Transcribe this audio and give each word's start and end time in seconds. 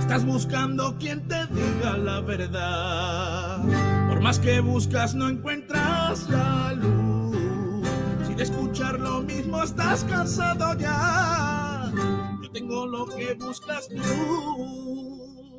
Estás 0.00 0.24
buscando 0.24 0.96
quien 0.98 1.28
te 1.28 1.46
diga 1.46 1.96
la 1.96 2.20
verdad. 2.20 3.60
Por 4.08 4.20
más 4.20 4.40
que 4.40 4.58
buscas, 4.58 5.14
no 5.14 5.28
encuentras 5.28 6.28
la 6.28 6.72
luz. 6.72 7.86
Si 8.26 8.34
de 8.34 8.42
escuchar 8.42 8.98
lo 8.98 9.20
mismo 9.20 9.62
estás 9.62 10.02
cansado 10.02 10.76
ya, 10.76 11.92
yo 12.42 12.50
tengo 12.50 12.84
lo 12.84 13.06
que 13.06 13.34
buscas 13.34 13.88
tú. 13.88 15.54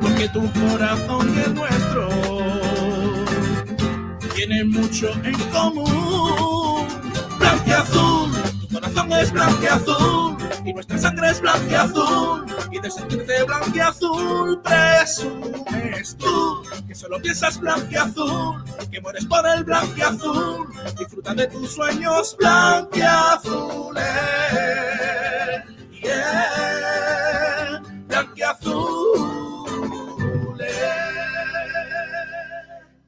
Porque 0.00 0.28
tu 0.30 0.50
corazón 0.52 1.32
y 1.32 1.38
el 1.42 1.54
nuestro 1.54 2.08
tienen 4.34 4.68
mucho 4.68 5.12
en 5.22 5.38
común. 5.52 6.88
Blanqueazul, 7.38 8.32
tu 8.62 8.74
corazón 8.74 9.12
es 9.12 9.30
blanqueazul 9.30 10.39
y 10.64 10.72
nuestra 10.72 10.98
sangre 10.98 11.30
es 11.30 11.40
blanqueazul 11.40 12.44
y 12.70 12.80
de 12.80 12.90
sentirte 12.90 13.44
blanqueazul 13.44 14.60
presumes 14.62 16.16
tú 16.16 16.62
que 16.86 16.94
solo 16.94 17.20
piensas 17.20 17.58
blanqueazul, 17.60 18.64
que 18.90 19.00
mueres 19.00 19.24
por 19.26 19.46
el 19.46 19.64
blanqueazul, 19.64 20.68
disfruta 20.98 21.34
de 21.34 21.46
tus 21.46 21.72
sueños 21.72 22.36
blanqueazules. 22.38 24.04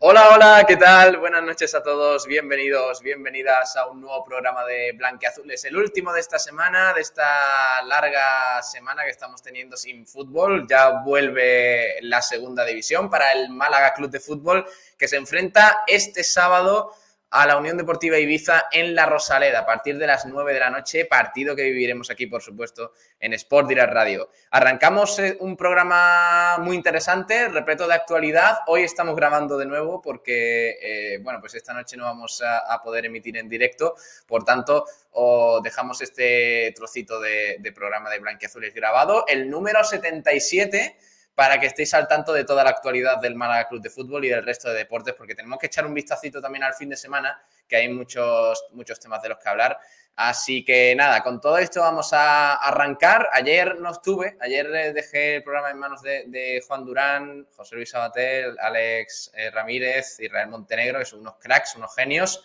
Hola, 0.05 0.31
hola, 0.35 0.65
¿qué 0.67 0.77
tal? 0.77 1.19
Buenas 1.19 1.45
noches 1.45 1.77
a 1.77 1.81
todos, 1.81 2.27
bienvenidos, 2.27 3.01
bienvenidas 3.03 3.77
a 3.77 3.87
un 3.87 4.01
nuevo 4.01 4.25
programa 4.25 4.65
de 4.65 4.91
Blanqueazules, 4.97 5.65
el 5.65 5.77
último 5.77 6.13
de 6.13 6.19
esta 6.19 6.41
semana, 6.41 6.93
de 6.93 7.03
esta 7.03 7.81
larga 7.85 8.61
semana 8.65 9.05
que 9.05 9.11
estamos 9.11 9.41
teniendo 9.43 9.77
sin 9.77 10.05
fútbol. 10.05 10.67
Ya 10.69 11.05
vuelve 11.05 11.99
la 12.03 12.21
segunda 12.21 12.65
división 12.65 13.09
para 13.09 13.31
el 13.31 13.51
Málaga 13.51 13.95
Club 13.95 14.11
de 14.11 14.19
Fútbol 14.19 14.67
que 14.99 15.07
se 15.07 15.15
enfrenta 15.15 15.85
este 15.87 16.25
sábado 16.25 16.97
a 17.33 17.47
la 17.47 17.57
Unión 17.57 17.79
Deportiva 17.79 18.19
Ibiza 18.19 18.67
en 18.71 18.95
La 18.95 19.07
Rosaleda 19.07 19.61
a 19.61 19.67
partir 19.67 19.97
de 19.97 20.07
las 20.07 20.27
9 20.27 20.53
de 20.53 20.61
la 20.61 20.69
noche, 20.69 21.07
partido 21.07 21.57
que 21.57 21.63
viviremos 21.63 22.11
aquí, 22.11 22.27
por 22.27 22.43
supuesto, 22.43 22.93
en 23.19 23.33
Sport 23.33 23.69
Direct 23.69 23.91
Radio. 23.91 24.29
Arrancamos 24.51 25.19
eh, 25.19 25.39
un 25.41 25.57
programa 25.57 26.59
muy 26.59 26.77
interesante, 26.77 27.49
repleto 27.49 27.89
de 27.89 27.95
actualidad. 27.95 28.59
Hoy 28.67 28.83
estamos 28.83 29.17
grabando 29.17 29.57
de 29.57 29.65
nuevo 29.65 30.03
porque, 30.03 30.77
eh, 30.83 31.19
bueno, 31.23 31.41
pues 31.41 31.55
esta 31.55 31.73
noche 31.73 31.97
no 31.97 32.05
vamos 32.05 32.43
a, 32.45 32.83
poder 32.83 33.07
emitir 33.07 33.37
en 33.37 33.49
directo, 33.49 33.95
por 34.27 34.45
tanto, 34.45 34.85
os 35.13 35.63
dejamos 35.63 36.03
este 36.03 36.73
trocito 36.77 37.21
de, 37.21 37.57
de 37.61 37.73
programa 37.73 38.11
de 38.11 38.19
Blanquiazules 38.19 38.75
grabado, 38.75 39.25
el 39.27 39.49
número 39.49 39.85
77 39.85 40.97
para 41.35 41.59
que 41.59 41.67
estéis 41.67 41.95
al 41.95 42.07
tanto 42.07 42.33
de 42.33 42.45
toda 42.45 42.63
la 42.63 42.71
actualidad 42.71 43.19
del 43.19 43.35
Málaga 43.35 43.69
Club 43.69 43.81
de 43.83 43.91
Fútbol 43.91 44.25
y 44.25 44.29
del 44.29 44.45
resto 44.45 44.69
de 44.69 44.79
deportes, 44.79 45.15
porque 45.15 45.35
tenemos 45.35 45.59
que 45.59 45.67
echar 45.67 45.87
un 45.87 45.95
vistacito 45.95 46.41
también 46.43 46.65
al 46.65 46.75
fin 46.75 46.91
de 46.91 46.97
semana, 46.97 47.43
que 47.67 47.77
hay 47.77 47.89
muchos, 47.89 48.67
muchos 48.73 49.01
temas 49.01 49.23
de 49.23 49.31
los 49.31 49.39
que 49.39 49.49
hablar. 49.49 49.79
Así 50.15 50.63
que 50.63 50.95
nada, 50.95 51.23
con 51.23 51.41
todo 51.41 51.57
esto 51.57 51.81
vamos 51.81 52.13
a 52.13 52.55
arrancar. 52.57 53.31
Ayer 53.33 53.79
no 53.81 53.91
estuve, 53.91 54.37
ayer 54.41 54.71
dejé 54.93 55.37
el 55.37 55.43
programa 55.43 55.71
en 55.71 55.79
manos 55.79 56.03
de, 56.03 56.63
Juan 56.69 56.85
Durán, 56.85 57.47
José 57.57 57.77
Luis 57.77 57.91
Sabatel, 57.91 58.59
Alex 58.61 59.33
eh, 59.35 59.51
Ramírez, 59.51 60.21
Israel 60.21 60.49
Montenegro, 60.49 60.99
que 60.99 61.07
son 61.07 61.21
unos 61.21 61.37
cracks, 61.41 61.77
unos 61.77 61.95
genios, 61.95 62.45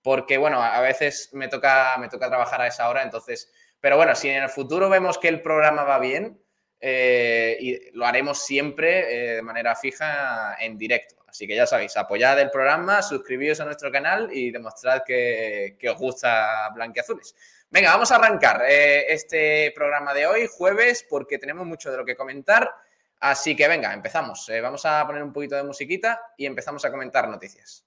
porque 0.00 0.38
bueno, 0.38 0.62
a 0.62 0.80
veces 0.80 1.30
me 1.32 1.48
toca, 1.48 1.96
me 1.98 2.08
toca 2.08 2.28
trabajar 2.28 2.60
a 2.60 2.68
esa 2.68 2.88
hora, 2.88 3.02
entonces, 3.02 3.52
pero 3.80 3.96
bueno, 3.96 4.14
si 4.14 4.28
en 4.28 4.44
el 4.44 4.48
futuro 4.48 4.88
vemos 4.88 5.18
que 5.18 5.26
el 5.26 5.42
programa 5.42 5.82
va 5.82 5.98
bien, 5.98 6.40
eh, 6.80 7.56
y 7.60 7.90
lo 7.96 8.06
haremos 8.06 8.44
siempre 8.44 9.32
eh, 9.32 9.34
de 9.36 9.42
manera 9.42 9.74
fija 9.74 10.56
en 10.60 10.78
directo. 10.78 11.16
Así 11.26 11.46
que 11.46 11.54
ya 11.54 11.66
sabéis, 11.66 11.96
apoyad 11.96 12.40
el 12.40 12.50
programa, 12.50 13.02
suscribíos 13.02 13.60
a 13.60 13.64
nuestro 13.64 13.92
canal 13.92 14.30
y 14.32 14.50
demostrad 14.50 15.02
que, 15.06 15.76
os 15.90 15.98
gusta 15.98 16.70
Blanqueazules. 16.74 17.34
Venga, 17.70 17.92
vamos 17.92 18.10
a 18.10 18.16
arrancar 18.16 18.62
eh, 18.66 19.12
este 19.12 19.72
programa 19.74 20.14
de 20.14 20.26
hoy, 20.26 20.48
jueves, 20.50 21.06
porque 21.08 21.38
tenemos 21.38 21.66
mucho 21.66 21.90
de 21.90 21.98
lo 21.98 22.04
que 22.04 22.16
comentar. 22.16 22.72
Así 23.20 23.54
que 23.54 23.68
venga, 23.68 23.92
empezamos. 23.92 24.50
vamos 24.62 24.86
a 24.86 25.06
poner 25.06 25.22
un 25.22 25.32
poquito 25.32 25.56
de 25.56 25.64
musiquita 25.64 26.20
y 26.36 26.46
empezamos 26.46 26.84
a 26.84 26.90
comentar 26.90 27.28
noticias. 27.28 27.84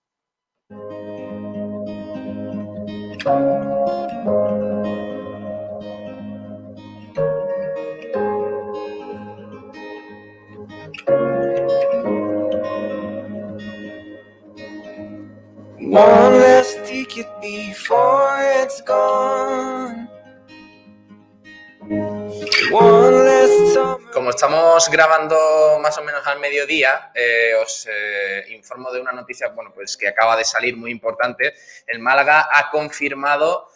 Como 24.14 24.30
estamos 24.30 24.90
grabando 24.90 25.80
más 25.82 25.98
o 25.98 26.04
menos 26.04 26.26
al 26.26 26.40
mediodía, 26.40 27.12
eh, 27.14 27.56
os 27.62 27.90
eh, 27.92 28.46
informo 28.52 28.90
de 28.94 29.02
una 29.02 29.12
noticia, 29.12 29.50
bueno, 29.50 29.74
pues 29.76 29.98
que 29.98 30.08
acaba 30.08 30.38
de 30.38 30.46
salir 30.46 30.78
muy 30.78 30.92
importante. 30.92 31.56
El 31.86 32.00
Málaga 32.00 32.48
ha 32.50 32.70
confirmado 32.72 33.68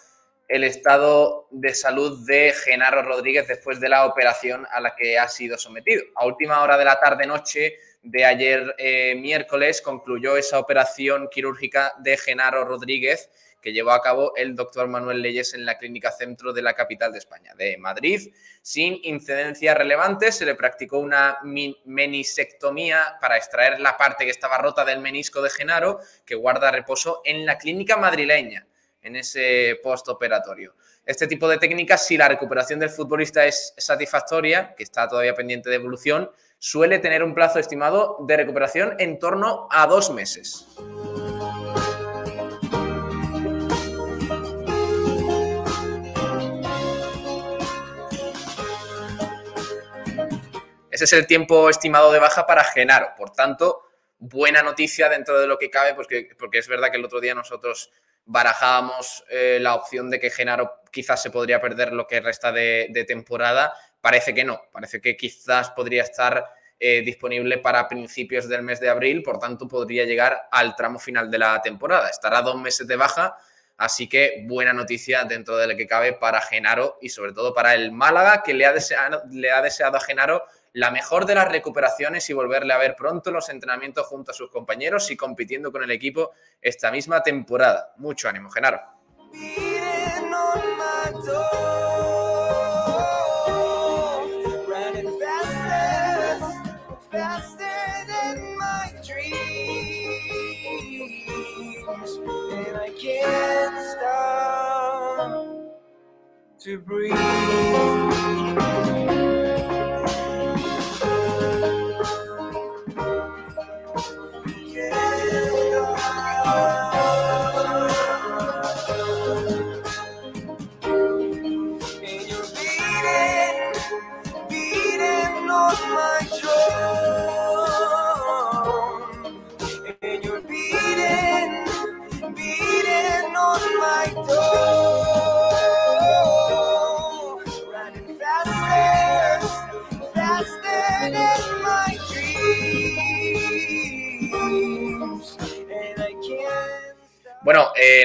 el 0.47 0.63
estado 0.63 1.47
de 1.51 1.73
salud 1.73 2.25
de 2.25 2.53
Genaro 2.53 3.01
Rodríguez 3.01 3.47
después 3.47 3.79
de 3.79 3.89
la 3.89 4.05
operación 4.05 4.67
a 4.71 4.79
la 4.79 4.95
que 4.95 5.17
ha 5.17 5.27
sido 5.27 5.57
sometido. 5.57 6.03
A 6.15 6.25
última 6.25 6.61
hora 6.61 6.77
de 6.77 6.85
la 6.85 6.99
tarde-noche 6.99 7.77
de 8.03 8.25
ayer 8.25 8.75
eh, 8.77 9.15
miércoles 9.15 9.81
concluyó 9.81 10.37
esa 10.37 10.59
operación 10.59 11.27
quirúrgica 11.31 11.93
de 11.99 12.17
Genaro 12.17 12.63
Rodríguez 12.63 13.29
que 13.65 13.73
llevó 13.73 13.93
a 13.93 14.01
cabo 14.03 14.35
el 14.35 14.55
doctor 14.55 14.87
Manuel 14.87 15.23
Leyes 15.23 15.55
en 15.55 15.65
la 15.65 15.79
Clínica 15.79 16.11
Centro 16.11 16.53
de 16.53 16.61
la 16.61 16.75
capital 16.75 17.11
de 17.11 17.17
España, 17.17 17.55
de 17.55 17.77
Madrid. 17.79 18.31
Sin 18.61 18.99
incidencias 19.01 19.75
relevantes, 19.75 20.35
se 20.35 20.45
le 20.45 20.53
practicó 20.53 20.99
una 20.99 21.39
menisectomía 21.85 23.17
para 23.19 23.37
extraer 23.37 23.79
la 23.79 23.97
parte 23.97 24.23
que 24.23 24.29
estaba 24.29 24.59
rota 24.59 24.85
del 24.85 24.99
menisco 24.99 25.41
de 25.41 25.49
Genaro, 25.49 25.99
que 26.27 26.35
guarda 26.35 26.69
reposo 26.69 27.23
en 27.25 27.43
la 27.47 27.57
clínica 27.57 27.97
madrileña, 27.97 28.67
en 29.05 29.15
ese 29.15 29.79
postoperatorio. 29.83 30.73
Este 31.05 31.27
tipo 31.27 31.47
de 31.47 31.59
técnicas, 31.59 32.05
si 32.05 32.17
la 32.17 32.27
recuperación 32.27 32.79
del 32.79 32.89
futbolista 32.89 33.45
es 33.45 33.73
satisfactoria, 33.77 34.73
que 34.75 34.83
está 34.83 35.07
todavía 35.07 35.35
pendiente 35.35 35.69
de 35.69 35.75
evolución, 35.75 36.31
suele 36.57 36.97
tener 36.97 37.23
un 37.23 37.35
plazo 37.35 37.59
estimado 37.59 38.17
de 38.21 38.35
recuperación 38.35 38.95
en 38.97 39.19
torno 39.19 39.67
a 39.71 39.85
dos 39.85 40.09
meses. 40.11 40.65
Ese 50.89 51.03
es 51.03 51.13
el 51.13 51.27
tiempo 51.27 51.69
estimado 51.69 52.11
de 52.11 52.19
baja 52.19 52.47
para 52.47 52.63
Genaro. 52.63 53.09
Por 53.17 53.29
tanto, 53.29 53.84
buena 54.17 54.61
noticia 54.61 55.09
dentro 55.09 55.39
de 55.39 55.47
lo 55.47 55.57
que 55.57 55.69
cabe, 55.69 55.93
porque, 55.93 56.29
es 56.53 56.67
verdad 56.67 56.91
que 56.91 56.97
el 56.97 57.05
otro 57.05 57.19
día 57.19 57.35
nosotros 57.35 57.91
barajábamos 58.25 59.23
eh, 59.29 59.59
la 59.61 59.75
opción 59.75 60.09
de 60.09 60.19
que 60.19 60.29
Genaro 60.29 60.81
quizás 60.91 61.21
se 61.21 61.29
podría 61.29 61.61
perder 61.61 61.93
lo 61.93 62.07
que 62.07 62.19
resta 62.21 62.51
de 62.51 63.05
temporada 63.07 63.73
Parece 64.05 64.35
que 64.35 64.43
no, 64.43 64.61
parece 64.71 65.01
que 65.01 65.17
quizás 65.17 65.71
podría 65.71 66.03
estar 66.03 66.45
eh, 66.79 67.01
disponible 67.01 67.57
para 67.57 67.87
principios 67.87 68.47
del 68.47 68.61
mes 68.61 68.79
de 68.79 68.87
abril, 68.87 69.23
por 69.23 69.39
tanto 69.39 69.67
podría 69.67 70.05
llegar 70.05 70.47
al 70.51 70.75
tramo 70.75 70.99
final 70.99 71.31
de 71.31 71.39
la 71.39 71.59
temporada. 71.59 72.07
Estará 72.11 72.43
dos 72.43 72.55
meses 72.55 72.85
de 72.85 72.97
baja, 72.97 73.35
así 73.77 74.07
que 74.07 74.43
buena 74.45 74.73
noticia 74.73 75.23
dentro 75.23 75.57
de 75.57 75.65
lo 75.65 75.75
que 75.75 75.87
cabe 75.87 76.13
para 76.13 76.39
Genaro 76.39 76.99
y 77.01 77.09
sobre 77.09 77.33
todo 77.33 77.51
para 77.51 77.73
el 77.73 77.91
Málaga, 77.91 78.43
que 78.43 78.53
le 78.53 78.67
ha 78.67 78.73
deseado, 78.73 79.23
le 79.31 79.49
ha 79.49 79.63
deseado 79.63 79.97
a 79.97 80.01
Genaro 80.01 80.43
la 80.75 80.91
mejor 80.91 81.25
de 81.25 81.35
las 81.35 81.49
recuperaciones 81.49 82.29
y 82.29 82.33
volverle 82.33 82.73
a 82.73 82.77
ver 82.77 82.97
pronto 82.97 83.31
los 83.31 83.47
entrenamientos 83.47 84.05
junto 84.07 84.31
a 84.31 84.33
sus 84.33 84.49
compañeros 84.49 85.09
y 85.09 85.15
compitiendo 85.15 85.71
con 85.71 85.83
el 85.83 85.91
equipo 85.91 86.31
esta 86.61 86.91
misma 86.91 87.23
temporada. 87.23 87.93
Mucho 87.95 88.27
ánimo, 88.27 88.49
Genaro. 88.49 88.81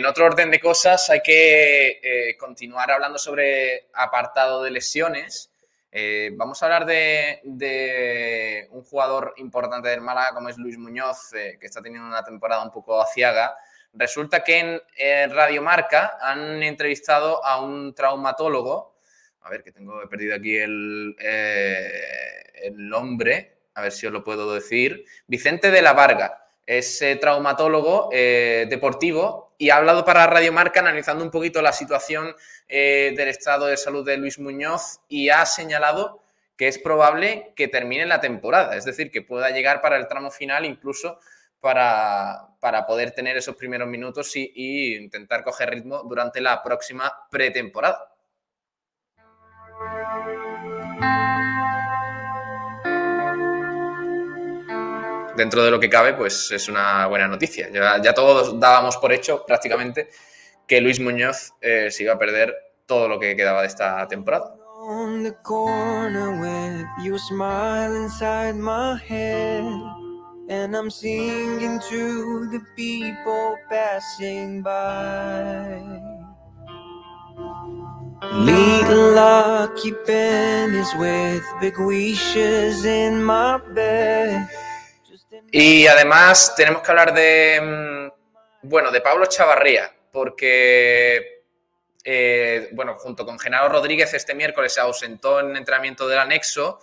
En 0.01 0.07
otro 0.07 0.25
orden 0.25 0.51
de 0.51 0.59
cosas 0.61 1.11
hay 1.11 1.21
que 1.21 2.01
eh, 2.03 2.35
continuar 2.39 2.91
hablando 2.91 3.19
sobre 3.19 3.89
apartado 3.93 4.63
de 4.63 4.71
lesiones. 4.71 5.53
Eh, 5.93 6.31
vamos 6.33 6.63
a 6.63 6.67
hablar 6.67 6.87
de, 6.87 8.67
un 8.71 8.83
jugador 8.83 9.35
importante 9.37 9.91
del 9.91 10.01
Málaga 10.01 10.33
como 10.33 10.49
es 10.49 10.57
Luis 10.57 10.79
Muñoz, 10.79 11.33
que 11.33 11.67
está 11.67 11.83
teniendo 11.83 12.09
una 12.09 12.25
temporada 12.25 12.65
un 12.65 12.71
poco 12.71 12.99
aciaga. 12.99 13.55
Resulta 13.93 14.43
que 14.43 14.81
en 14.97 15.31
Radio 15.35 15.61
Marca 15.61 16.17
han 16.19 16.63
entrevistado 16.63 17.45
a 17.45 17.61
un 17.61 17.95
traumatólogo. 17.95 18.97
A 19.43 19.51
ver, 19.51 19.63
que 19.63 19.71
tengo 19.71 20.03
he 20.03 20.07
perdido 20.07 20.35
aquí 20.35 20.57
el, 20.57 21.15
el 21.19 22.89
nombre, 22.89 23.59
a 23.75 23.83
ver 23.83 23.93
si 23.93 24.07
os 24.07 24.13
lo 24.15 24.25
puedo 24.25 24.55
decir. 24.55 25.05
Vicente 25.27 25.71
de 25.71 25.83
la 25.83 25.93
Varga 25.93 26.41
es 26.71 27.05
traumatólogo 27.21 28.11
eh, 28.13 28.65
deportivo 28.71 29.55
y 29.59 29.71
ha 29.71 29.77
hablado 29.77 30.05
para 30.05 30.29
Radio 30.29 30.53
Marca 30.53 30.79
analizando 30.79 31.25
un 31.25 31.31
poquito 31.33 31.61
la 31.63 31.73
situación 31.73 32.33
eh, 32.69 33.13
del 33.17 33.27
estado 33.27 33.67
de 33.67 33.77
salud 33.77 34.07
de 34.07 34.17
Luis 34.17 34.39
Muñoz 34.39 35.01
y 35.09 35.31
ha 35.31 35.45
señalado 35.47 36.23
que 36.57 36.69
es 36.69 36.79
probable 36.79 37.53
que 37.57 37.67
termine 37.67 38.07
la 38.07 38.21
temporada, 38.21 38.77
es 38.77 38.85
decir, 38.85 39.11
que 39.11 39.21
pueda 39.21 39.51
llegar 39.51 39.81
para 39.81 39.97
el 39.97 40.07
tramo 40.07 40.31
final 40.31 40.65
incluso 40.65 41.19
para, 41.59 42.51
para 42.61 42.87
poder 42.87 43.11
tener 43.11 43.37
esos 43.37 43.57
primeros 43.57 43.89
minutos 43.89 44.37
y, 44.37 44.53
y 44.55 44.95
intentar 44.95 45.43
coger 45.43 45.71
ritmo 45.71 46.05
durante 46.05 46.41
la 46.41 46.63
próxima 46.63 47.13
pretemporada 47.33 48.15
dentro 55.41 55.65
de 55.65 55.71
lo 55.71 55.81
que 55.81 55.89
cabe, 55.89 56.15
pues 56.15 56.51
es 56.53 56.69
una 56.69 57.07
buena 57.07 57.27
noticia. 57.27 57.69
Ya, 57.73 58.15
todos 58.15 58.59
dábamos 58.61 58.97
por 58.99 59.13
hecho 59.13 59.45
prácticamente 59.47 60.09
que 60.67 60.81
Luis 60.81 61.01
Muñoz 61.01 61.53
eh, 61.61 61.91
se 61.91 62.05
iba 62.05 62.15
a 62.15 62.19
perder 62.19 62.55
todo 62.87 63.09
lo 63.09 63.19
que 63.19 63.35
quedaba 63.35 63.63
de 63.63 63.69
esta 63.69 64.07
temporada. 64.07 64.55
Y 85.53 85.87
además 85.89 86.55
tenemos 86.57 86.83
que 86.83 86.91
hablar 86.91 87.13
de, 87.13 87.61
mm, 87.61 88.69
bueno, 88.69 88.91
de 88.93 89.01
Pablo 89.01 89.27
Chavarría, 89.27 89.93
porque, 90.13 91.43
eh, 92.05 92.69
bueno, 92.73 92.97
junto 92.99 93.27
con 93.27 93.39
Genaro 93.39 93.69
Rodríguez 93.69 94.15
este 94.15 94.35
miércoles 94.35 94.75
se 94.75 94.81
ausentó 94.81 95.41
en 95.41 95.57
entrenamiento 95.57 96.07
del 96.07 96.21
anexo, 96.21 96.79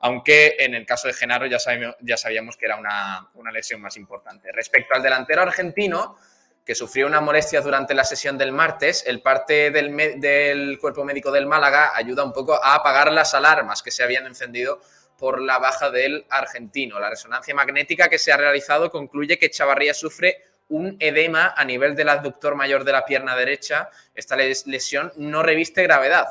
aunque 0.00 0.56
en 0.58 0.74
el 0.74 0.86
caso 0.86 1.08
de 1.08 1.14
Genaro 1.14 1.46
ya 1.46 1.58
sabíamos, 1.58 1.96
ya 2.00 2.16
sabíamos 2.16 2.56
que 2.56 2.66
era 2.66 2.76
una, 2.76 3.52
lesión 3.52 3.82
más 3.82 3.96
importante. 3.98 4.50
Respecto 4.50 4.94
al 4.94 5.02
delantero 5.02 5.42
argentino, 5.42 6.16
que 6.64 6.74
sufrió 6.74 7.06
una 7.06 7.20
molestia 7.20 7.60
durante 7.60 7.94
la 7.94 8.04
sesión 8.04 8.38
del 8.38 8.50
martes, 8.50 9.04
el 9.06 9.20
parte 9.20 9.70
del, 9.70 10.20
del 10.20 10.78
cuerpo 10.80 11.04
médico 11.04 11.30
del 11.30 11.46
Málaga 11.46 11.92
ayuda 11.94 12.24
un 12.24 12.32
poco 12.32 12.54
a 12.54 12.74
apagar 12.74 13.12
las 13.12 13.34
alarmas 13.34 13.82
que 13.82 13.90
se 13.90 14.02
habían 14.02 14.26
encendido 14.26 14.80
por 15.18 15.40
la 15.40 15.58
baja 15.58 15.90
del 15.90 16.24
argentino. 16.28 16.98
La 17.00 17.10
resonancia 17.10 17.54
magnética 17.54 18.08
que 18.08 18.18
se 18.18 18.32
ha 18.32 18.36
realizado 18.36 18.90
concluye 18.90 19.38
que 19.38 19.50
Chavarría 19.50 19.94
sufre 19.94 20.42
un 20.68 20.96
edema 20.98 21.54
a 21.56 21.64
nivel 21.64 21.94
del 21.94 22.08
adductor 22.08 22.54
mayor 22.54 22.84
de 22.84 22.92
la 22.92 23.04
pierna 23.04 23.36
derecha. 23.36 23.88
Esta 24.14 24.36
lesión 24.36 25.12
no 25.16 25.42
reviste 25.42 25.82
gravedad. 25.82 26.26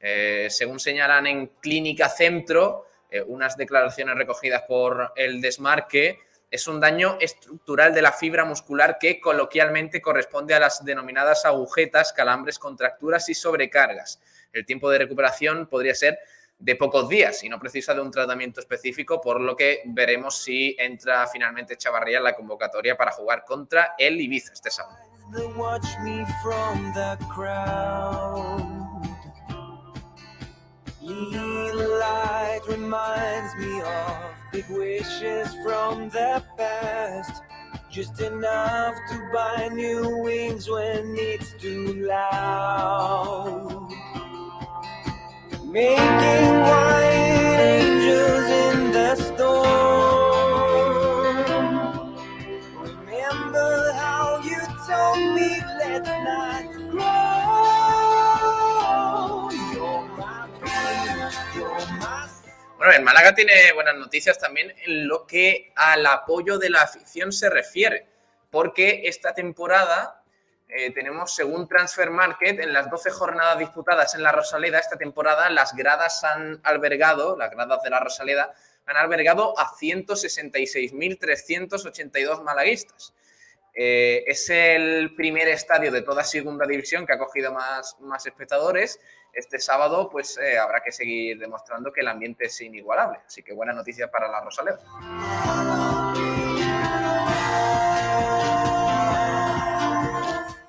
Eh, 0.00 0.48
según 0.50 0.78
señalan 0.78 1.26
en 1.26 1.46
Clínica 1.60 2.08
Centro, 2.08 2.86
eh, 3.10 3.22
unas 3.22 3.56
declaraciones 3.56 4.16
recogidas 4.16 4.62
por 4.68 5.12
el 5.16 5.40
desmarque, 5.40 6.20
es 6.50 6.66
un 6.66 6.80
daño 6.80 7.18
estructural 7.20 7.92
de 7.92 8.00
la 8.00 8.12
fibra 8.12 8.44
muscular 8.44 8.96
que 8.98 9.20
coloquialmente 9.20 10.00
corresponde 10.00 10.54
a 10.54 10.60
las 10.60 10.82
denominadas 10.82 11.44
agujetas, 11.44 12.12
calambres, 12.12 12.58
contracturas 12.58 13.28
y 13.28 13.34
sobrecargas. 13.34 14.20
El 14.52 14.64
tiempo 14.64 14.88
de 14.90 14.98
recuperación 14.98 15.66
podría 15.66 15.94
ser 15.94 16.18
de 16.58 16.74
pocos 16.76 17.08
días 17.08 17.44
y 17.44 17.48
no 17.48 17.58
precisa 17.58 17.94
de 17.94 18.00
un 18.00 18.10
tratamiento 18.10 18.60
específico, 18.60 19.20
por 19.20 19.40
lo 19.40 19.54
que 19.54 19.82
veremos 19.86 20.42
si 20.42 20.76
entra 20.78 21.26
finalmente 21.26 21.76
Chavarría 21.76 22.18
en 22.18 22.24
la 22.24 22.34
convocatoria 22.34 22.96
para 22.96 23.12
jugar 23.12 23.44
contra 23.44 23.94
el 23.96 24.20
Ibiza 24.20 24.52
este 24.52 24.70
sábado. 24.70 24.98
Bueno, 62.76 62.92
en 62.92 63.04
Málaga 63.04 63.34
tiene 63.36 63.72
buenas 63.72 63.94
noticias 63.96 64.36
también 64.36 64.74
en 64.84 65.06
lo 65.06 65.26
que 65.28 65.72
al 65.76 66.04
apoyo 66.06 66.58
de 66.58 66.70
la 66.70 66.82
afición 66.82 67.30
se 67.30 67.50
refiere, 67.50 68.08
porque 68.50 69.02
esta 69.04 69.32
temporada 69.32 70.24
eh, 70.68 70.92
tenemos, 70.92 71.34
según 71.34 71.66
Transfer 71.66 72.10
Market, 72.10 72.60
en 72.60 72.74
las 72.74 72.90
12 72.90 73.10
jornadas 73.10 73.58
disputadas 73.58 74.14
en 74.14 74.22
la 74.22 74.32
Rosaleda 74.32 74.78
esta 74.78 74.98
temporada, 74.98 75.48
las 75.48 75.74
gradas 75.74 76.22
han 76.24 76.60
albergado, 76.62 77.38
las 77.38 77.50
gradas 77.50 77.82
de 77.82 77.88
la 77.90 78.00
Rosaleda, 78.00 78.52
han 78.84 78.96
albergado 78.96 79.58
a 79.58 79.72
166.382 79.72 82.42
malaguistas. 82.42 83.14
Eh, 83.74 84.24
es 84.26 84.50
el 84.50 85.14
primer 85.14 85.48
estadio 85.48 85.90
de 85.90 86.02
toda 86.02 86.22
segunda 86.24 86.66
división 86.66 87.06
que 87.06 87.14
ha 87.14 87.18
cogido 87.18 87.50
más, 87.52 87.96
más 88.00 88.26
espectadores. 88.26 89.00
Este 89.32 89.58
sábado, 89.60 90.10
pues 90.10 90.36
eh, 90.38 90.58
habrá 90.58 90.82
que 90.82 90.92
seguir 90.92 91.38
demostrando 91.38 91.92
que 91.92 92.00
el 92.00 92.08
ambiente 92.08 92.46
es 92.46 92.60
inigualable. 92.60 93.20
Así 93.26 93.42
que 93.42 93.54
buena 93.54 93.72
noticia 93.72 94.10
para 94.10 94.28
la 94.28 94.40
Rosaleda. 94.40 94.80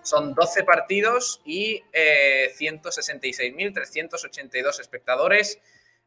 Son 0.09 0.33
12 0.33 0.63
partidos 0.63 1.41
y 1.45 1.83
166.382 1.93 4.53
eh, 4.53 4.81
espectadores 4.81 5.59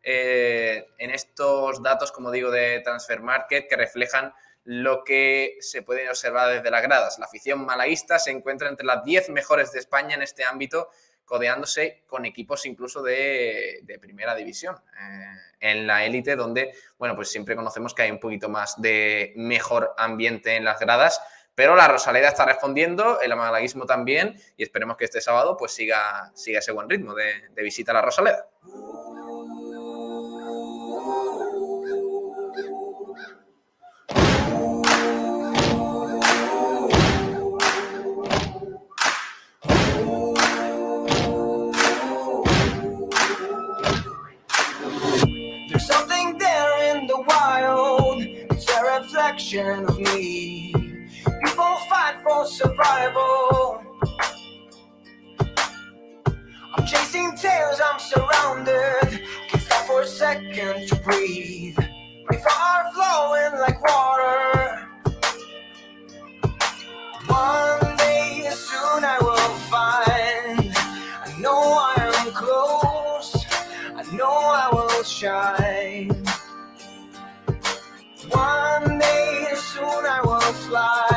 eh, 0.02 0.88
en 0.98 1.12
estos 1.12 1.80
datos, 1.80 2.10
como 2.10 2.32
digo, 2.32 2.50
de 2.50 2.80
Transfer 2.80 3.20
Market 3.20 3.68
que 3.68 3.76
reflejan 3.76 4.34
lo 4.64 5.04
que 5.04 5.56
se 5.60 5.82
puede 5.82 6.10
observar 6.10 6.52
desde 6.52 6.72
las 6.72 6.82
gradas. 6.82 7.20
La 7.20 7.26
afición 7.26 7.64
malaísta 7.64 8.18
se 8.18 8.32
encuentra 8.32 8.68
entre 8.68 8.84
las 8.84 9.04
10 9.04 9.30
mejores 9.30 9.70
de 9.70 9.78
España 9.78 10.16
en 10.16 10.22
este 10.22 10.44
ámbito, 10.44 10.90
codeándose 11.24 12.02
con 12.08 12.26
equipos 12.26 12.66
incluso 12.66 13.04
de, 13.04 13.84
primera 14.00 14.34
división. 14.34 14.74
Eh, 15.00 15.26
en 15.60 15.86
la 15.86 16.04
élite, 16.04 16.34
donde, 16.34 16.74
bueno, 16.98 17.14
pues 17.14 17.30
siempre 17.30 17.54
conocemos 17.54 17.94
que 17.94 18.02
hay 18.02 18.10
un 18.10 18.18
poquito 18.18 18.48
más 18.48 18.82
de 18.82 19.32
mejor 19.36 19.94
ambiente 19.96 20.56
en 20.56 20.64
las 20.64 20.80
gradas, 20.80 21.20
pero 21.54 21.76
la 21.76 21.88
Rosaleda 21.88 22.28
está 22.28 22.44
respondiendo, 22.44 23.20
el 23.20 23.36
malaguismo 23.36 23.84
también, 23.84 24.36
y 24.56 24.62
esperemos 24.62 24.96
que 24.96 25.04
este 25.04 25.20
sábado 25.20 25.56
pues 25.56 25.72
siga, 25.72 26.30
siga 26.34 26.60
ese 26.60 26.72
buen 26.72 26.88
ritmo 26.88 27.14
de, 27.14 27.62
visita 27.62 27.92
a 27.92 27.94
la 27.94 28.02
Rosaleda. 28.02 28.46
There's 45.68 45.86
something 45.86 46.12
for 52.22 52.46
survival. 52.46 53.82
I'm 56.74 56.86
chasing 56.86 57.36
tails, 57.36 57.80
I'm 57.84 57.98
surrounded. 57.98 59.20
Can't 59.48 59.62
stop 59.62 59.86
for 59.86 60.02
a 60.02 60.06
second 60.06 60.88
to 60.88 60.96
breathe. 60.96 61.78
My 62.30 62.36
fire 62.36 62.90
flowing 62.94 63.60
like 63.60 63.80
water. 63.82 64.88
One 67.26 67.96
day 67.96 68.48
soon 68.52 69.04
I 69.04 69.18
will 69.20 69.54
find. 69.72 70.72
I 71.26 71.40
know 71.40 71.60
I 71.60 71.94
am 71.98 72.32
close. 72.32 73.44
I 73.96 74.02
know 74.16 74.30
I 74.30 74.68
will 74.72 75.02
shine. 75.02 76.10
One 78.30 78.98
day 78.98 79.48
soon 79.54 80.06
I 80.06 80.20
will 80.24 80.40
fly. 80.40 81.11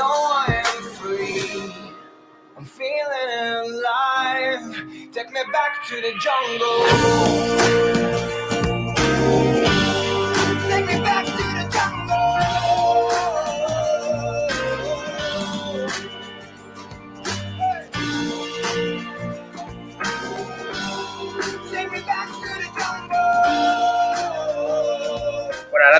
Know 0.00 0.06
I 0.06 0.64
am 0.64 0.82
free. 0.94 1.74
I'm 2.56 2.64
feeling 2.64 3.30
alive. 3.68 4.74
Take 5.12 5.30
me 5.30 5.40
back 5.52 5.86
to 5.88 5.96
the 5.96 6.14
jungle. 6.24 6.80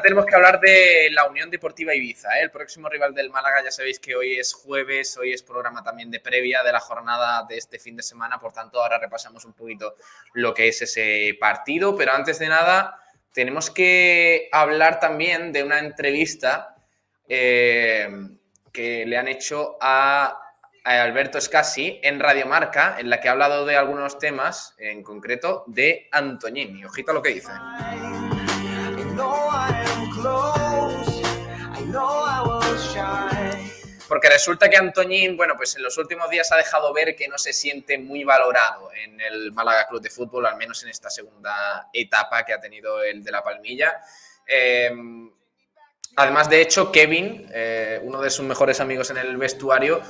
Tenemos 0.00 0.26
que 0.26 0.34
hablar 0.34 0.60
de 0.60 1.08
la 1.12 1.26
Unión 1.28 1.50
Deportiva 1.50 1.94
Ibiza. 1.94 2.38
¿eh? 2.38 2.42
El 2.42 2.50
próximo 2.50 2.88
rival 2.88 3.14
del 3.14 3.30
Málaga, 3.30 3.62
ya 3.62 3.70
sabéis 3.70 3.98
que 3.98 4.14
hoy 4.14 4.38
es 4.38 4.52
jueves, 4.52 5.16
hoy 5.16 5.32
es 5.32 5.42
programa 5.42 5.82
también 5.82 6.10
de 6.10 6.20
previa 6.20 6.62
de 6.62 6.72
la 6.72 6.80
jornada 6.80 7.44
de 7.48 7.56
este 7.56 7.78
fin 7.78 7.96
de 7.96 8.02
semana, 8.02 8.38
por 8.38 8.52
tanto 8.52 8.80
ahora 8.80 8.98
repasamos 8.98 9.44
un 9.44 9.52
poquito 9.52 9.94
lo 10.34 10.54
que 10.54 10.68
es 10.68 10.82
ese 10.82 11.36
partido, 11.38 11.96
pero 11.96 12.12
antes 12.12 12.38
de 12.38 12.48
nada 12.48 12.98
tenemos 13.32 13.70
que 13.70 14.48
hablar 14.52 15.00
también 15.00 15.52
de 15.52 15.62
una 15.62 15.78
entrevista 15.78 16.76
eh, 17.28 18.08
que 18.72 19.06
le 19.06 19.16
han 19.16 19.28
hecho 19.28 19.76
a, 19.80 20.36
Alberto 20.82 21.40
Scassi 21.40 22.00
en 22.02 22.18
Radiomarca, 22.18 22.96
en 22.98 23.10
la 23.10 23.20
que 23.20 23.28
ha 23.28 23.32
hablado 23.32 23.66
de 23.66 23.76
algunos 23.76 24.18
temas, 24.18 24.74
en 24.78 25.02
concreto 25.02 25.64
de 25.66 26.08
Antoñini. 26.10 26.84
Ojito 26.86 27.10
a 27.10 27.14
lo 27.14 27.22
que 27.22 27.34
dice. 27.34 27.50
Porque 34.10 34.28
resulta 34.28 34.68
que 34.68 34.76
Antoñín, 34.76 35.36
bueno, 35.36 35.54
pues 35.56 35.76
en 35.76 35.84
los 35.84 35.96
últimos 35.96 36.28
días 36.28 36.50
ha 36.50 36.56
dejado 36.56 36.92
ver 36.92 37.14
que 37.14 37.28
no 37.28 37.38
se 37.38 37.52
siente 37.52 37.96
muy 37.96 38.24
valorado 38.24 38.90
en 38.92 39.20
el 39.20 39.52
Málaga 39.52 39.86
Club 39.86 40.02
de 40.02 40.10
Fútbol, 40.10 40.46
al 40.46 40.56
menos 40.56 40.82
en 40.82 40.88
esta 40.88 41.08
segunda 41.08 41.88
etapa 41.92 42.44
que 42.44 42.52
ha 42.52 42.60
tenido 42.60 43.04
el 43.04 43.22
de 43.22 43.30
la 43.30 43.40
Palmilla. 43.44 44.00
Em, 44.44 45.30
además, 46.16 46.50
de 46.50 46.60
hecho, 46.60 46.90
Kevin, 46.90 47.48
eh, 47.54 48.00
uno 48.02 48.20
de 48.20 48.30
sus 48.30 48.44
mejores 48.44 48.80
amigos 48.80 49.10
en 49.10 49.18
el 49.18 49.36
vestuario, 49.36 50.02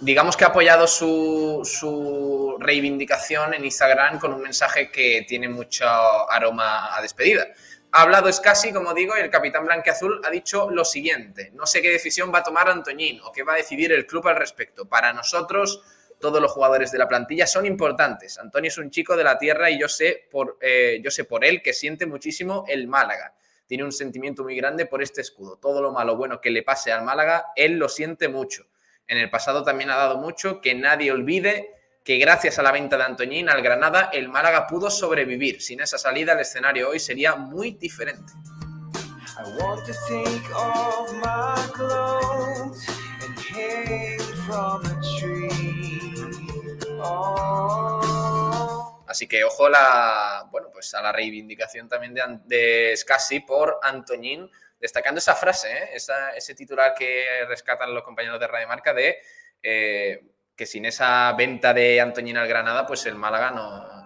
digamos 0.00 0.36
que 0.36 0.44
ha 0.44 0.48
apoyado 0.48 0.86
su, 0.86 1.62
su 1.64 2.58
reivindicación 2.60 3.54
en 3.54 3.64
Instagram 3.64 4.18
con 4.18 4.34
un 4.34 4.42
mensaje 4.42 4.90
que 4.90 5.24
tiene 5.26 5.48
mucho 5.48 5.86
aroma 6.30 6.94
a 6.94 7.00
despedida. 7.00 7.46
Ha 7.92 8.02
hablado 8.02 8.30
Scassi, 8.30 8.72
como 8.72 8.92
digo, 8.92 9.16
y 9.16 9.20
el 9.20 9.30
capitán 9.30 9.64
blanqueazul 9.64 10.20
ha 10.24 10.30
dicho 10.30 10.70
lo 10.70 10.84
siguiente. 10.84 11.50
No 11.54 11.66
sé 11.66 11.80
qué 11.80 11.90
decisión 11.90 12.32
va 12.32 12.38
a 12.38 12.42
tomar 12.42 12.68
Antoñín 12.68 13.20
o 13.22 13.32
qué 13.32 13.42
va 13.42 13.54
a 13.54 13.56
decidir 13.56 13.92
el 13.92 14.06
club 14.06 14.28
al 14.28 14.36
respecto. 14.36 14.86
Para 14.86 15.12
nosotros, 15.12 15.82
todos 16.18 16.40
los 16.40 16.50
jugadores 16.50 16.90
de 16.92 16.98
la 16.98 17.08
plantilla 17.08 17.46
son 17.46 17.66
importantes. 17.66 18.38
Antonio 18.38 18.68
es 18.68 18.78
un 18.78 18.90
chico 18.90 19.16
de 19.16 19.24
la 19.24 19.38
tierra 19.38 19.70
y 19.70 19.78
yo 19.78 19.88
sé 19.88 20.28
por, 20.30 20.58
eh, 20.60 21.00
yo 21.02 21.10
sé 21.10 21.24
por 21.24 21.44
él 21.44 21.62
que 21.62 21.72
siente 21.72 22.06
muchísimo 22.06 22.64
el 22.68 22.88
Málaga. 22.88 23.34
Tiene 23.66 23.84
un 23.84 23.92
sentimiento 23.92 24.42
muy 24.42 24.56
grande 24.56 24.86
por 24.86 25.02
este 25.02 25.20
escudo. 25.20 25.56
Todo 25.56 25.82
lo 25.82 25.92
malo 25.92 26.16
bueno 26.16 26.40
que 26.40 26.50
le 26.50 26.62
pase 26.62 26.92
al 26.92 27.04
Málaga, 27.04 27.46
él 27.56 27.78
lo 27.78 27.88
siente 27.88 28.28
mucho. 28.28 28.66
En 29.08 29.18
el 29.18 29.30
pasado 29.30 29.62
también 29.62 29.90
ha 29.90 29.96
dado 29.96 30.18
mucho, 30.18 30.60
que 30.60 30.74
nadie 30.74 31.12
olvide 31.12 31.74
que 32.06 32.18
gracias 32.18 32.56
a 32.60 32.62
la 32.62 32.70
venta 32.70 32.96
de 32.96 33.02
Antoñín 33.02 33.50
al 33.50 33.60
Granada, 33.62 34.10
el 34.12 34.28
Málaga 34.28 34.68
pudo 34.68 34.88
sobrevivir. 34.90 35.60
Sin 35.60 35.80
esa 35.80 35.98
salida, 35.98 36.34
el 36.34 36.38
escenario 36.38 36.90
hoy 36.90 37.00
sería 37.00 37.34
muy 37.34 37.72
diferente. 37.72 38.32
Así 49.08 49.26
que 49.26 49.42
ojo 49.42 49.68
la, 49.68 50.46
bueno, 50.52 50.68
pues 50.72 50.94
a 50.94 51.02
la 51.02 51.10
reivindicación 51.10 51.88
también 51.88 52.14
de, 52.14 52.22
de 52.44 52.96
Scassi 52.96 53.40
por 53.40 53.80
Antoñín, 53.82 54.48
destacando 54.78 55.18
esa 55.18 55.34
frase, 55.34 55.72
¿eh? 55.72 55.90
ese 56.36 56.54
titular 56.54 56.94
que 56.94 57.26
rescatan 57.48 57.92
los 57.92 58.04
compañeros 58.04 58.38
de 58.38 58.46
Radio 58.46 58.68
Marca 58.68 58.94
de 58.94 59.18
eh, 59.60 60.22
que 60.56 60.66
sin 60.66 60.86
esa 60.86 61.32
venta 61.34 61.74
de 61.74 62.00
Antoñina 62.00 62.42
al 62.42 62.48
Granada, 62.48 62.86
pues 62.86 63.04
el 63.06 63.14
Málaga 63.14 63.50
no 63.50 63.96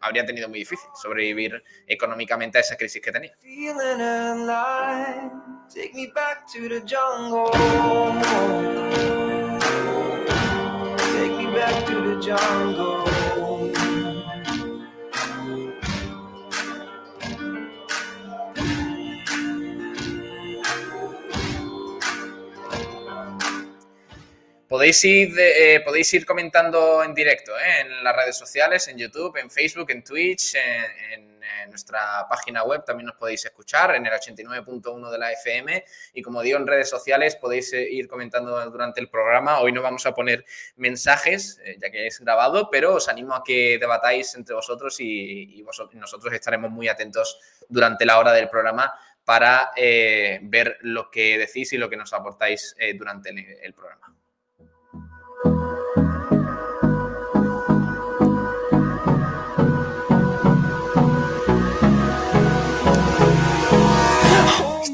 habría 0.00 0.26
tenido 0.26 0.48
muy 0.48 0.58
difícil 0.60 0.88
sobrevivir 0.94 1.62
económicamente 1.86 2.58
a 2.58 2.60
esa 2.60 2.76
crisis 2.76 3.00
que 3.00 3.10
tenía. 3.10 3.32
Podéis 24.74 25.04
ir, 25.04 25.32
eh, 25.38 25.82
podéis 25.84 26.12
ir 26.14 26.26
comentando 26.26 27.04
en 27.04 27.14
directo 27.14 27.56
eh, 27.56 27.82
en 27.82 28.02
las 28.02 28.16
redes 28.16 28.36
sociales, 28.36 28.88
en 28.88 28.98
YouTube, 28.98 29.36
en 29.36 29.48
Facebook, 29.48 29.88
en 29.92 30.02
Twitch, 30.02 30.56
en, 30.56 31.32
nuestra 31.68 32.26
página 32.28 32.64
web 32.64 32.84
también 32.84 33.06
nos 33.06 33.16
podéis 33.16 33.44
escuchar 33.44 33.94
en 33.94 34.04
el 34.04 34.12
89.1 34.12 35.10
de 35.10 35.18
la 35.18 35.32
FM 35.32 35.84
y 36.12 36.22
como 36.22 36.42
digo 36.42 36.58
en 36.58 36.66
redes 36.66 36.90
sociales 36.90 37.36
podéis 37.36 37.72
eh, 37.72 37.88
ir 37.88 38.08
comentando 38.08 38.68
durante 38.70 39.00
el 39.00 39.08
programa. 39.08 39.60
Hoy 39.60 39.70
no 39.70 39.80
vamos 39.80 40.04
a 40.06 40.14
poner 40.14 40.44
mensajes 40.76 41.60
ya 41.78 41.90
que 41.90 42.08
es 42.08 42.18
grabado, 42.18 42.68
pero 42.70 42.96
os 42.96 43.08
animo 43.08 43.34
a 43.34 43.44
que 43.44 43.78
debatáis 43.78 44.34
entre 44.34 44.56
vosotros 44.56 44.96
y, 44.98 45.64
nosotros 45.92 46.32
estaremos 46.32 46.72
muy 46.72 46.88
atentos 46.88 47.38
durante 47.68 48.04
la 48.04 48.18
hora 48.18 48.32
del 48.32 48.48
programa 48.48 48.92
para 49.24 49.70
ver 49.76 50.78
lo 50.80 51.10
que 51.10 51.38
decís 51.38 51.72
y 51.72 51.78
lo 51.78 51.88
que 51.88 51.96
nos 51.96 52.12
aportáis 52.12 52.76
durante 52.96 53.30
el 53.62 53.72
programa. 53.72 54.14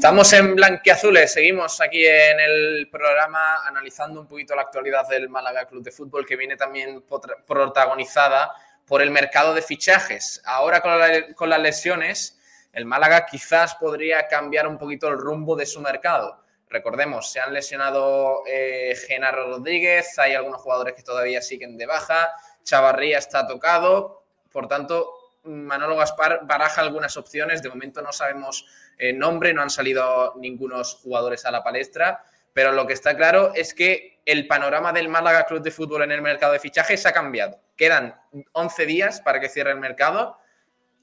Estamos 0.01 0.33
en 0.33 0.55
Blanquiazules, 0.55 1.31
seguimos 1.31 1.79
aquí 1.79 2.03
en 2.03 2.39
el 2.39 2.89
programa 2.91 3.63
analizando 3.67 4.19
un 4.19 4.27
poquito 4.27 4.55
la 4.55 4.63
actualidad 4.63 5.07
del 5.07 5.29
Málaga 5.29 5.65
Club 5.65 5.83
de 5.83 5.91
Fútbol, 5.91 6.25
que 6.25 6.35
viene 6.35 6.57
también 6.57 7.03
protagonizada 7.45 8.51
por 8.87 9.03
el 9.03 9.11
mercado 9.11 9.53
de 9.53 9.61
fichajes. 9.61 10.41
Ahora 10.43 10.81
con, 10.81 11.49
las 11.49 11.59
lesiones, 11.59 12.39
el 12.73 12.85
Málaga 12.85 13.27
quizás 13.27 13.75
podría 13.75 14.27
cambiar 14.27 14.67
un 14.67 14.79
poquito 14.79 15.07
el 15.07 15.19
rumbo 15.19 15.55
de 15.55 15.67
su 15.67 15.79
mercado. 15.81 16.43
Recordemos, 16.67 17.31
se 17.31 17.39
han 17.39 17.53
lesionado 17.53 18.41
eh, 18.47 18.97
Genaro 19.07 19.51
Rodríguez, 19.51 20.17
hay 20.17 20.33
algunos 20.33 20.61
jugadores 20.61 20.95
que 20.95 21.03
todavía 21.03 21.43
siguen 21.43 21.77
de 21.77 21.85
baja, 21.85 22.33
Chavarría 22.63 23.19
está 23.19 23.45
tocado, 23.45 24.23
por 24.51 24.67
tanto, 24.67 25.20
Manolo 25.43 25.95
Gaspar 25.95 26.41
baraja 26.43 26.81
algunas 26.81 27.17
opciones, 27.17 27.61
de 27.61 27.69
momento 27.69 28.01
no 28.01 28.11
sabemos 28.11 28.65
eh, 28.97 29.13
nombre, 29.13 29.53
no 29.53 29.61
han 29.61 29.69
salido 29.69 30.33
ningunos 30.37 30.95
jugadores 30.95 31.45
a 31.45 31.51
la 31.51 31.63
palestra, 31.63 32.23
pero 32.53 32.71
lo 32.71 32.85
que 32.85 32.93
está 32.93 33.15
claro 33.15 33.53
es 33.55 33.73
que 33.73 34.21
el 34.25 34.47
panorama 34.47 34.91
del 34.93 35.09
Málaga 35.09 35.45
Club 35.45 35.61
de 35.61 35.71
Fútbol 35.71 36.03
en 36.03 36.11
el 36.11 36.21
mercado 36.21 36.53
de 36.53 36.59
fichajes 36.59 37.05
ha 37.05 37.13
cambiado. 37.13 37.59
Quedan 37.75 38.15
11 38.51 38.85
días 38.85 39.21
para 39.21 39.39
que 39.39 39.49
cierre 39.49 39.71
el 39.71 39.79
mercado 39.79 40.37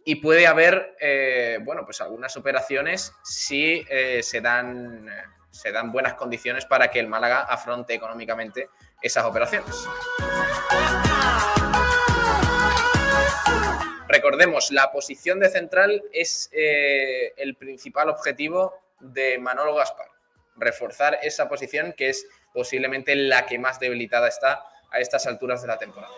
y 0.04 0.16
puede 0.16 0.46
haber, 0.46 0.96
eh, 1.00 1.58
bueno, 1.62 1.84
pues 1.84 2.00
algunas 2.00 2.36
operaciones 2.36 3.12
si 3.24 3.84
eh, 3.90 4.22
se, 4.22 4.40
dan, 4.40 5.06
se 5.50 5.72
dan 5.72 5.90
buenas 5.90 6.14
condiciones 6.14 6.64
para 6.64 6.90
que 6.90 7.00
el 7.00 7.08
Málaga 7.08 7.40
afronte 7.40 7.94
económicamente 7.94 8.70
esas 9.02 9.24
operaciones. 9.24 9.74
Recordemos, 14.18 14.72
la 14.72 14.90
posición 14.90 15.38
de 15.38 15.48
central 15.48 16.02
es 16.12 16.50
eh, 16.50 17.34
el 17.36 17.54
principal 17.54 18.08
objetivo 18.08 18.74
de 18.98 19.38
Manolo 19.38 19.76
Gaspar. 19.76 20.08
Reforzar 20.56 21.20
esa 21.22 21.48
posición 21.48 21.92
que 21.96 22.08
es 22.08 22.26
posiblemente 22.52 23.14
la 23.14 23.46
que 23.46 23.60
más 23.60 23.78
debilitada 23.78 24.26
está 24.26 24.64
a 24.90 24.98
estas 24.98 25.24
alturas 25.28 25.62
de 25.62 25.68
la 25.68 25.78
temporada. 25.78 26.12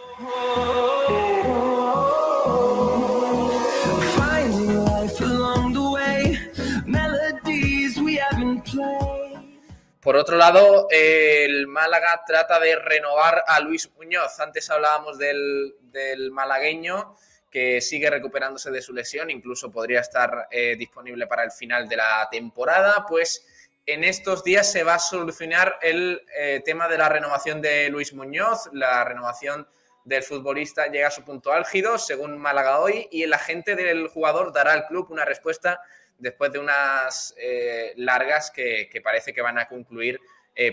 Por 10.01 10.17
otro 10.17 10.39
lado, 10.39 10.89
el 10.91 11.67
Málaga 11.67 12.23
trata 12.27 12.59
de 12.61 12.77
renovar 12.77 13.45
a 13.47 13.61
Luis 13.61 13.91
Muñoz. 13.95 14.41
Antes 14.41 14.71
hablábamos 14.71 15.19
del, 15.19 15.75
del 15.83 16.31
malagueño 16.31 17.15
que 17.51 17.81
sigue 17.81 18.09
recuperándose 18.09 18.71
de 18.71 18.81
su 18.81 18.93
lesión, 18.93 19.29
incluso 19.29 19.71
podría 19.71 20.01
estar 20.01 20.47
eh, 20.51 20.77
disponible 20.77 21.27
para 21.27 21.43
el 21.43 21.51
final 21.51 21.89
de 21.89 21.97
la 21.97 22.29
temporada, 22.31 23.05
pues 23.09 23.45
en 23.87 24.05
estos 24.05 24.45
días 24.45 24.71
se 24.71 24.85
va 24.85 24.95
a 24.95 24.99
solucionar 25.01 25.77
el 25.83 26.23
eh, 26.39 26.63
tema 26.65 26.87
de 26.87 26.97
la 26.97 27.09
renovación 27.09 27.61
de 27.61 27.89
Luis 27.89 28.15
Muñoz, 28.15 28.71
la 28.73 29.05
renovación 29.05 29.67
del 30.05 30.23
futbolista 30.23 30.87
llega 30.87 31.09
a 31.09 31.11
su 31.11 31.25
punto 31.25 31.53
álgido, 31.53 31.99
según 31.99 32.39
Málaga 32.39 32.79
hoy, 32.79 33.09
y 33.11 33.25
el 33.25 33.33
agente 33.33 33.75
del 33.75 34.07
jugador 34.09 34.53
dará 34.53 34.73
al 34.73 34.87
club 34.87 35.11
una 35.11 35.25
respuesta 35.25 35.81
después 36.19 36.53
de 36.53 36.59
unas 36.61 37.35
eh, 37.37 37.95
largas 37.97 38.51
que, 38.51 38.89
parece 39.03 39.33
que 39.33 39.43
van 39.43 39.59
a 39.59 39.67
concluir 39.67 40.21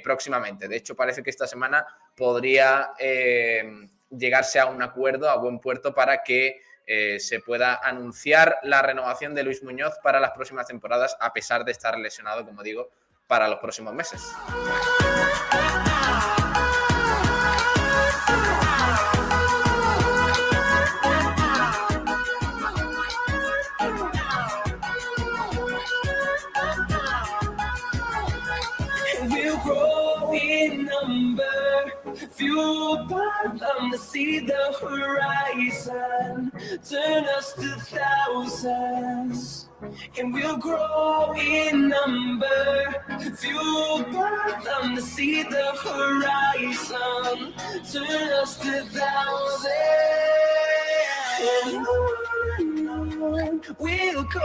próximamente. 0.03 0.67
De 0.67 0.75
hecho, 0.75 0.97
parece 0.97 1.23
que 1.23 1.29
esta 1.29 1.47
semana 1.47 1.85
podría 2.13 2.91
llegarse 4.09 4.59
a 4.59 4.65
un 4.65 4.81
acuerdo, 4.81 5.29
a 5.29 5.37
buen 5.37 5.59
puerto, 5.59 5.93
para 5.93 6.23
que 6.23 6.61
se 6.87 7.39
pueda 7.41 7.75
anunciar 7.83 8.57
la 8.63 8.81
renovación 8.81 9.35
de 9.35 9.43
Luis 9.43 9.61
Muñoz 9.63 9.95
para 10.01 10.19
las 10.19 10.31
próximas 10.31 10.67
temporadas, 10.67 11.17
a 11.19 11.33
pesar 11.33 11.65
de 11.65 11.71
estar 11.71 11.97
lesionado, 11.97 12.45
como 12.45 12.63
digo, 12.63 12.89
para 13.27 13.47
los 13.47 13.59
próximos 13.59 13.93
meses. 13.93 14.33
Fueled 32.37 33.09
by 33.09 33.45
them 33.45 33.91
to 33.91 33.97
see 33.97 34.39
the 34.39 34.77
horizon, 34.79 36.51
turn 36.87 37.25
us 37.25 37.53
to 37.53 37.67
thousands, 37.95 39.69
and 40.19 40.31
we'll 40.33 40.57
grow 40.57 41.33
in 41.35 41.89
number. 41.89 43.03
Fueled 43.37 44.11
by 44.13 44.61
them 44.63 44.95
to 44.95 45.01
see 45.01 45.41
the 45.43 45.71
horizon, 45.83 47.53
turn 47.91 48.31
us 48.33 48.57
to 48.59 48.85
thousands, 48.85 49.65
and 53.33 53.65
we'll 53.79 54.23
go. 54.23 54.39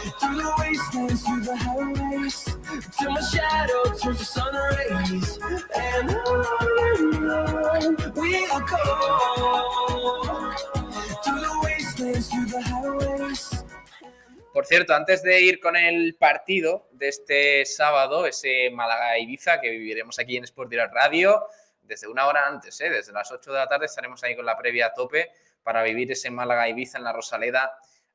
Through 0.00 0.36
the 0.36 0.54
wastelands, 0.58 1.22
through 1.22 1.42
the 1.42 1.56
highways, 1.56 2.44
till 2.98 3.10
my 3.10 3.20
shadow 3.20 3.84
turns 4.00 4.32
to. 4.32 4.40
And 5.76 6.08
go. 6.08 6.16
The 11.96 12.16
the 12.48 12.62
highways. 12.62 13.64
Por 14.54 14.64
cierto, 14.66 14.94
antes 14.94 15.22
de 15.22 15.42
ir 15.42 15.60
con 15.60 15.76
el 15.76 16.16
partido 16.16 16.88
de 16.92 17.08
este 17.08 17.66
sábado, 17.66 18.26
ese 18.26 18.70
Málaga-Ibiza 18.70 19.60
que 19.60 19.70
viviremos 19.70 20.18
aquí 20.18 20.38
en 20.38 20.44
Sport 20.44 20.72
Radio, 20.92 21.46
desde 21.82 22.08
una 22.08 22.26
hora 22.26 22.46
antes, 22.46 22.80
¿eh? 22.80 22.88
desde 22.88 23.12
las 23.12 23.30
8 23.30 23.52
de 23.52 23.58
la 23.58 23.68
tarde 23.68 23.86
estaremos 23.86 24.22
ahí 24.24 24.34
con 24.34 24.46
la 24.46 24.56
previa 24.56 24.86
a 24.86 24.94
tope 24.94 25.30
para 25.62 25.82
vivir 25.82 26.10
ese 26.10 26.30
Málaga-Ibiza 26.30 26.98
en 26.98 27.04
la 27.04 27.12
Rosaleda 27.12 27.70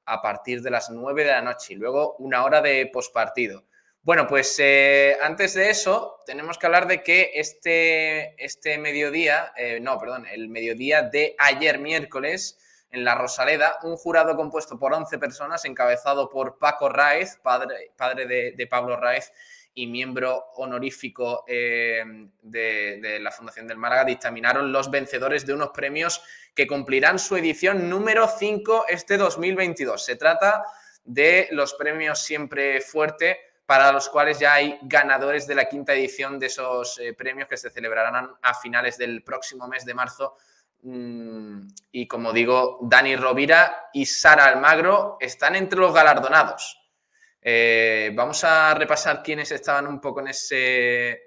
a 0.06 0.22
partir 0.22 0.62
de 0.62 0.72
las 0.72 0.90
9 0.90 1.24
de 1.24 1.32
la 1.32 1.42
noche 1.42 1.74
y 1.74 1.78
luego 1.78 2.16
una 2.20 2.44
hora 2.44 2.62
de 2.62 2.86
pospartido. 2.88 3.66
Bueno, 4.02 4.28
pues 4.28 4.56
eh, 4.60 5.18
antes 5.22 5.56
de 5.56 5.72
eso, 5.72 6.22
tenemos 6.28 6.60
que 6.60 6.68
hablar 6.68 6.88
de 6.88 7.02
que 7.02 7.32
este, 7.34 8.36
este 8.44 8.78
mediodía, 8.78 9.52
eh, 9.58 9.80
no, 9.82 9.98
perdón, 9.98 10.28
el 10.28 10.48
mediodía 10.48 11.02
de 11.02 11.36
ayer 11.40 11.80
miércoles, 11.80 12.60
en 12.92 13.04
la 13.04 13.16
Rosaleda, 13.16 13.80
un 13.84 13.98
jurado 13.98 14.36
compuesto 14.36 14.78
por 14.78 14.94
11 14.94 15.18
personas, 15.18 15.66
encabezado 15.66 16.30
por 16.30 16.60
Paco 16.60 16.88
Raez, 16.88 17.38
padre, 17.44 17.92
padre 17.98 18.26
de, 18.28 18.52
de 18.52 18.68
Pablo 18.68 18.96
Raez, 18.96 19.34
y 19.76 19.88
miembro 19.88 20.52
honorífico 20.56 21.44
eh, 21.48 22.02
de, 22.42 23.20
la 23.22 23.30
Fundación 23.30 23.68
del 23.68 23.78
Málaga, 23.78 24.06
dictaminaron 24.06 24.72
los 24.72 24.90
vencedores 24.90 25.46
de 25.46 25.54
unos 25.54 25.70
premios 25.70 26.24
que 26.56 26.66
cumplirán 26.66 27.20
su 27.20 27.36
edición 27.36 27.90
número 27.90 28.28
5 28.28 28.86
este 28.88 29.18
2022. 29.18 30.04
Se 30.04 30.16
trata 30.16 30.64
de 31.04 31.50
los 31.52 31.74
premios 31.74 32.24
Siempre 32.24 32.80
Fuerte, 32.80 33.38
para 33.66 33.92
los 33.92 34.08
cuales 34.08 34.40
ya 34.40 34.54
hay 34.54 34.80
ganadores 34.84 35.46
de 35.46 35.56
la 35.56 35.68
quinta 35.68 35.94
edición 35.94 36.40
de 36.40 36.46
esos 36.46 36.98
eh, 37.00 37.14
premios 37.14 37.50
que 37.50 37.58
se 37.58 37.70
celebrarán 37.70 38.32
a 38.42 38.54
finales 38.54 38.98
del 38.98 39.24
próximo 39.24 39.68
mes 39.68 39.84
de 39.86 39.94
marzo. 39.94 40.38
Mm, 40.84 41.68
y 41.92 42.08
como 42.08 42.32
digo, 42.32 42.80
Dani 42.84 43.18
Rovira 43.18 43.90
y 43.92 44.06
Sara 44.06 44.46
Almagro 44.46 45.18
están 45.20 45.56
entre 45.56 45.80
los 45.80 45.94
galardonados. 45.94 46.85
Eh, 47.48 48.10
vamos 48.16 48.44
a 48.44 48.74
repasar 48.74 49.22
quiénes 49.22 49.52
estaban 49.52 49.86
un 49.86 50.02
poco 50.02 50.20
en 50.20 50.30
ese, 50.30 51.22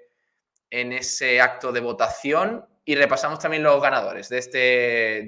en 0.69 0.91
ese 0.91 1.39
acto 1.39 1.71
de 1.71 1.79
votación 1.79 2.67
y 2.83 2.95
repasamos 2.95 3.39
también 3.39 3.63
los 3.63 3.81
ganadores 3.81 4.27
de 4.27 4.37
este, 4.37 4.57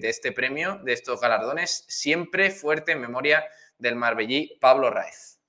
de 0.02 0.10
este 0.10 0.34
premio, 0.34 0.82
de 0.84 0.92
estos 0.92 1.22
galardones, 1.22 1.86
siempre 1.88 2.52
fuerte 2.52 2.92
en 2.92 3.00
memoria 3.00 3.46
del 3.78 3.96
Marbellí 3.96 4.58
Pablo 4.60 4.90
Raez. 4.90 5.40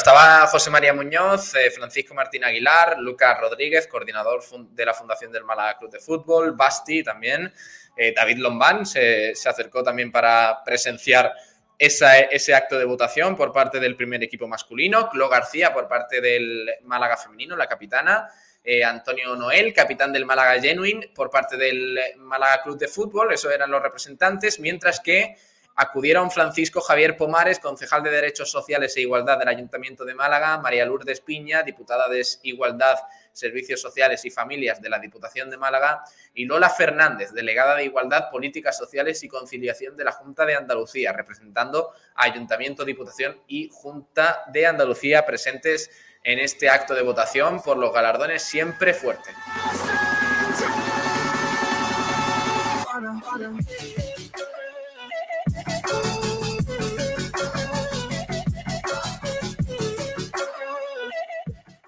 Estaba 0.00 0.46
José 0.46 0.70
María 0.70 0.94
Muñoz, 0.94 1.54
eh, 1.56 1.70
Francisco 1.70 2.14
Martín 2.14 2.42
Aguilar, 2.42 2.98
Lucas 3.00 3.38
Rodríguez, 3.38 3.86
coordinador 3.86 4.42
de 4.70 4.86
la 4.86 4.94
Fundación 4.94 5.30
del 5.30 5.44
Málaga 5.44 5.76
Club 5.76 5.90
de 5.90 6.00
Fútbol, 6.00 6.52
Basti 6.52 7.04
también, 7.04 7.52
eh, 7.94 8.14
David 8.16 8.38
Lombán 8.38 8.86
se, 8.86 9.34
acercó 9.44 9.82
también 9.82 10.10
para 10.10 10.64
presenciar 10.64 11.34
ese 11.76 12.54
acto 12.54 12.78
de 12.78 12.86
votación 12.86 13.36
por 13.36 13.52
parte 13.52 13.78
del 13.78 13.94
primer 13.94 14.22
equipo 14.22 14.48
masculino, 14.48 15.06
Clo 15.10 15.28
García 15.28 15.70
por 15.70 15.86
parte 15.86 16.22
del 16.22 16.70
Málaga 16.84 17.18
femenino, 17.18 17.54
la 17.54 17.66
capitana, 17.66 18.26
eh, 18.64 18.82
Antonio 18.82 19.36
Noel, 19.36 19.74
capitán 19.74 20.14
del 20.14 20.24
Málaga 20.24 20.58
Genuine, 20.62 21.10
por 21.14 21.28
parte 21.28 21.58
del 21.58 21.98
Málaga 22.16 22.62
Club 22.62 22.78
de 22.78 22.88
Fútbol, 22.88 23.34
esos 23.34 23.52
eran 23.52 23.70
los 23.70 23.82
representantes, 23.82 24.60
mientras 24.60 24.98
que 24.98 25.36
acudieron 25.76 26.30
Francisco 26.30 26.80
Javier 26.80 27.16
Pomares, 27.16 27.58
concejal 27.58 28.02
de 28.02 28.10
Derechos 28.10 28.50
Sociales 28.50 28.96
e 28.96 29.02
Igualdad 29.02 29.38
del 29.38 29.48
Ayuntamiento 29.48 30.04
de 30.04 30.14
Málaga, 30.14 30.58
María 30.58 30.84
Lourdes 30.84 31.20
Piña, 31.20 31.62
diputada 31.62 32.08
de 32.08 32.22
Igualdad, 32.42 32.98
Servicios 33.32 33.80
Sociales 33.80 34.24
y 34.24 34.30
Familias 34.30 34.80
de 34.82 34.90
la 34.90 34.98
Diputación 34.98 35.50
de 35.50 35.56
Málaga, 35.56 36.04
y 36.34 36.44
Lola 36.44 36.68
Fernández, 36.68 37.32
delegada 37.32 37.76
de 37.76 37.84
Igualdad, 37.84 38.30
Políticas 38.30 38.76
Sociales 38.76 39.22
y 39.22 39.28
Conciliación 39.28 39.96
de 39.96 40.04
la 40.04 40.12
Junta 40.12 40.44
de 40.44 40.54
Andalucía, 40.54 41.12
representando 41.12 41.92
Ayuntamiento, 42.14 42.84
Diputación 42.84 43.40
y 43.46 43.70
Junta 43.72 44.44
de 44.52 44.66
Andalucía 44.66 45.24
presentes 45.24 45.90
en 46.22 46.38
este 46.38 46.68
acto 46.68 46.94
de 46.94 47.02
votación 47.02 47.62
por 47.62 47.78
los 47.78 47.92
galardones 47.92 48.42
siempre 48.42 48.92
fuertes. 48.92 49.34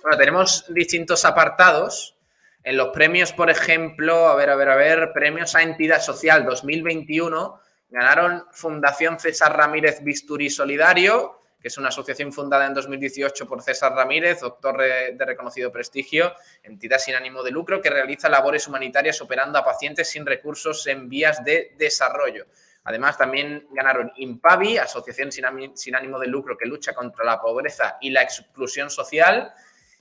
Bueno, 0.02 0.18
tenemos 0.18 0.64
distintos 0.68 1.24
apartados. 1.24 2.16
En 2.64 2.76
los 2.76 2.88
premios, 2.88 3.32
por 3.32 3.50
ejemplo, 3.50 4.28
a 4.28 4.34
ver, 4.34 4.50
a 4.50 4.56
ver, 4.56 4.68
a 4.68 4.76
ver, 4.76 5.12
premios 5.12 5.54
a 5.54 5.62
entidad 5.62 6.00
social 6.00 6.44
2021, 6.44 7.60
ganaron 7.88 8.44
Fundación 8.52 9.18
César 9.18 9.56
Ramírez 9.56 10.02
Bisturí 10.02 10.50
Solidario, 10.50 11.40
que 11.60 11.68
es 11.68 11.78
una 11.78 11.88
asociación 11.88 12.32
fundada 12.32 12.66
en 12.66 12.74
2018 12.74 13.46
por 13.46 13.62
César 13.62 13.92
Ramírez, 13.92 14.40
doctor 14.40 14.78
de 14.78 15.24
reconocido 15.24 15.70
prestigio, 15.70 16.34
entidad 16.64 16.98
sin 16.98 17.14
ánimo 17.14 17.44
de 17.44 17.52
lucro 17.52 17.80
que 17.80 17.88
realiza 17.88 18.28
labores 18.28 18.66
humanitarias 18.66 19.20
operando 19.22 19.58
a 19.58 19.64
pacientes 19.64 20.10
sin 20.10 20.26
recursos 20.26 20.84
en 20.88 21.08
vías 21.08 21.44
de 21.44 21.74
desarrollo. 21.78 22.46
Además, 22.84 23.16
también 23.16 23.66
ganaron 23.70 24.12
Impavi, 24.16 24.78
asociación 24.78 25.30
sin 25.30 25.94
ánimo 25.94 26.18
de 26.18 26.26
lucro 26.26 26.58
que 26.58 26.66
lucha 26.66 26.92
contra 26.94 27.24
la 27.24 27.40
pobreza 27.40 27.98
y 28.00 28.10
la 28.10 28.22
exclusión 28.22 28.90
social, 28.90 29.52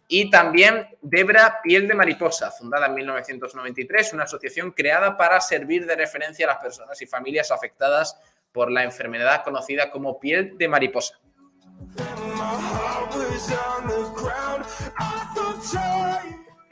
y 0.08 0.30
también 0.30 0.90
Debra 1.02 1.62
Piel 1.64 1.88
de 1.88 1.94
Mariposa, 1.94 2.52
fundada 2.52 2.88
en 2.88 2.96
1993, 2.96 4.12
una 4.14 4.24
asociación 4.24 4.72
creada 4.72 5.16
para 5.16 5.40
servir 5.40 5.86
de 5.86 5.96
referencia 5.96 6.46
a 6.46 6.50
las 6.50 6.62
personas 6.62 7.02
y 7.02 7.06
familias 7.06 7.50
afectadas 7.50 8.18
por 8.52 8.70
la 8.70 8.84
enfermedad 8.84 9.44
conocida 9.44 9.90
como 9.90 10.20
piel 10.20 10.58
de 10.58 10.68
mariposa. 10.68 11.18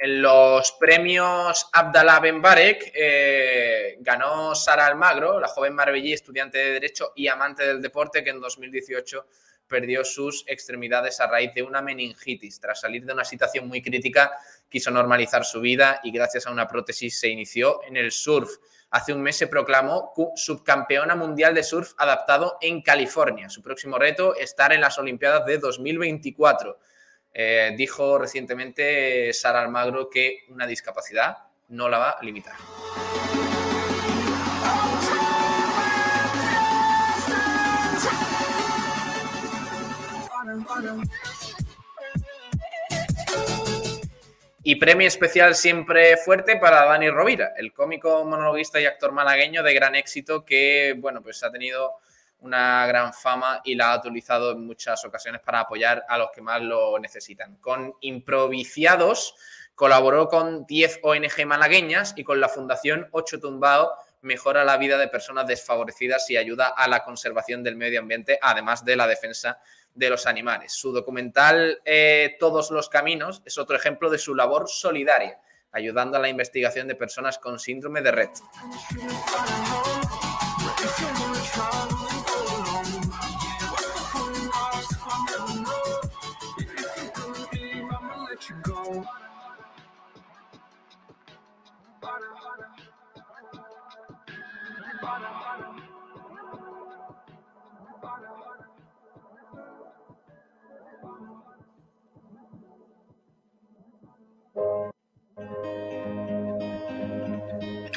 En 0.02 0.22
los 0.22 0.72
premios 0.80 1.70
Abdallah 1.74 2.22
Ben 2.22 2.42
Barek 2.42 2.94
eh, 2.96 3.98
ganó 4.00 4.56
Sara 4.56 4.88
Almagro, 4.88 5.42
la 5.42 5.50
joven 5.50 5.76
marbellí, 5.76 6.14
estudiante 6.14 6.58
de 6.58 6.72
Derecho 6.72 7.12
y 7.18 7.28
amante 7.28 7.68
del 7.68 7.82
deporte, 7.82 8.24
que 8.24 8.30
en 8.30 8.40
2018 8.40 9.26
perdió 9.68 10.06
sus 10.06 10.46
extremidades 10.48 11.20
a 11.20 11.28
raíz 11.28 11.54
de 11.54 11.64
una 11.64 11.82
meningitis. 11.82 12.62
Tras 12.62 12.80
salir 12.80 13.06
de 13.06 13.12
una 13.12 13.26
situación 13.26 13.68
muy 13.68 13.82
crítica, 13.82 14.32
quiso 14.70 14.90
normalizar 14.90 15.44
su 15.44 15.60
vida 15.60 16.00
y 16.02 16.12
gracias 16.12 16.48
a 16.48 16.52
una 16.52 16.66
prótesis 16.66 17.20
se 17.20 17.28
inició 17.28 17.84
en 17.84 17.98
el 17.98 18.14
surf. 18.14 18.50
Hace 18.92 19.12
un 19.12 19.22
mes 19.22 19.36
se 19.36 19.48
proclamó 19.48 20.14
subcampeona 20.34 21.18
mundial 21.18 21.54
de 21.54 21.62
surf 21.62 21.92
adaptado 21.98 22.58
en 22.62 22.82
California. 22.82 23.50
Su 23.50 23.62
próximo 23.62 24.00
reto, 24.00 24.34
estar 24.34 24.72
en 24.72 24.80
las 24.80 24.98
Olimpiadas 24.98 25.46
de 25.46 25.58
2024. 25.58 26.80
Eh, 27.34 27.74
dijo 27.78 28.18
recientemente 28.18 29.32
Sara 29.34 29.62
Almagro 29.62 30.10
que 30.10 30.46
una 30.50 30.65
discapacidad 30.65 31.38
no 31.70 31.88
la 31.88 31.98
va 31.98 32.10
a 32.12 32.24
limitar. 32.24 32.56
Y 44.63 44.76
premio 44.76 45.08
especial 45.08 45.56
siempre 45.56 46.18
fuerte 46.18 46.58
para 46.58 46.86
Dani 46.86 47.10
Rovira, 47.10 47.54
el 47.58 47.74
cómico 47.74 48.24
monologuista 48.26 48.80
y 48.80 48.86
actor 48.86 49.12
malagueño 49.12 49.63
de 49.63 49.74
gran 49.74 49.96
éxito 49.96 50.46
que, 50.46 50.96
bueno, 50.98 51.22
pues 51.22 51.44
ha 51.44 51.52
tenido 51.52 51.94
una 52.41 52.86
gran 52.88 53.13
fama 53.13 53.62
y 53.63 53.75
la 53.75 53.93
ha 53.93 53.97
utilizado 53.97 54.52
en 54.52 54.65
muchas 54.65 55.04
ocasiones 55.06 55.41
para 55.41 55.62
apoyar 55.62 56.06
a 56.08 56.17
los 56.17 56.30
que 56.32 56.41
más 56.41 56.62
lo 56.62 56.97
necesitan. 56.99 57.58
Con 57.58 57.95
Improviciados 58.02 59.36
colaboró 59.75 60.28
con 60.28 60.65
10 60.65 60.99
ONG 61.04 61.45
malagueñas 61.45 62.13
y 62.17 62.23
con 62.23 62.39
la 62.39 62.49
Fundación 62.49 63.08
8 63.12 63.39
Tumbao 63.39 63.91
mejora 64.21 64.65
la 64.65 64.78
vida 64.78 64.97
de 64.97 65.08
personas 65.08 65.47
desfavorecidas 65.47 66.30
y 66.30 66.38
ayuda 66.38 66.67
a 66.67 66.88
la 66.88 67.04
conservación 67.04 67.63
del 67.63 67.78
medio 67.78 67.99
ambiente, 67.99 68.38
además 68.41 68.84
de 68.84 68.95
la 68.95 69.08
defensa 69.08 69.60
de 69.93 70.10
los 70.10 70.28
animales. 70.28 70.73
Su 70.73 70.91
documental 70.91 71.82
eh, 71.86 72.36
Todos 72.39 72.71
los 72.71 72.89
Caminos 72.89 73.41
es 73.45 73.58
otro 73.58 73.75
ejemplo 73.75 74.10
de 74.10 74.17
su 74.17 74.36
labor 74.36 74.67
solidaria, 74.67 75.39
ayudando 75.71 76.17
a 76.17 76.21
la 76.21 76.30
investigación 76.30 76.88
de 76.88 76.95
personas 76.95 77.38
con 77.38 77.60
síndrome 77.60 78.02
de 78.02 78.12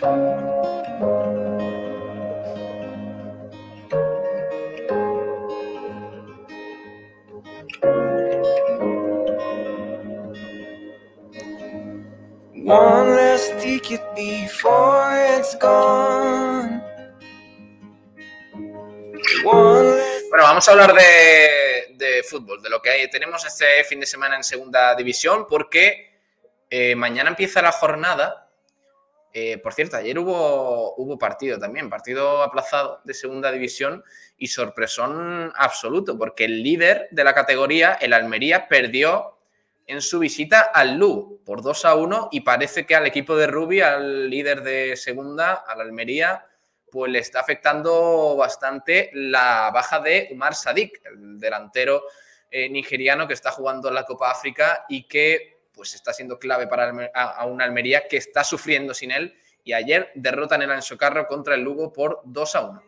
Red. 0.03 0.43
Bueno, 20.31 20.45
vamos 20.45 20.67
a 20.67 20.73
hablar 20.73 20.95
de, 20.95 22.25
fútbol, 22.29 22.63
de 22.63 22.71
lo 22.71 22.81
que 22.81 23.09
tenemos 23.09 23.45
este 23.45 23.85
fin 23.85 24.01
de 24.01 24.07
semana 24.07 24.37
en 24.37 24.43
segunda 24.43 24.95
división, 24.95 25.47
porque 25.49 26.19
eh, 26.71 26.95
mañana 26.95 27.31
empieza 27.31 27.63
la 27.63 27.73
jornada. 27.73 28.42
Eh, 29.33 29.59
por 29.59 29.73
cierto, 29.73 29.97
ayer 29.97 30.19
hubo, 30.19 30.95
hubo 30.97 31.19
partido 31.19 31.59
también, 31.59 31.89
partido 31.89 32.43
aplazado 32.43 33.01
de 33.05 33.15
segunda 33.15 33.51
división 33.51 34.05
y 34.37 34.49
sorpresón 34.49 35.53
absoluto, 35.57 36.19
porque 36.19 36.45
el 36.45 36.63
líder 36.63 37.09
de 37.11 37.25
la 37.25 37.35
categoría, 37.35 37.95
el 37.95 38.13
Almería, 38.13 38.69
perdió 38.69 39.39
en 39.87 40.01
su 40.01 40.19
visita 40.19 40.61
al 40.61 40.97
Lu 40.97 41.41
por 41.45 41.63
2 41.63 41.85
a 41.85 41.95
1 41.95 42.29
y 42.33 42.41
parece 42.41 42.87
que 42.87 42.95
al 42.95 43.07
equipo 43.07 43.37
de 43.37 43.47
Rubi, 43.47 43.81
al 43.81 44.29
líder 44.29 44.63
de 44.63 44.97
segunda, 44.97 45.55
al 45.67 45.81
Almería, 45.81 46.47
pues 46.91 47.11
le 47.11 47.19
está 47.19 47.41
afectando 47.41 48.37
bastante 48.37 49.11
la 49.15 49.71
baja 49.73 49.99
de 50.01 50.29
Umar 50.31 50.55
Sadik, 50.55 51.01
el 51.07 51.41
delantero 51.41 52.03
eh, 52.51 52.69
nigeriano 52.69 53.27
que 53.27 53.35
está 53.35 53.51
jugando 53.51 53.89
en 53.89 53.95
la 53.95 54.05
Copa 54.05 54.31
África 54.31 54.85
y 54.89 55.05
que 55.05 55.52
pues 55.75 55.95
está 55.95 56.13
siendo 56.13 56.39
clave 56.39 56.67
para 56.67 57.11
a, 57.15 57.47
una 57.47 57.65
Almería 57.65 58.07
que 58.09 58.17
está 58.17 58.45
sufriendo 58.45 58.95
sin 58.95 59.11
él 59.11 59.35
y 59.65 59.73
ayer 59.73 60.11
derrotan 60.15 60.63
el 60.63 60.71
Anso 60.71 60.97
Carro 60.99 61.27
contra 61.27 61.55
el 61.55 61.63
Lugo 61.63 61.93
por 61.93 62.21
2 62.25 62.55
a 62.57 62.61
1. 62.63 62.83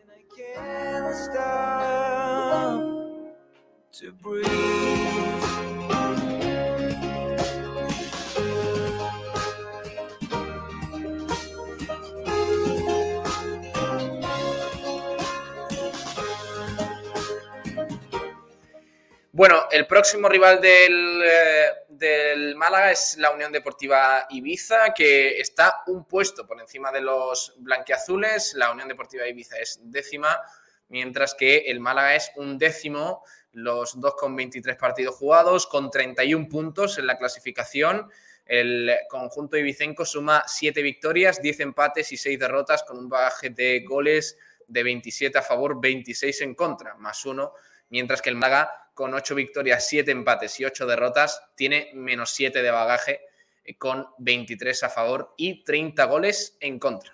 Bueno, 19.37 19.65
el 19.73 19.89
próximo 19.89 20.29
rival 20.29 20.61
eh, 20.63 21.67
del, 22.05 22.57
Málaga 22.57 22.93
es 22.93 23.17
la 23.19 23.31
Unión 23.31 23.51
Deportiva 23.51 24.27
Ibiza, 24.29 24.93
que 24.95 25.41
está 25.41 25.83
un 25.87 26.05
puesto 26.05 26.47
por 26.47 26.61
encima 26.61 26.93
de 26.93 27.01
los 27.01 27.55
blanquiazules. 27.59 28.55
La 28.55 28.71
Unión 28.71 28.89
Deportiva 28.89 29.27
Ibiza 29.27 29.57
es 29.57 29.81
décima, 29.83 30.41
mientras 30.89 31.35
que 31.35 31.59
el 31.67 31.81
Málaga 31.81 32.15
es 32.15 32.31
un 32.37 32.59
décimo, 32.59 33.25
los 33.53 33.99
dos 33.99 34.15
con 34.17 34.37
23 34.37 34.77
partidos 34.77 35.17
jugados, 35.17 35.67
con 35.67 35.91
31 35.91 36.49
puntos 36.49 36.99
en 36.99 37.07
la 37.07 37.17
clasificación. 37.17 38.11
El 38.45 38.93
conjunto 39.09 39.57
ibicenco 39.57 40.05
suma 40.05 40.45
7 40.47 40.83
victorias, 40.83 41.41
10 41.41 41.61
empates 41.61 42.13
y 42.13 42.19
6 42.19 42.39
derrotas, 42.39 42.83
con 42.83 42.99
un 42.99 43.09
bagaje 43.09 43.51
de 43.51 43.81
goles 43.81 44.37
de 44.69 44.83
27 44.83 45.39
a 45.39 45.43
favor, 45.43 45.81
26 45.81 46.43
en 46.43 46.55
contra, 46.55 46.95
más 46.97 47.25
uno, 47.25 47.55
mientras 47.95 48.21
que 48.21 48.29
el 48.29 48.35
Málaga 48.35 48.91
con 48.93 49.15
8 49.15 49.37
victorias, 49.37 49.87
7 49.89 50.11
empates 50.11 50.59
y 50.59 50.65
8 50.65 50.85
derrotas, 50.85 51.41
tiene 51.55 51.93
menos 51.95 52.33
7 52.33 52.61
de 52.61 52.71
bagaje 52.73 53.21
eh, 53.65 53.79
con 53.79 54.09
23 54.19 54.83
a 54.83 54.89
favor 54.89 55.33
y 55.37 55.63
30 55.63 56.05
goles 56.07 56.57
en 56.59 56.81
contra. 56.81 57.13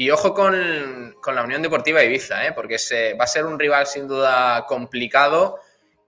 Y 0.00 0.12
ojo 0.12 0.32
con, 0.32 1.16
la 1.34 1.42
Unión 1.42 1.60
Deportiva 1.60 2.04
Ibiza, 2.04 2.46
¿eh? 2.46 2.52
porque 2.52 2.78
se, 2.78 3.14
va 3.14 3.24
a 3.24 3.26
ser 3.26 3.44
un 3.44 3.58
rival 3.58 3.84
sin 3.84 4.06
duda 4.06 4.64
complicado 4.64 5.58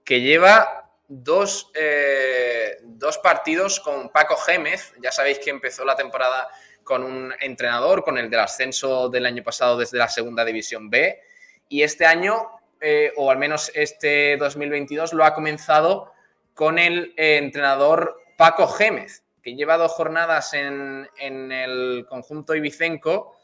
que 0.05 0.21
lleva 0.21 0.89
dos, 1.09 1.69
eh, 1.75 2.77
dos 2.83 3.17
partidos 3.17 3.81
con 3.81 4.07
Paco 4.07 4.37
Gémez. 4.37 4.93
Ya 5.03 5.11
sabéis 5.11 5.39
que 5.39 5.49
empezó 5.49 5.83
la 5.83 5.97
temporada 5.97 6.47
con 6.85 7.03
un 7.03 7.33
entrenador, 7.41 8.05
con 8.05 8.17
el 8.17 8.29
del 8.29 8.39
ascenso 8.39 9.09
del 9.09 9.25
año 9.25 9.43
pasado 9.43 9.77
desde 9.77 9.97
la 9.97 10.07
Segunda 10.07 10.45
División 10.45 10.89
B. 10.89 11.19
Y 11.67 11.83
este 11.83 12.05
año, 12.05 12.49
eh, 12.79 13.11
o 13.17 13.29
al 13.29 13.39
menos 13.39 13.73
este 13.75 14.37
2022, 14.37 15.11
lo 15.11 15.25
ha 15.25 15.33
comenzado 15.33 16.13
con 16.53 16.79
el 16.79 17.13
entrenador 17.17 18.23
Paco 18.37 18.69
Gémez, 18.69 19.25
que 19.43 19.53
lleva 19.53 19.75
dos 19.75 19.91
jornadas 19.91 20.53
en, 20.53 21.09
en 21.17 21.51
el 21.51 22.05
conjunto 22.07 22.55
ibicenco 22.55 23.35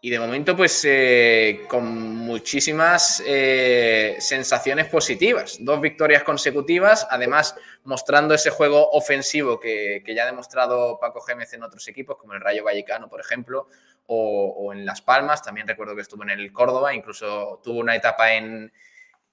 y 0.00 0.10
de 0.10 0.20
momento, 0.20 0.56
pues 0.56 0.84
eh, 0.84 1.62
con 1.68 1.84
muchísimas 2.16 3.20
eh, 3.26 4.16
sensaciones 4.20 4.86
positivas. 4.86 5.58
Dos 5.60 5.80
victorias 5.80 6.22
consecutivas, 6.22 7.04
además 7.10 7.56
mostrando 7.82 8.32
ese 8.32 8.50
juego 8.50 8.90
ofensivo 8.92 9.58
que, 9.58 10.04
ya 10.06 10.22
ha 10.22 10.26
demostrado 10.26 11.00
Paco 11.00 11.20
Gémez 11.20 11.52
en 11.54 11.64
otros 11.64 11.88
equipos, 11.88 12.16
como 12.16 12.34
el 12.34 12.40
Rayo 12.40 12.62
Vallecano, 12.62 13.08
por 13.08 13.20
ejemplo, 13.20 13.68
o, 14.06 14.72
en 14.72 14.86
Las 14.86 15.02
Palmas. 15.02 15.42
También 15.42 15.66
recuerdo 15.66 15.96
que 15.96 16.02
estuvo 16.02 16.22
en 16.22 16.30
el 16.30 16.52
Córdoba, 16.52 16.94
incluso 16.94 17.60
tuvo 17.64 17.80
una 17.80 17.96
etapa 17.96 18.34
en, 18.34 18.72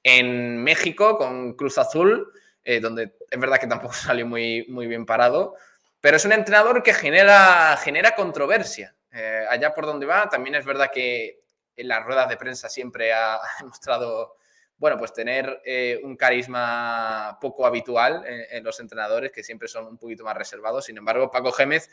en 0.01 0.63
México 0.63 1.15
con 1.19 1.53
Cruz 1.53 1.77
Azul. 1.77 2.31
eh, 2.63 2.79
donde 2.79 3.13
es 3.29 3.39
verdad 3.39 3.59
que 3.59 3.67
tampoco 3.67 3.93
salió 3.93 4.25
muy, 4.25 4.65
muy 4.67 4.87
bien 4.87 5.05
parado, 5.05 5.53
pero 6.01 6.17
es 6.17 6.25
un 6.25 6.31
entrenador 6.31 6.81
que 6.81 6.95
genera, 6.95 7.77
genera 7.77 8.15
controversia. 8.15 8.94
Eh, 9.15 9.45
allá 9.49 9.73
por 9.73 9.85
donde 9.85 10.05
va, 10.05 10.27
también 10.27 10.55
es 10.55 10.65
verdad 10.65 10.89
que 10.93 11.41
en 11.75 11.87
las 11.87 12.03
ruedas 12.03 12.27
de 12.27 12.37
prensa 12.37 12.67
siempre 12.69 13.13
ha, 13.13 13.39
mostrado, 13.63 14.35
bueno, 14.77 14.97
pues 14.97 15.13
tener 15.13 15.61
eh, 15.63 15.99
un 16.03 16.17
carisma 16.17 17.37
poco 17.39 17.65
habitual 17.65 18.23
en, 18.27 18.63
los 18.63 18.79
entrenadores, 18.79 19.31
que 19.31 19.43
siempre 19.43 19.67
son 19.67 19.87
un 19.87 19.97
poquito 19.97 20.23
más 20.23 20.35
reservados. 20.35 20.85
Sin 20.85 20.97
embargo, 20.97 21.31
Paco 21.31 21.51
Gémez 21.51 21.89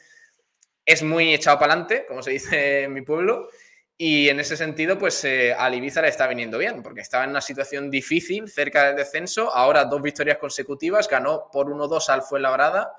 es 0.85 1.03
muy 1.03 1.33
echado 1.33 1.59
para 1.59 1.75
adelante, 1.75 2.05
como 2.09 2.23
se 2.23 2.33
dice 2.33 2.83
en 2.83 2.93
mi 2.93 3.03
pueblo, 3.03 3.49
y 3.97 4.29
en 4.29 4.41
ese 4.41 4.57
sentido, 4.57 4.99
pues 4.99 5.25
eh, 5.25 5.55
a 5.57 5.73
Ibiza 5.73 6.03
le 6.03 6.09
está 6.09 6.27
viniendo 6.27 6.59
bien, 6.59 6.83
porque 6.83 7.03
estaba 7.03 7.23
en 7.23 7.31
una 7.31 7.41
situación 7.41 7.89
difícil, 7.89 8.49
cerca 8.49 8.87
del 8.87 8.97
descenso. 8.97 9.55
Ahora 9.55 9.85
dos 9.85 10.03
victorias 10.03 10.39
consecutivas, 10.39 11.09
ganó 11.09 11.49
por 11.53 11.69
1-2 11.69 12.09
al 12.09 12.23
Fuenlabrada, 12.23 12.99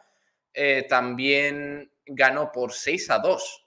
eh, 0.53 0.85
también 0.87 1.91
ganó 2.05 2.53
por 2.53 2.71
6 2.71 3.09
a 3.09 3.19
2. 3.19 3.62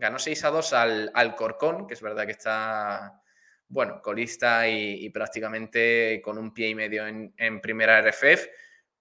Ganó 0.00 0.18
6 0.18 0.44
a 0.44 0.50
2 0.50 0.72
al, 0.72 1.10
al 1.12 1.36
Corcón, 1.36 1.86
que 1.86 1.92
es 1.92 2.00
verdad 2.00 2.24
que 2.24 2.32
está, 2.32 3.20
bueno, 3.68 4.00
colista 4.00 4.66
y, 4.66 5.10
prácticamente 5.10 6.22
con 6.24 6.38
un 6.38 6.54
pie 6.54 6.68
y 6.68 6.74
medio 6.74 7.06
en, 7.06 7.60
primera 7.60 8.00
RFF. 8.00 8.46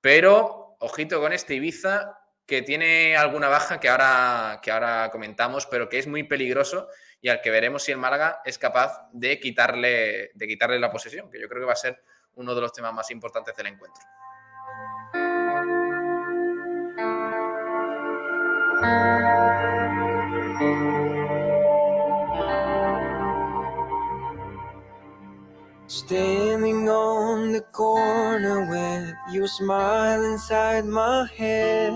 Pero, 0.01 0.75
ojito 0.81 1.21
con 1.21 1.31
este 1.31 1.55
Ibiza, 1.55 2.19
que 2.45 2.63
tiene 2.63 3.15
alguna 3.15 3.47
baja 3.47 3.79
que 3.79 3.87
ahora, 3.87 4.59
que 4.61 4.71
ahora 4.71 5.09
comentamos, 5.09 5.65
pero 5.67 5.87
que 5.87 5.99
es 5.99 6.07
muy 6.07 6.23
peligroso 6.23 6.89
y 7.21 7.29
al 7.29 7.39
que 7.39 7.49
veremos 7.49 7.83
si 7.83 7.93
el 7.93 7.97
Málaga 7.97 8.41
es 8.43 8.57
capaz 8.57 9.07
de 9.13 9.39
quitarle, 9.39 10.31
de 10.33 10.47
quitarle 10.47 10.79
la 10.79 10.91
posesión, 10.91 11.31
que 11.31 11.39
yo 11.39 11.47
creo 11.47 11.61
que 11.61 11.67
va 11.67 11.73
a 11.73 11.77
ser 11.77 12.03
uno 12.33 12.53
de 12.53 12.59
los 12.59 12.73
temas 12.73 12.93
más 12.93 13.09
importantes 13.09 13.55
del 13.55 13.67
encuentro. 13.67 14.03
Standing 25.89 26.87
on 26.87 27.51
the 27.51 27.61
corner 27.71 28.61
with 28.69 29.15
your 29.33 29.47
smile 29.47 30.23
inside 30.23 30.85
my 30.85 31.25
head. 31.35 31.93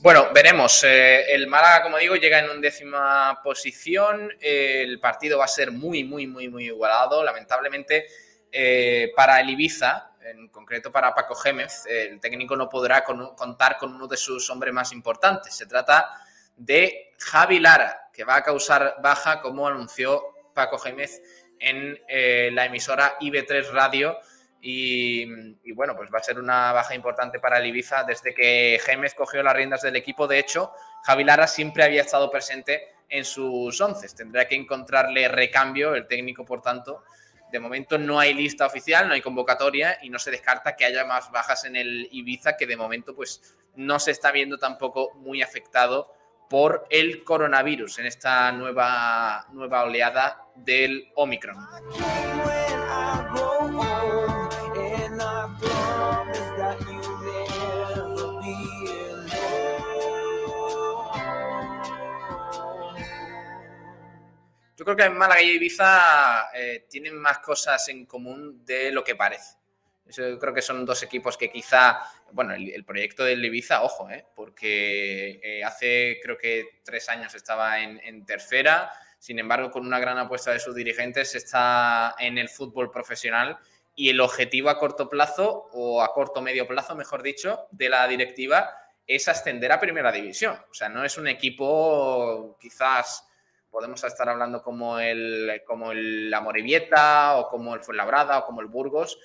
Bueno, 0.00 0.32
veremos. 0.32 0.82
Eh, 0.82 1.32
el 1.32 1.46
Málaga, 1.46 1.82
como 1.82 1.98
digo, 1.98 2.16
llega 2.16 2.38
en 2.38 2.50
undécima 2.50 3.38
posición. 3.44 4.30
el 4.40 4.98
partido 4.98 5.38
va 5.38 5.44
a 5.44 5.48
ser 5.48 5.70
muy, 5.70 6.02
muy, 6.02 6.26
muy, 6.26 6.48
muy 6.48 6.64
igualado. 6.64 7.22
Lamentablemente, 7.22 8.06
eh, 8.50 9.12
para 9.14 9.40
el 9.40 9.50
Ibiza, 9.50 10.12
en 10.22 10.48
concreto 10.48 10.90
para 10.90 11.14
Paco 11.14 11.34
Gémez, 11.34 11.86
el 11.86 12.18
técnico 12.18 12.56
no 12.56 12.68
podrá 12.68 13.04
contar 13.04 13.76
con 13.76 13.94
uno 13.94 14.08
de 14.08 14.16
sus 14.16 14.48
hombres 14.48 14.72
más 14.72 14.90
importantes. 14.90 15.54
Se 15.54 15.66
trata 15.66 16.10
de 16.56 17.12
Javi 17.18 17.60
Lara, 17.60 18.03
que 18.14 18.24
va 18.24 18.36
a 18.36 18.42
causar 18.42 18.96
baja, 19.02 19.40
como 19.40 19.66
anunció 19.66 20.22
Paco 20.54 20.78
Gémez 20.78 21.20
en 21.58 21.98
eh, 22.08 22.50
la 22.52 22.66
emisora 22.66 23.18
IB3 23.20 23.70
Radio 23.72 24.18
y, 24.66 25.26
bueno, 25.74 25.94
pues 25.94 26.08
va 26.10 26.20
a 26.20 26.22
ser 26.22 26.38
una 26.38 26.72
baja 26.72 26.94
importante 26.94 27.38
para 27.38 27.58
el 27.58 27.66
Ibiza 27.66 28.04
desde 28.04 28.32
que 28.32 28.80
Gémez 28.82 29.14
cogió 29.14 29.42
las 29.42 29.54
riendas 29.54 29.82
del 29.82 29.94
equipo. 29.94 30.26
De 30.26 30.38
hecho, 30.38 30.72
Javi 31.02 31.22
Lara 31.22 31.46
siempre 31.46 31.84
había 31.84 32.00
estado 32.00 32.30
presente 32.30 32.88
en 33.10 33.26
sus 33.26 33.78
once. 33.78 34.08
Tendrá 34.16 34.48
que 34.48 34.54
encontrarle 34.54 35.28
recambio 35.28 35.94
el 35.94 36.06
técnico, 36.06 36.46
por 36.46 36.62
tanto. 36.62 37.04
De 37.52 37.60
momento 37.60 37.98
no 37.98 38.18
hay 38.18 38.32
lista 38.32 38.64
oficial, 38.64 39.06
no 39.06 39.12
hay 39.12 39.20
convocatoria 39.20 39.98
y 40.00 40.08
no 40.08 40.18
se 40.18 40.30
descarta 40.30 40.74
que 40.76 40.86
haya 40.86 41.04
más 41.04 41.30
bajas 41.30 41.66
en 41.66 41.76
el 41.76 42.08
Ibiza, 42.10 42.56
que 42.56 42.66
de 42.66 42.78
momento 42.78 43.14
pues 43.14 43.58
no 43.76 43.98
se 43.98 44.12
está 44.12 44.32
viendo 44.32 44.56
tampoco 44.56 45.12
muy 45.16 45.42
afectado 45.42 46.10
por 46.48 46.86
el 46.90 47.24
coronavirus 47.24 47.98
en 47.98 48.06
esta 48.06 48.52
nueva, 48.52 49.46
nueva 49.52 49.84
oleada 49.84 50.46
del 50.54 51.10
Omicron. 51.14 51.56
Yo 64.76 64.84
creo 64.84 64.96
que 64.96 65.04
en 65.04 65.16
Málaga 65.16 65.40
y 65.40 65.50
Ibiza 65.50 66.50
eh, 66.52 66.86
tienen 66.90 67.16
más 67.16 67.38
cosas 67.38 67.88
en 67.88 68.06
común 68.06 68.64
de 68.64 68.90
lo 68.90 69.04
que 69.04 69.14
parece. 69.14 69.63
Yo 70.16 70.38
creo 70.38 70.54
que 70.54 70.62
son 70.62 70.84
dos 70.84 71.02
equipos 71.02 71.36
que 71.36 71.50
quizá, 71.50 72.00
bueno, 72.32 72.54
el, 72.54 72.84
proyecto 72.84 73.24
del 73.24 73.44
Ibiza, 73.44 73.82
ojo, 73.82 74.08
eh, 74.10 74.26
porque 74.34 75.40
eh, 75.42 75.64
hace 75.64 76.18
creo 76.22 76.38
que 76.38 76.80
tres 76.84 77.08
años 77.08 77.34
estaba 77.34 77.80
en, 77.80 78.00
en, 78.04 78.24
tercera, 78.24 78.90
sin 79.18 79.38
embargo, 79.38 79.70
con 79.70 79.86
una 79.86 79.98
gran 79.98 80.18
apuesta 80.18 80.52
de 80.52 80.60
sus 80.60 80.74
dirigentes 80.74 81.34
está 81.34 82.14
en 82.18 82.38
el 82.38 82.48
fútbol 82.48 82.90
profesional 82.90 83.58
y 83.96 84.10
el 84.10 84.20
objetivo 84.20 84.70
a 84.70 84.78
corto 84.78 85.08
plazo, 85.08 85.68
o 85.72 86.02
a 86.02 86.12
corto 86.12 86.42
medio 86.42 86.66
plazo, 86.66 86.94
mejor 86.94 87.22
dicho, 87.22 87.68
de 87.70 87.88
la 87.88 88.06
directiva 88.08 88.70
es 89.06 89.28
ascender 89.28 89.70
a 89.72 89.80
primera 89.80 90.10
división. 90.10 90.56
O 90.70 90.74
sea, 90.74 90.88
no 90.88 91.04
es 91.04 91.16
un 91.18 91.28
equipo 91.28 92.56
quizás 92.60 93.26
podemos 93.70 94.02
estar 94.04 94.28
hablando 94.28 94.62
como 94.62 95.00
el, 95.00 95.62
como 95.66 95.90
el 95.90 96.30
La 96.30 96.40
o 97.36 97.48
como 97.48 97.74
el 97.74 97.80
Fuenlabrada 97.80 98.38
o 98.38 98.44
como 98.46 98.60
el 98.60 98.68
Burgos. 98.68 99.18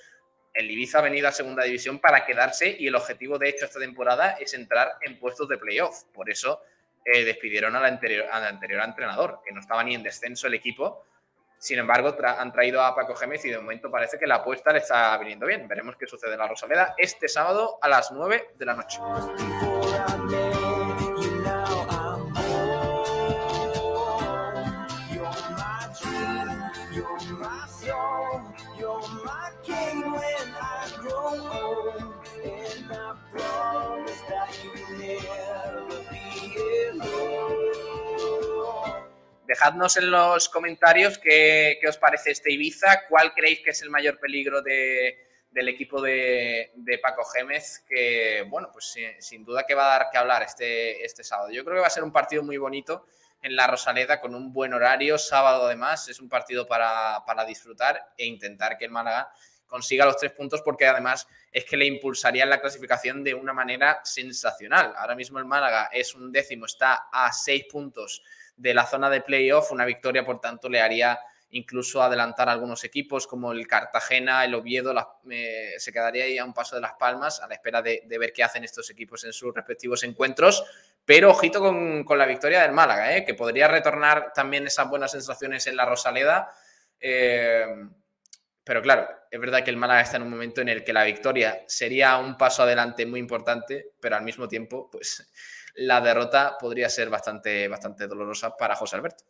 El 0.60 0.70
Ibiza 0.70 0.98
ha 0.98 1.02
venido 1.02 1.26
a 1.26 1.32
segunda 1.32 1.64
división 1.64 2.00
para 2.00 2.26
quedarse 2.26 2.76
y 2.78 2.86
el 2.86 2.94
objetivo 2.94 3.38
de 3.38 3.48
hecho 3.48 3.64
esta 3.64 3.80
temporada 3.80 4.36
es 4.38 4.52
entrar 4.52 4.98
en 5.00 5.18
puestos 5.18 5.48
de 5.48 5.56
playoff. 5.56 6.04
Por 6.12 6.28
eso 6.28 6.60
eh, 7.02 7.24
despidieron 7.24 7.74
al 7.76 7.86
anterior, 7.86 8.26
al 8.30 8.44
anterior 8.44 8.82
entrenador, 8.84 9.40
que 9.42 9.54
no 9.54 9.60
estaba 9.60 9.82
ni 9.82 9.94
en 9.94 10.02
descenso 10.02 10.48
el 10.48 10.54
equipo. 10.54 11.06
Sin 11.56 11.78
embargo, 11.78 12.14
han 12.22 12.52
traído 12.52 12.82
a 12.82 12.94
Paco 12.94 13.14
Gémez 13.14 13.42
y 13.46 13.50
de 13.50 13.58
momento 13.58 13.90
parece 13.90 14.18
que 14.18 14.26
la 14.26 14.36
apuesta 14.36 14.70
le 14.70 14.80
está 14.80 15.16
viniendo 15.16 15.46
bien. 15.46 15.66
Veremos 15.66 15.96
qué 15.96 16.06
sucede 16.06 16.34
en 16.34 16.38
la 16.38 16.48
Rosaleda 16.48 16.94
este 16.98 17.26
sábado 17.26 17.78
a 17.80 17.88
las 17.88 18.12
9 18.12 18.50
de 18.58 18.66
la 18.66 18.74
noche. 18.74 18.98
Dejadnos 39.50 39.96
en 39.96 40.12
los 40.12 40.48
comentarios 40.48 41.18
qué, 41.18 41.80
os 41.88 41.96
parece 41.96 42.30
este 42.30 42.52
Ibiza, 42.52 43.08
cuál 43.08 43.34
creéis 43.34 43.58
que 43.64 43.70
es 43.70 43.82
el 43.82 43.90
mayor 43.90 44.20
peligro 44.20 44.62
del 44.62 45.68
equipo 45.68 46.00
de, 46.00 46.70
Paco 47.02 47.24
Gémez, 47.24 47.80
que, 47.88 48.46
bueno, 48.46 48.70
pues 48.72 48.94
sin, 49.18 49.44
duda 49.44 49.66
que 49.66 49.74
va 49.74 49.86
a 49.86 49.98
dar 49.98 50.10
que 50.12 50.18
hablar 50.18 50.44
este, 50.44 51.04
este 51.04 51.24
sábado. 51.24 51.50
Yo 51.50 51.64
creo 51.64 51.74
que 51.74 51.80
va 51.80 51.88
a 51.88 51.90
ser 51.90 52.04
un 52.04 52.12
partido 52.12 52.44
muy 52.44 52.58
bonito 52.58 53.08
en 53.42 53.56
la 53.56 53.66
Rosaleda 53.66 54.20
con 54.20 54.36
un 54.36 54.52
buen 54.52 54.72
horario, 54.72 55.18
sábado 55.18 55.66
además, 55.66 56.08
es 56.08 56.20
un 56.20 56.28
partido 56.28 56.68
para, 56.68 57.24
para 57.26 57.44
disfrutar 57.44 58.12
e 58.16 58.26
intentar 58.26 58.78
que 58.78 58.84
el 58.84 58.92
Málaga 58.92 59.32
consiga 59.66 60.04
los 60.04 60.16
tres 60.16 60.30
puntos 60.30 60.62
porque 60.62 60.86
además 60.86 61.26
es 61.50 61.64
que 61.64 61.76
le 61.76 61.86
impulsaría 61.86 62.46
la 62.46 62.60
clasificación 62.60 63.24
de 63.24 63.34
una 63.34 63.52
manera 63.52 64.00
sensacional. 64.04 64.94
Ahora 64.96 65.16
mismo 65.16 65.40
el 65.40 65.44
Málaga 65.44 65.90
es 65.92 66.14
un 66.14 66.30
décimo, 66.30 66.66
está 66.66 67.08
a 67.12 67.32
seis 67.32 67.64
puntos 67.64 68.22
de 68.60 68.74
la 68.74 68.86
zona 68.86 69.08
de 69.08 69.22
playoff, 69.22 69.72
una 69.72 69.86
victoria 69.86 70.24
por 70.24 70.40
tanto 70.40 70.68
le 70.68 70.80
haría 70.80 71.18
incluso 71.52 72.02
adelantar 72.02 72.48
a 72.48 72.52
algunos 72.52 72.84
equipos 72.84 73.26
como 73.26 73.52
el 73.52 73.66
Cartagena, 73.66 74.44
el 74.44 74.54
Oviedo, 74.54 74.94
eh, 75.30 75.74
se 75.78 75.92
quedaría 75.92 76.24
ahí 76.24 76.38
a 76.38 76.44
un 76.44 76.52
paso 76.52 76.76
de 76.76 76.82
las 76.82 76.92
palmas 76.92 77.40
a 77.40 77.48
la 77.48 77.54
espera 77.54 77.82
de, 77.82 78.04
ver 78.06 78.32
qué 78.32 78.44
hacen 78.44 78.62
estos 78.62 78.88
equipos 78.90 79.24
en 79.24 79.32
sus 79.32 79.52
respectivos 79.54 80.04
encuentros. 80.04 80.62
Pero 81.04 81.30
ojito 81.30 81.60
con, 81.60 82.18
la 82.18 82.26
victoria 82.26 82.62
del 82.62 82.72
Málaga, 82.72 83.16
eh, 83.16 83.24
que 83.24 83.34
podría 83.34 83.66
retornar 83.66 84.32
también 84.32 84.66
esas 84.66 84.88
buenas 84.88 85.10
sensaciones 85.10 85.66
en 85.66 85.76
la 85.76 85.86
Rosaleda. 85.86 86.52
Eh, 87.00 87.66
pero 88.62 88.82
claro, 88.82 89.08
es 89.30 89.40
verdad 89.40 89.64
que 89.64 89.70
el 89.70 89.76
Málaga 89.76 90.02
está 90.02 90.18
en 90.18 90.24
un 90.24 90.30
momento 90.30 90.60
en 90.60 90.68
el 90.68 90.84
que 90.84 90.92
la 90.92 91.02
victoria 91.02 91.64
sería 91.66 92.18
un 92.18 92.36
paso 92.36 92.62
adelante 92.62 93.06
muy 93.06 93.18
importante, 93.18 93.92
pero 93.98 94.16
al 94.16 94.22
mismo 94.22 94.46
tiempo, 94.46 94.88
pues 94.90 95.28
la 95.80 96.00
derrota 96.02 96.58
podría 96.58 96.90
ser 96.90 97.08
bastante, 97.08 97.66
bastante 97.66 98.06
dolorosa 98.06 98.54
para 98.54 98.76
José 98.76 98.96
Alberto. 98.96 99.24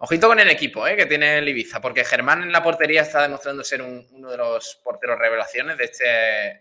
Ojito 0.00 0.28
con 0.28 0.38
el 0.38 0.48
equipo 0.48 0.86
¿eh? 0.86 0.96
que 0.96 1.06
tiene 1.06 1.38
el 1.38 1.48
Ibiza, 1.48 1.80
porque 1.80 2.04
Germán 2.04 2.42
en 2.42 2.52
la 2.52 2.62
portería 2.62 3.02
está 3.02 3.22
demostrando 3.22 3.64
ser 3.64 3.82
uno 3.82 4.30
de 4.30 4.36
los 4.36 4.80
porteros 4.84 5.18
revelaciones 5.18 5.76
de 5.76 5.84
este, 5.84 6.04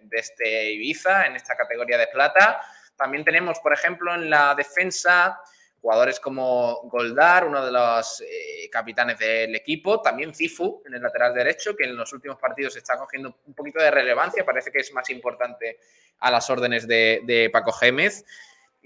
de 0.02 0.18
este 0.18 0.72
Ibiza 0.72 1.28
en 1.28 1.36
esta 1.36 1.56
categoría 1.56 2.00
de 2.00 2.08
plata. 2.08 2.60
También 2.96 3.24
tenemos, 3.24 3.60
por 3.60 3.74
ejemplo, 3.74 4.16
en 4.16 4.28
la 4.28 4.56
defensa 4.56 5.40
jugadores 5.80 6.20
como 6.20 6.82
Goldar, 6.86 7.46
uno 7.46 7.64
de 7.64 7.72
los 7.72 8.22
eh, 8.22 8.68
capitanes 8.72 9.20
del 9.20 9.56
equipo, 9.56 10.02
también 10.02 10.34
Cifu 10.34 10.82
en 10.88 10.96
el 10.96 11.02
lateral 11.04 11.36
derecho, 11.36 11.76
que 11.76 11.84
en 11.84 11.96
los 11.96 12.12
últimos 12.14 12.40
partidos 12.40 12.76
está 12.76 12.98
cogiendo 12.98 13.38
un 13.46 13.54
poquito 13.54 13.80
de 13.80 13.92
relevancia, 13.92 14.44
parece 14.44 14.72
que 14.72 14.80
es 14.80 14.92
más 14.94 15.12
importante 15.12 15.78
a 16.20 16.32
las 16.32 16.50
órdenes 16.50 16.88
de 16.88 17.50
Paco 17.54 17.72
Gémez. 17.72 18.26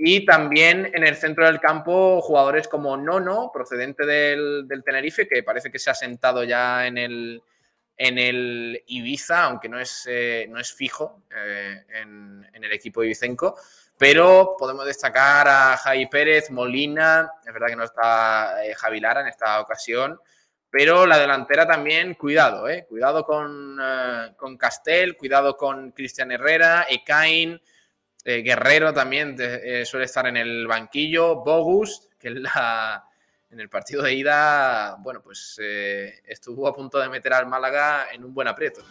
Y 0.04 0.26
también 0.26 0.90
en 0.96 1.06
el 1.06 1.16
centro 1.16 1.46
del 1.46 1.60
campo, 1.60 2.22
jugadores 2.24 2.68
como 2.68 2.98
Nono, 2.98 3.52
procedente 3.54 4.04
del, 4.04 4.66
Tenerife, 4.84 5.28
que 5.28 5.44
parece 5.44 5.72
que 5.72 5.78
se 5.78 5.92
ha 5.92 5.94
sentado 5.94 6.44
ya 6.44 6.88
en 6.88 6.98
el, 6.98 7.44
en 7.96 8.18
el 8.18 8.84
Ibiza, 8.88 9.44
aunque 9.44 9.70
no 9.70 9.80
es, 9.80 10.08
eh, 10.10 10.48
no 10.50 10.60
es 10.60 10.74
fijo 10.74 11.22
eh, 11.30 11.86
en, 11.90 12.50
el 12.52 12.72
equipo 12.74 13.04
ibicenco. 13.04 13.56
Pero 13.96 14.56
podemos 14.58 14.88
destacar 14.88 15.48
a 15.48 15.78
Javi 15.78 16.08
Pérez, 16.08 16.50
Molina, 16.50 17.34
es 17.46 17.54
verdad 17.54 17.68
que 17.68 17.76
no 17.76 17.84
está 17.84 18.66
eh, 18.66 18.74
Javi 18.74 19.00
Lara 19.00 19.22
en 19.22 19.28
esta 19.28 19.62
ocasión, 19.62 20.20
pero 20.72 21.06
la 21.06 21.20
delantera 21.20 21.68
también, 21.68 22.16
cuidado, 22.16 22.66
cuidado 22.90 23.24
con, 23.24 23.78
con 24.36 24.58
Castel, 24.58 25.16
cuidado 25.16 25.56
con 25.56 25.92
Cristian 25.92 26.32
Herrera, 26.32 26.88
Ekain, 26.90 27.62
eh, 28.24 28.42
Guerrero 28.42 28.94
también 28.94 29.36
eh, 29.40 29.84
suele 29.86 30.06
estar 30.06 30.28
en 30.28 30.38
el 30.38 30.68
banquillo. 30.68 31.38
Bogus, 31.38 32.10
que 32.20 32.28
en, 32.28 32.44
la, 32.44 33.04
en 33.50 33.60
el 33.60 33.70
partido 33.70 34.04
de 34.04 34.14
ida, 34.14 34.96
bueno, 35.00 35.22
pues 35.22 35.60
eh, 35.62 36.22
estuvo 36.26 36.68
a 36.68 36.76
punto 36.76 37.00
de 37.00 37.10
meter 37.10 37.34
al 37.34 37.48
Málaga 37.48 38.08
en 38.12 38.24
un 38.24 38.34
buen 38.34 38.48
aprieto. 38.48 38.84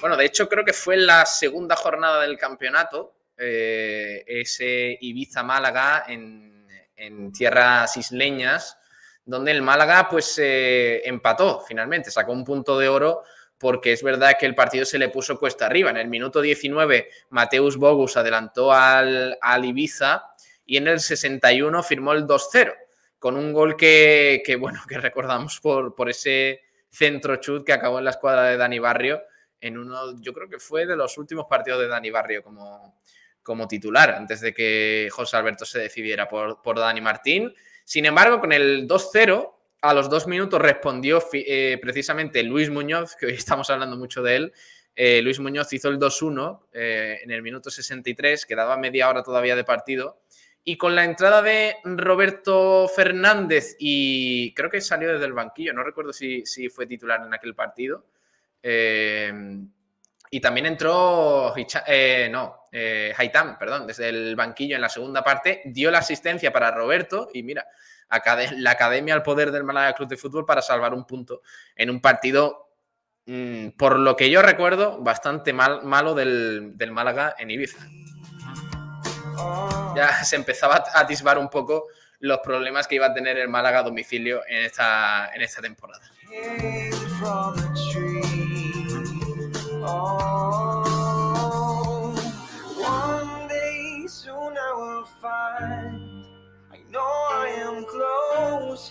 Bueno, 0.00 0.16
de 0.16 0.24
hecho 0.24 0.48
creo 0.48 0.64
que 0.64 0.72
fue 0.72 0.96
la 0.96 1.24
segunda 1.24 1.76
jornada 1.76 2.22
del 2.22 2.38
campeonato 2.38 3.14
eh, 3.36 4.24
ese 4.26 4.98
Ibiza-Málaga 5.00 6.04
en, 6.08 6.52
tierras 7.32 7.96
isleñas, 7.98 8.78
donde 9.24 9.50
el 9.50 9.60
Málaga 9.60 10.08
pues 10.08 10.40
empató 10.40 11.60
finalmente, 11.60 12.10
sacó 12.10 12.32
un 12.32 12.44
punto 12.44 12.78
de 12.78 12.88
oro 12.88 13.24
porque 13.58 13.92
es 13.92 14.02
verdad 14.02 14.36
que 14.38 14.46
el 14.46 14.54
partido 14.54 14.84
se 14.84 14.98
le 14.98 15.10
puso 15.10 15.38
cuesta 15.38 15.66
arriba. 15.66 15.90
En 15.90 15.96
el 15.96 16.08
minuto 16.08 16.40
19 16.40 17.10
Mateus 17.30 17.76
Bogus 17.76 18.16
adelantó 18.16 18.72
al, 18.72 19.36
Ibiza 19.62 20.34
y 20.64 20.76
en 20.78 20.88
el 20.88 21.00
61 21.00 21.82
firmó 21.82 22.12
el 22.12 22.26
2-0 22.26 22.74
con 23.18 23.36
un 23.36 23.52
gol 23.52 23.76
que, 23.76 24.56
bueno, 24.58 24.80
que 24.88 24.98
recordamos 24.98 25.60
por, 25.60 25.94
por 25.94 26.08
ese 26.08 26.62
centro 26.88 27.36
chut 27.36 27.66
que 27.66 27.72
acabó 27.72 27.98
en 27.98 28.04
la 28.04 28.10
escuadra 28.10 28.44
de 28.44 28.56
Dani 28.56 28.78
Barrio 28.78 29.22
en 29.64 29.78
uno, 29.78 30.20
yo 30.20 30.34
creo 30.34 30.48
que 30.48 30.58
fue 30.58 30.84
de 30.84 30.94
los 30.94 31.16
últimos 31.16 31.46
partidos 31.46 31.80
de 31.80 31.88
Dani 31.88 32.10
Barrio 32.10 32.42
como, 32.42 33.00
como 33.44 33.68
titular 33.68 34.10
antes 34.10 34.40
de 34.40 34.52
que 34.52 35.08
José 35.12 35.36
Alberto 35.36 35.64
se 35.64 35.78
decidiera 35.78 36.28
por, 36.28 36.60
por 36.62 36.78
Dani 36.78 37.00
Martín. 37.00 37.54
Sin 37.84 38.06
embargo, 38.06 38.40
con 38.40 38.52
el 38.52 38.88
2-0, 38.88 39.52
a 39.82 39.92
los 39.92 40.08
dos 40.08 40.26
minutos 40.26 40.60
respondió 40.60 41.22
eh, 41.34 41.78
precisamente 41.80 42.42
Luis 42.42 42.70
Muñoz, 42.70 43.14
que 43.16 43.26
hoy 43.26 43.34
estamos 43.34 43.68
hablando 43.68 43.96
mucho 43.96 44.22
de 44.22 44.36
él. 44.36 44.52
Eh, 44.96 45.20
Luis 45.22 45.38
Muñoz 45.40 45.72
hizo 45.72 45.90
el 45.90 45.98
2-1 45.98 46.60
eh, 46.72 47.18
en 47.22 47.30
el 47.30 47.42
minuto 47.42 47.68
63, 47.68 48.46
quedaba 48.46 48.76
media 48.78 49.10
hora 49.10 49.22
todavía 49.22 49.54
de 49.54 49.64
partido. 49.64 50.22
Y 50.64 50.78
con 50.78 50.94
la 50.94 51.04
entrada 51.04 51.42
de 51.42 51.76
Roberto 51.84 52.88
Fernández, 52.88 53.76
y 53.78 54.54
creo 54.54 54.70
que 54.70 54.80
salió 54.80 55.12
desde 55.12 55.26
el 55.26 55.34
banquillo, 55.34 55.74
no 55.74 55.84
recuerdo 55.84 56.14
si, 56.14 56.46
si 56.46 56.70
fue 56.70 56.86
titular 56.86 57.20
en 57.22 57.34
aquel 57.34 57.54
partido. 57.54 58.06
Y 60.30 60.40
también 60.40 60.66
entró, 60.66 61.54
no, 62.30 62.68
eh, 62.72 63.14
perdón, 63.58 63.86
desde 63.86 64.08
el 64.08 64.34
banquillo 64.34 64.74
en 64.74 64.82
la 64.82 64.88
segunda 64.88 65.22
parte, 65.22 65.62
dio 65.66 65.90
la 65.90 65.98
asistencia 65.98 66.52
para 66.52 66.70
Roberto 66.70 67.28
y 67.32 67.42
mira, 67.42 67.66
la 68.56 68.70
academia 68.70 69.14
al 69.14 69.22
poder 69.22 69.50
del 69.50 69.64
Málaga 69.64 69.94
Club 69.94 70.08
de 70.08 70.16
Fútbol 70.16 70.44
para 70.44 70.62
salvar 70.62 70.94
un 70.94 71.06
punto 71.06 71.42
en 71.76 71.90
un 71.90 72.00
partido, 72.00 72.70
mm, 73.26 73.70
por 73.70 73.98
lo 73.98 74.16
que 74.16 74.30
yo 74.30 74.42
recuerdo, 74.42 74.98
bastante 75.02 75.52
mal, 75.52 75.84
malo 75.84 76.14
del, 76.14 76.74
Málaga 76.90 77.34
en 77.38 77.50
Ibiza. 77.50 77.86
Ya 79.96 80.24
se 80.24 80.36
empezaba 80.36 80.84
a 80.92 81.00
atisbar 81.00 81.38
un 81.38 81.48
poco 81.48 81.86
los 82.20 82.38
problemas 82.38 82.86
que 82.86 82.96
iba 82.96 83.06
a 83.06 83.14
tener 83.14 83.38
el 83.38 83.48
Málaga 83.48 83.80
a 83.80 83.82
domicilio 83.82 84.42
en 84.48 84.64
esta, 84.64 85.30
en 85.34 85.42
esta 85.42 85.60
temporada. 85.60 86.02
Oh, 89.86 90.84
I 94.56 94.72
will 94.76 95.04
find. 95.20 96.24
I 96.72 96.78
know 96.90 97.00
I 97.00 97.48
am 97.58 97.84
close, 97.84 98.90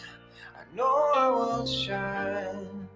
I 0.56 0.76
know 0.76 1.12
I 1.16 1.28
will 1.30 1.66
shine. 1.66 2.88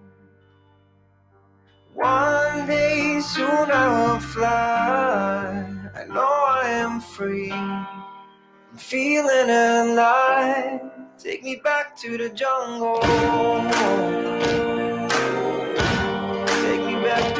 One 1.94 2.66
day 2.66 3.20
soon 3.20 3.70
I 3.70 3.88
will 4.12 4.20
fly. 4.20 5.64
I 5.94 6.04
know 6.04 6.44
I 6.62 6.68
am 6.68 7.00
free. 7.00 7.50
I'm 7.50 8.76
feeling 8.76 9.50
alive. 9.50 10.80
Take 11.18 11.42
me 11.42 11.56
back 11.56 11.96
to 11.96 12.16
the 12.16 12.28
jungle. 12.30 13.00
Take 16.62 16.84
me 16.86 16.94
back 17.02 17.34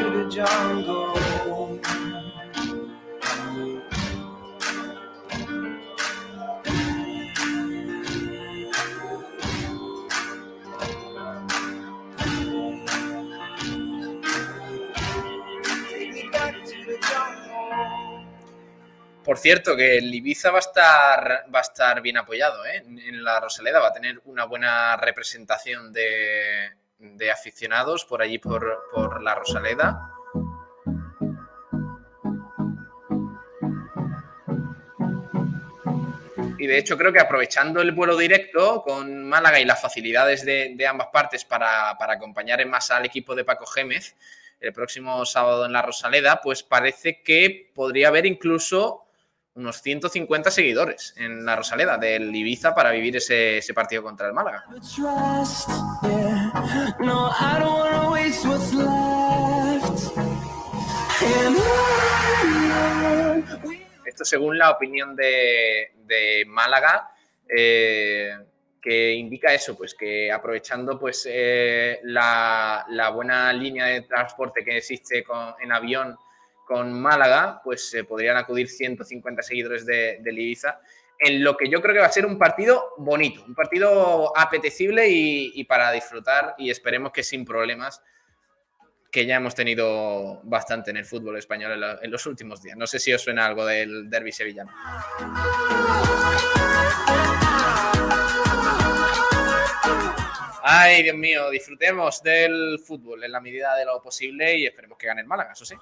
Por 19.25 19.37
cierto, 19.37 19.77
que 19.77 19.99
el 19.99 20.15
Ibiza 20.15 20.51
va 20.51 20.57
a 20.57 20.61
estar, 20.61 21.45
va 21.55 21.59
a 21.59 21.63
estar 21.63 22.01
bien 22.01 22.17
apoyado 22.17 22.65
¿eh? 22.65 22.77
en, 22.77 23.23
la 23.23 23.39
Rosaleda, 23.41 23.79
va 23.79 23.89
a 23.89 23.93
tener 23.93 24.21
una 24.25 24.45
buena 24.45 24.97
representación 24.97 25.93
de, 25.93 27.31
aficionados 27.31 28.07
por 28.07 28.23
allí, 28.23 28.39
por, 28.39 29.23
la 29.23 29.35
Rosaleda. 29.35 30.18
Y 36.59 36.67
de 36.67 36.79
hecho 36.79 36.99
creo 36.99 37.13
que 37.13 37.21
aprovechando 37.21 37.81
el 37.81 37.93
vuelo 37.93 38.17
directo 38.17 38.83
con 38.83 39.25
Málaga 39.29 39.61
y 39.61 39.65
las 39.65 39.81
facilidades 39.81 40.45
de, 40.45 40.87
ambas 40.87 41.09
partes 41.13 41.45
para, 41.45 41.97
para, 41.99 42.15
acompañar 42.15 42.61
en 42.61 42.71
masa 42.71 42.97
al 42.97 43.07
equipo 43.07 43.35
de 43.35 43.45
Paco 43.45 43.67
Gémez 43.67 44.17
el 44.61 44.73
próximo 44.73 45.25
sábado 45.25 45.67
en 45.67 45.73
la 45.73 45.83
Rosaleda, 45.83 46.41
pues 46.43 46.63
parece 46.63 47.23
que 47.23 47.71
podría 47.75 48.09
haber 48.09 48.27
incluso 48.27 49.05
unos 49.59 49.83
150 49.83 50.51
seguidores 50.51 51.15
en 51.17 51.45
la 51.45 51.57
Rosaleda 51.57 51.99
del 51.99 52.35
Ibiza 52.35 52.75
para 52.75 52.93
vivir 52.93 53.17
ese, 53.17 53.61
partido 53.75 54.03
contra 54.03 54.29
el 54.29 54.33
Málaga. 54.33 54.65
Esto 64.09 64.25
según 64.25 64.57
la 64.57 64.71
opinión 64.71 65.15
de, 65.15 66.45
Málaga, 66.47 67.11
eh, 67.47 68.31
que 68.81 69.13
indica 69.13 69.53
eso, 69.53 69.77
pues 69.77 69.95
que 69.95 70.33
aprovechando 70.33 70.99
pues 70.99 71.29
eh, 71.31 72.01
la, 72.05 72.87
buena 73.15 73.53
línea 73.53 73.87
de 73.87 74.03
transporte 74.03 74.65
que 74.65 74.79
existe 74.79 75.25
en 75.61 75.73
avión 75.73 76.17
con 76.65 76.99
Málaga, 76.99 77.61
pues 77.63 77.91
se 77.91 78.05
podrían 78.05 78.39
acudir 78.39 78.69
150 78.69 79.43
seguidores 79.43 79.85
de, 79.85 80.21
Ibiza, 80.25 80.81
en 81.19 81.45
lo 81.45 81.57
que 81.57 81.69
yo 81.69 81.83
creo 81.83 81.95
que 81.95 82.01
va 82.01 82.07
a 82.07 82.13
ser 82.13 82.25
un 82.25 82.39
partido 82.39 82.95
bonito, 82.97 83.45
un 83.47 83.55
partido 83.55 84.33
apetecible 84.35 85.07
y, 85.09 85.65
para 85.65 85.93
disfrutar 85.93 86.55
y 86.57 86.71
esperemos 86.71 87.13
que 87.13 87.23
sin 87.23 87.45
problemas 87.45 88.03
que 89.11 89.25
ya 89.25 89.37
hemos 89.37 89.55
tenido 89.55 90.41
bastante 90.45 90.91
en 90.91 90.99
el 90.99 91.05
fútbol 91.05 91.37
español 91.39 91.99
en, 92.03 92.11
los 92.11 92.27
últimos 92.27 92.63
días. 92.63 92.77
No 92.77 92.87
sé 92.87 92.99
si 92.99 93.13
os 93.13 93.23
suena 93.23 93.47
algo 93.47 93.65
del 93.65 94.11
derby 94.11 94.33
sevillano. 94.33 94.71
Ay, 100.63 101.03
Dios 101.03 101.17
mío, 101.17 101.49
disfrutemos 101.49 102.23
del 102.23 102.79
fútbol 102.85 103.25
en 103.25 103.33
la 103.33 103.41
medida 103.41 103.75
de 103.75 103.87
lo 103.87 104.03
posible 104.03 104.59
y 104.59 104.67
esperemos 104.67 104.99
que 104.99 105.07
gane 105.07 105.23
el 105.23 105.27
Málaga, 105.27 105.53
eso 105.53 105.65
sí. 105.65 105.75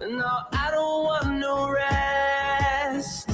No, 0.00 0.26
I 0.52 0.70
don't 0.70 1.04
want 1.04 1.38
no 1.38 1.70
rest. 1.70 3.30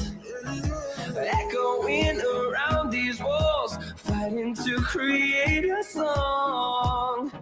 Echoing 1.16 2.20
around 2.20 2.90
these 2.90 3.20
walls, 3.20 3.78
fighting 3.96 4.54
to 4.54 4.76
create 4.82 5.64
a 5.64 5.82
song. 5.82 7.32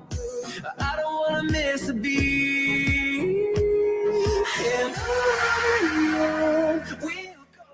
I 0.78 0.96
don't 0.96 1.14
wanna 1.30 1.50
miss 1.50 1.88
a 1.88 1.94
beat. 1.94 2.64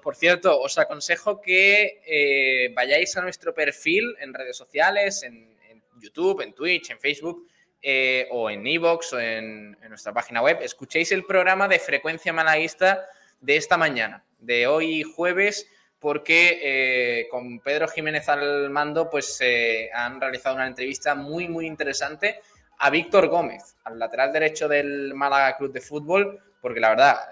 Por 0.03 0.16
cierto, 0.16 0.61
os 0.61 0.79
aconsejo 0.79 1.41
que 1.41 2.01
eh, 2.07 2.73
vayáis 2.75 3.16
a 3.16 3.23
nuestro 3.23 3.55
perfil 3.55 4.16
en 4.21 4.33
redes 4.35 4.57
sociales, 4.57 5.23
en, 5.23 5.57
en 5.68 5.83
YouTube, 6.01 6.41
en 6.41 6.53
Twitch, 6.53 6.91
en 6.91 6.99
Facebook, 6.99 7.47
eh, 7.83 8.28
o 8.31 8.51
en 8.51 8.66
Evox 8.66 9.14
o 9.14 9.20
en, 9.20 9.76
nuestra 9.89 10.12
página 10.12 10.43
web, 10.43 10.59
escuchéis 10.62 11.12
el 11.12 11.24
programa 11.24 11.66
de 11.66 11.78
frecuencia 11.78 12.33
malaguista 12.33 13.07
de 13.41 13.57
esta 13.57 13.76
mañana, 13.76 14.22
de 14.39 14.66
hoy 14.66 15.03
jueves, 15.03 15.66
porque 15.99 16.61
eh, 16.62 17.28
con 17.31 17.61
Pedro 17.61 17.89
Jiménez 17.89 18.28
al 18.28 18.70
mando, 18.70 19.11
pues 19.11 19.39
eh, 19.41 19.91
han 19.93 20.20
realizado 20.20 20.55
una 20.57 20.66
entrevista 20.66 21.14
muy, 21.14 21.49
muy 21.49 21.66
interesante 21.66 22.41
a 22.78 22.91
Víctor 22.91 23.28
Gómez, 23.28 23.76
al 23.85 23.99
lateral 23.99 24.33
derecho 24.33 24.68
del 24.68 25.14
Málaga 25.14 25.57
Club 25.57 25.72
de 25.72 25.81
Fútbol, 25.81 26.39
porque 26.61 26.81
la 26.81 26.91
verdad 26.91 27.28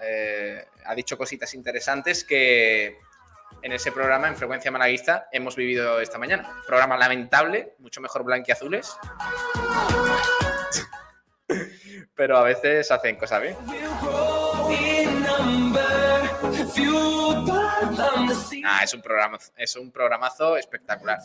ha 0.85 0.95
dicho 0.95 1.17
cositas 1.17 1.53
interesantes 1.53 2.23
que 2.23 2.97
en 3.61 3.71
ese 3.71 3.91
programa, 3.91 4.27
en 4.27 4.35
Frecuencia 4.35 4.71
Malaguista, 4.71 5.27
hemos 5.31 5.55
vivido 5.55 5.99
esta 5.99 6.17
mañana. 6.17 6.49
Programa 6.65 6.97
lamentable, 6.97 7.75
mucho 7.79 8.01
mejor 8.01 8.23
blanquiazules. 8.23 8.97
Pero 12.15 12.37
a 12.37 12.43
veces 12.43 12.91
hacen 12.91 13.15
cosas 13.15 13.41
bien. 13.41 13.55
Ah, 18.65 18.81
es 18.83 18.93
un 18.93 19.01
programa, 19.01 19.37
es 19.55 19.75
un 19.75 19.91
programazo 19.91 20.57
espectacular. 20.57 21.19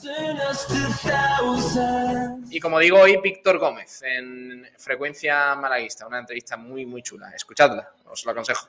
Y 2.51 2.61
como 2.61 2.79
digo 2.79 3.01
hoy, 3.01 3.17
Víctor 3.23 3.59
Gómez 3.59 4.03
en 4.03 4.69
Frecuencia 4.79 5.55
Malaguista, 5.55 6.07
una 6.07 6.19
entrevista 6.19 6.57
muy 6.57 6.87
muy 6.87 7.03
chula. 7.03 7.31
Escuchadla, 7.35 7.91
os 8.07 8.25
lo 8.25 8.33
aconsejo. 8.33 8.69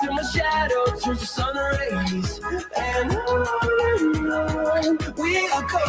Till 0.00 0.12
my 0.12 0.22
shadow 0.22 0.84
turns 1.02 1.20
to 1.20 1.26
sun 1.26 1.56
rays, 1.56 2.40
and 2.76 3.12
on 3.12 4.98
we'll 5.16 5.62
go. 5.62 5.84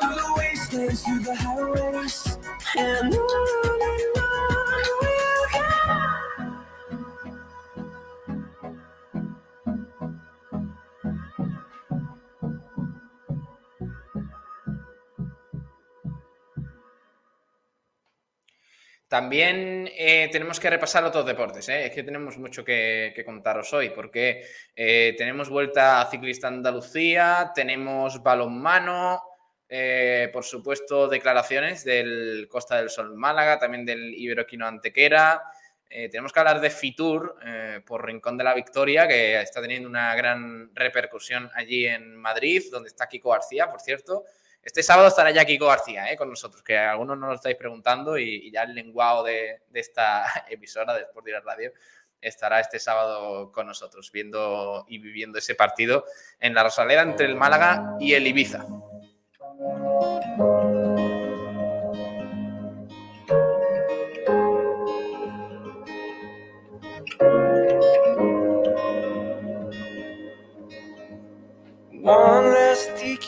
Through 0.00 0.14
the 0.14 0.34
wastelands, 0.36 1.02
through 1.04 1.20
the 1.20 1.34
highways, 1.34 2.38
and 2.76 3.14
on 3.14 3.59
También 19.20 19.86
eh, 19.98 20.30
tenemos 20.32 20.58
que 20.58 20.70
repasar 20.70 21.04
otros 21.04 21.26
deportes, 21.26 21.68
¿eh? 21.68 21.84
es 21.84 21.92
que 21.92 22.02
tenemos 22.02 22.38
mucho 22.38 22.64
que, 22.64 23.22
contaros 23.26 23.70
hoy, 23.74 23.90
porque 23.90 24.42
eh, 24.74 25.14
tenemos 25.18 25.50
vuelta 25.50 26.00
a 26.00 26.10
ciclista 26.10 26.48
Andalucía, 26.48 27.52
tenemos 27.54 28.22
balonmano, 28.22 29.22
por 30.32 30.42
supuesto 30.42 31.06
declaraciones 31.06 31.84
del 31.84 32.48
Costa 32.48 32.78
del 32.78 32.88
Sol 32.88 33.14
Málaga, 33.14 33.58
también 33.58 33.84
del 33.84 34.14
Iberoquino 34.14 34.66
Antequera, 34.66 35.42
tenemos 35.86 36.32
que 36.32 36.40
hablar 36.40 36.62
de 36.62 36.70
Fitur 36.70 37.36
por 37.84 38.06
Rincón 38.06 38.38
de 38.38 38.44
la 38.44 38.54
Victoria, 38.54 39.06
que 39.06 39.38
está 39.42 39.60
teniendo 39.60 39.86
una 39.86 40.14
gran 40.14 40.74
repercusión 40.74 41.50
allí 41.54 41.84
en 41.86 42.16
Madrid, 42.16 42.62
donde 42.72 42.88
está 42.88 43.06
Kiko 43.06 43.30
García, 43.30 43.70
por 43.70 43.82
cierto. 43.82 44.24
Este 44.62 44.82
sábado 44.82 45.08
estará 45.08 45.30
ya 45.30 45.44
Kiko 45.44 45.66
García 45.66 46.12
¿eh? 46.12 46.16
con 46.16 46.28
nosotros, 46.28 46.62
que 46.62 46.76
algunos 46.76 47.16
nos 47.16 47.30
lo 47.30 47.34
estáis 47.34 47.56
preguntando 47.56 48.18
y, 48.18 48.50
ya 48.50 48.64
el 48.64 48.74
lenguado 48.74 49.24
de, 49.24 49.62
esta 49.72 50.24
emisora 50.50 50.94
de 50.94 51.02
Sport 51.02 51.26
Direct 51.26 51.46
Radio 51.46 51.72
estará 52.20 52.60
este 52.60 52.78
sábado 52.78 53.50
con 53.50 53.66
nosotros, 53.66 54.10
viendo 54.12 54.84
y 54.86 54.98
viviendo 54.98 55.38
ese 55.38 55.54
partido 55.54 56.04
en 56.38 56.54
la 56.54 56.64
Rosaleda 56.64 57.00
entre 57.00 57.26
el 57.26 57.36
Málaga 57.36 57.96
y 57.98 58.12
el 58.12 58.26
Ibiza. 58.26 58.66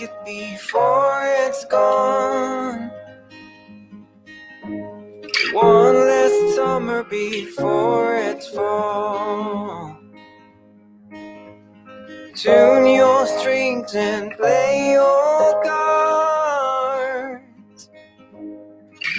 Ticket 0.03 0.25
before 0.25 1.21
it's 1.25 1.65
gone. 1.67 2.91
One 5.53 5.95
last 5.95 6.57
summer 6.57 7.05
before 7.05 8.17
it's 8.17 8.49
fall. 8.49 9.99
Tune 12.35 12.87
your 12.87 13.27
strings 13.27 13.95
and 13.95 14.33
play 14.33 14.93
your 14.93 15.63
cards. 15.63 16.71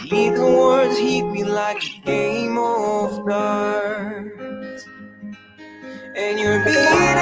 The 0.09 0.29
words 0.39 0.97
hit 0.97 1.23
me 1.23 1.43
like 1.43 1.81
a 1.83 2.01
game 2.05 2.57
of 2.57 3.25
cards. 3.25 4.85
And 6.15 6.39
you're 6.39 6.63
beating. 6.63 7.12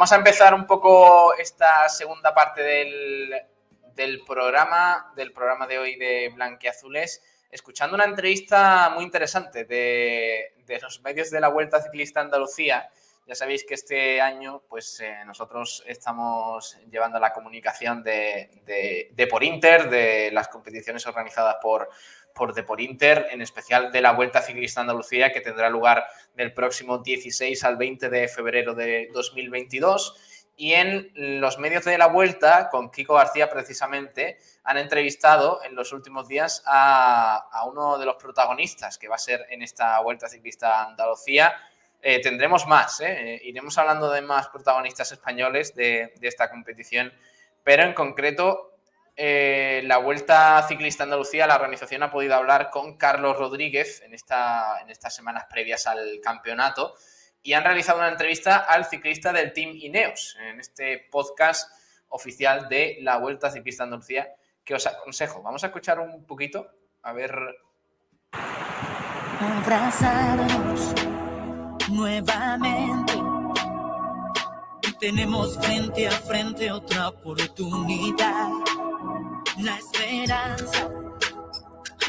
Vamos 0.00 0.12
a 0.12 0.16
empezar 0.16 0.54
un 0.54 0.66
poco 0.66 1.34
esta 1.34 1.86
segunda 1.90 2.32
parte 2.32 2.62
del, 2.62 4.22
programa, 4.26 5.12
del 5.14 5.30
programa 5.30 5.66
de 5.66 5.78
hoy 5.78 5.96
de 5.96 6.30
Blanqueazules, 6.34 7.22
escuchando 7.50 7.96
una 7.96 8.06
entrevista 8.06 8.88
muy 8.94 9.04
interesante 9.04 9.66
de, 9.66 10.54
los 10.80 11.02
medios 11.02 11.30
de 11.30 11.40
la 11.40 11.48
Vuelta 11.48 11.82
Ciclista 11.82 12.22
Andalucía. 12.22 12.88
Ya 13.26 13.34
sabéis 13.34 13.66
que 13.68 13.74
este 13.74 14.22
año 14.22 14.62
pues, 14.70 15.00
eh, 15.00 15.18
nosotros 15.26 15.84
estamos 15.86 16.78
llevando 16.90 17.18
la 17.18 17.34
comunicación 17.34 18.02
de, 18.02 18.62
de, 18.64 19.10
de 19.12 19.26
por 19.26 19.44
Inter, 19.44 19.90
de 19.90 20.30
las 20.32 20.48
competiciones 20.48 21.06
organizadas 21.06 21.56
por, 21.60 21.90
por 22.34 22.80
Inter, 22.80 23.26
en 23.30 23.42
especial 23.42 23.92
de 23.92 24.00
la 24.00 24.12
Vuelta 24.12 24.42
Ciclista 24.42 24.80
Andalucía, 24.80 25.32
que 25.32 25.40
tendrá 25.40 25.68
lugar 25.68 26.06
del 26.34 26.52
próximo 26.52 26.98
16 26.98 27.62
al 27.64 27.76
20 27.76 28.08
de 28.08 28.28
febrero 28.28 28.74
de 28.74 29.08
2022. 29.12 30.16
Y 30.56 30.74
en 30.74 31.10
los 31.14 31.58
medios 31.58 31.84
de 31.84 31.96
la 31.96 32.08
Vuelta, 32.08 32.68
con 32.70 32.90
Kiko 32.90 33.14
García 33.14 33.48
precisamente, 33.48 34.38
han 34.64 34.78
entrevistado 34.78 35.62
en 35.64 35.74
los 35.74 35.92
últimos 35.92 36.28
días 36.28 36.62
a, 36.66 37.64
uno 37.66 37.98
de 37.98 38.06
los 38.06 38.16
protagonistas 38.16 38.98
que 38.98 39.08
va 39.08 39.16
a 39.16 39.18
ser 39.18 39.46
en 39.50 39.62
esta 39.62 40.00
Vuelta 40.00 40.28
Ciclista 40.28 40.84
Andalucía. 40.84 41.54
Eh, 42.02 42.20
tendremos 42.20 42.66
más, 42.66 43.00
¿eh? 43.00 43.40
iremos 43.44 43.76
hablando 43.78 44.10
de 44.10 44.22
más 44.22 44.48
protagonistas 44.48 45.12
españoles 45.12 45.74
de 45.74 46.12
esta 46.20 46.50
competición, 46.50 47.12
pero 47.62 47.82
en 47.82 47.94
concreto 47.94 48.69
eh, 49.22 49.82
la 49.84 49.98
Vuelta 49.98 50.64
Ciclista 50.66 51.04
Andalucía, 51.04 51.46
la 51.46 51.56
organización 51.56 52.02
ha 52.02 52.10
podido 52.10 52.34
hablar 52.36 52.70
con 52.70 52.96
Carlos 52.96 53.36
Rodríguez 53.36 54.00
en, 54.00 54.14
esta, 54.14 54.80
en 54.80 54.88
estas 54.88 55.14
semanas 55.14 55.44
previas 55.50 55.86
al 55.86 56.20
campeonato 56.22 56.94
y 57.42 57.52
han 57.52 57.62
realizado 57.62 57.98
una 57.98 58.08
entrevista 58.08 58.56
al 58.56 58.86
ciclista 58.86 59.30
del 59.30 59.52
Team 59.52 59.72
Ineos 59.74 60.38
en 60.40 60.58
este 60.58 61.06
podcast 61.10 61.70
oficial 62.08 62.66
de 62.70 62.96
la 63.02 63.18
Vuelta 63.18 63.50
Ciclista 63.50 63.84
Andalucía 63.84 64.26
que 64.64 64.74
os 64.74 64.86
aconsejo. 64.86 65.42
Vamos 65.42 65.64
a 65.64 65.66
escuchar 65.66 66.00
un 66.00 66.24
poquito, 66.24 66.70
a 67.02 67.12
ver. 67.12 67.30
Abrazados 69.38 70.94
nuevamente. 71.90 73.12
Tenemos 74.98 75.58
frente 75.58 76.08
a 76.08 76.12
frente 76.12 76.72
otra 76.72 77.08
oportunidad. 77.08 78.69
La 79.58 79.76
esperanza 79.76 80.88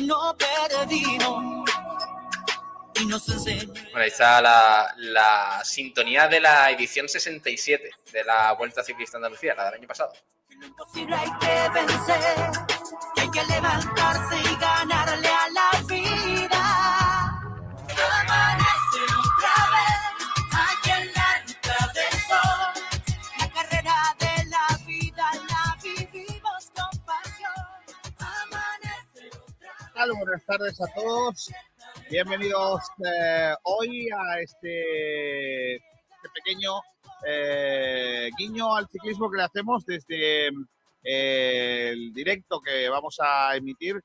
no 0.02 0.36
perdimos. 0.38 1.70
Y 2.96 3.06
nos 3.06 3.28
enseñó. 3.30 3.74
Bueno, 3.74 4.00
ahí 4.00 4.08
está 4.08 4.42
la, 4.42 4.94
la 4.98 5.62
sintonía 5.64 6.28
de 6.28 6.40
la 6.40 6.70
edición 6.72 7.10
67 7.10 7.90
de 8.12 8.24
la 8.24 8.54
Vuelta 8.54 8.84
Ciclista 8.84 9.18
Andalucía, 9.18 9.56
la 9.56 9.66
del 9.66 9.76
año 9.76 9.88
pasado. 9.88 10.14
Lo 10.50 10.68
imposible 10.68 11.16
hay 11.16 11.30
que 11.40 11.70
vencer, 11.74 12.52
hay 13.18 13.32
que 13.32 13.44
levantarse 13.46 14.38
y 14.38 14.56
ganarle 14.58 15.01
tal? 30.02 30.14
Buenas 30.18 30.46
tardes 30.46 30.82
a 30.82 30.88
todos. 30.96 31.52
Bienvenidos 32.10 32.82
eh, 33.06 33.54
hoy 33.64 34.10
a 34.10 34.40
este, 34.40 35.76
este 35.76 36.30
pequeño 36.34 36.72
eh, 37.28 38.30
guiño 38.38 38.76
al 38.76 38.88
ciclismo 38.88 39.30
que 39.30 39.38
le 39.38 39.44
hacemos 39.44 39.86
desde 39.86 40.48
eh, 41.04 41.90
el 41.92 42.14
directo 42.14 42.62
que 42.62 42.90
vamos 42.90 43.20
a 43.22 43.56
emitir 43.56 44.02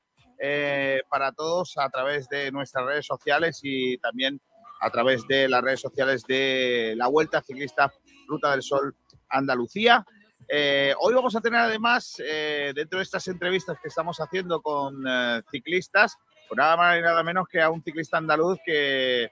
para 1.09 1.31
todos 1.31 1.75
a 1.77 1.89
través 1.89 2.29
de 2.29 2.51
nuestras 2.51 2.85
redes 2.85 3.07
sociales 3.07 3.59
y 3.63 3.97
también 3.97 4.39
a 4.81 4.91
través 4.91 5.25
de 5.27 5.49
las 5.49 5.63
redes 5.63 5.81
sociales 5.81 6.23
de 6.27 6.93
la 6.95 7.07
Vuelta 7.07 7.41
Ciclista 7.41 7.91
Ruta 8.27 8.51
del 8.51 8.61
Sol 8.61 8.95
Andalucía. 9.29 10.05
Eh, 10.49 10.93
hoy 10.99 11.13
vamos 11.13 11.35
a 11.35 11.41
tener 11.41 11.59
además, 11.59 12.21
eh, 12.25 12.71
dentro 12.73 12.99
de 12.99 13.03
estas 13.03 13.27
entrevistas 13.27 13.77
que 13.81 13.89
estamos 13.89 14.17
haciendo 14.19 14.61
con 14.61 15.03
eh, 15.05 15.41
ciclistas, 15.51 16.17
pues 16.47 16.57
nada 16.57 16.77
más 16.77 16.97
y 16.97 17.01
nada 17.01 17.21
menos 17.23 17.47
que 17.47 17.61
a 17.61 17.69
un 17.69 17.83
ciclista 17.83 18.17
andaluz 18.17 18.57
que 18.65 19.29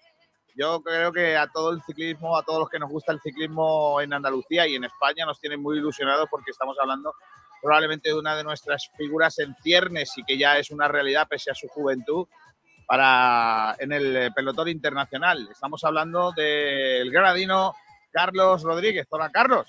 yo 0.56 0.82
creo 0.82 1.12
que 1.12 1.38
a 1.38 1.48
todo 1.48 1.72
el 1.72 1.82
ciclismo, 1.84 2.38
a 2.38 2.44
todos 2.44 2.60
los 2.60 2.70
que 2.70 2.80
nos 2.80 2.90
gusta 2.90 3.12
el 3.12 3.22
ciclismo 3.22 4.02
en 4.02 4.14
Andalucía 4.14 4.68
y 4.68 4.76
en 4.76 4.86
España 4.86 5.26
nos 5.26 5.40
tienen 5.40 5.62
muy 5.62 5.78
ilusionados 5.78 6.28
porque 6.30 6.52
estamos 6.52 6.78
hablando 6.80 7.14
probablemente 7.62 8.10
de 8.10 8.16
una 8.16 8.36
de 8.36 8.44
nuestras 8.44 8.90
figuras 8.98 9.40
en 9.40 9.56
ciernes 9.64 10.18
y 10.18 10.24
que 10.24 10.38
ya 10.38 10.58
es 10.58 10.72
una 10.72 10.88
realidad 10.88 11.28
pese 11.28 11.52
a 11.52 11.56
su 11.56 11.68
juventud 11.68 12.28
para 12.88 13.76
en 13.80 13.92
el 13.92 14.16
eh, 14.16 14.32
pelotón 14.32 14.68
internacional. 14.68 15.48
Estamos 15.52 15.84
hablando 15.84 16.32
del 16.32 17.10
granadino 17.12 17.74
Carlos 18.12 18.64
Rodríguez. 18.64 19.08
Hola 19.10 19.30
Carlos, 19.32 19.66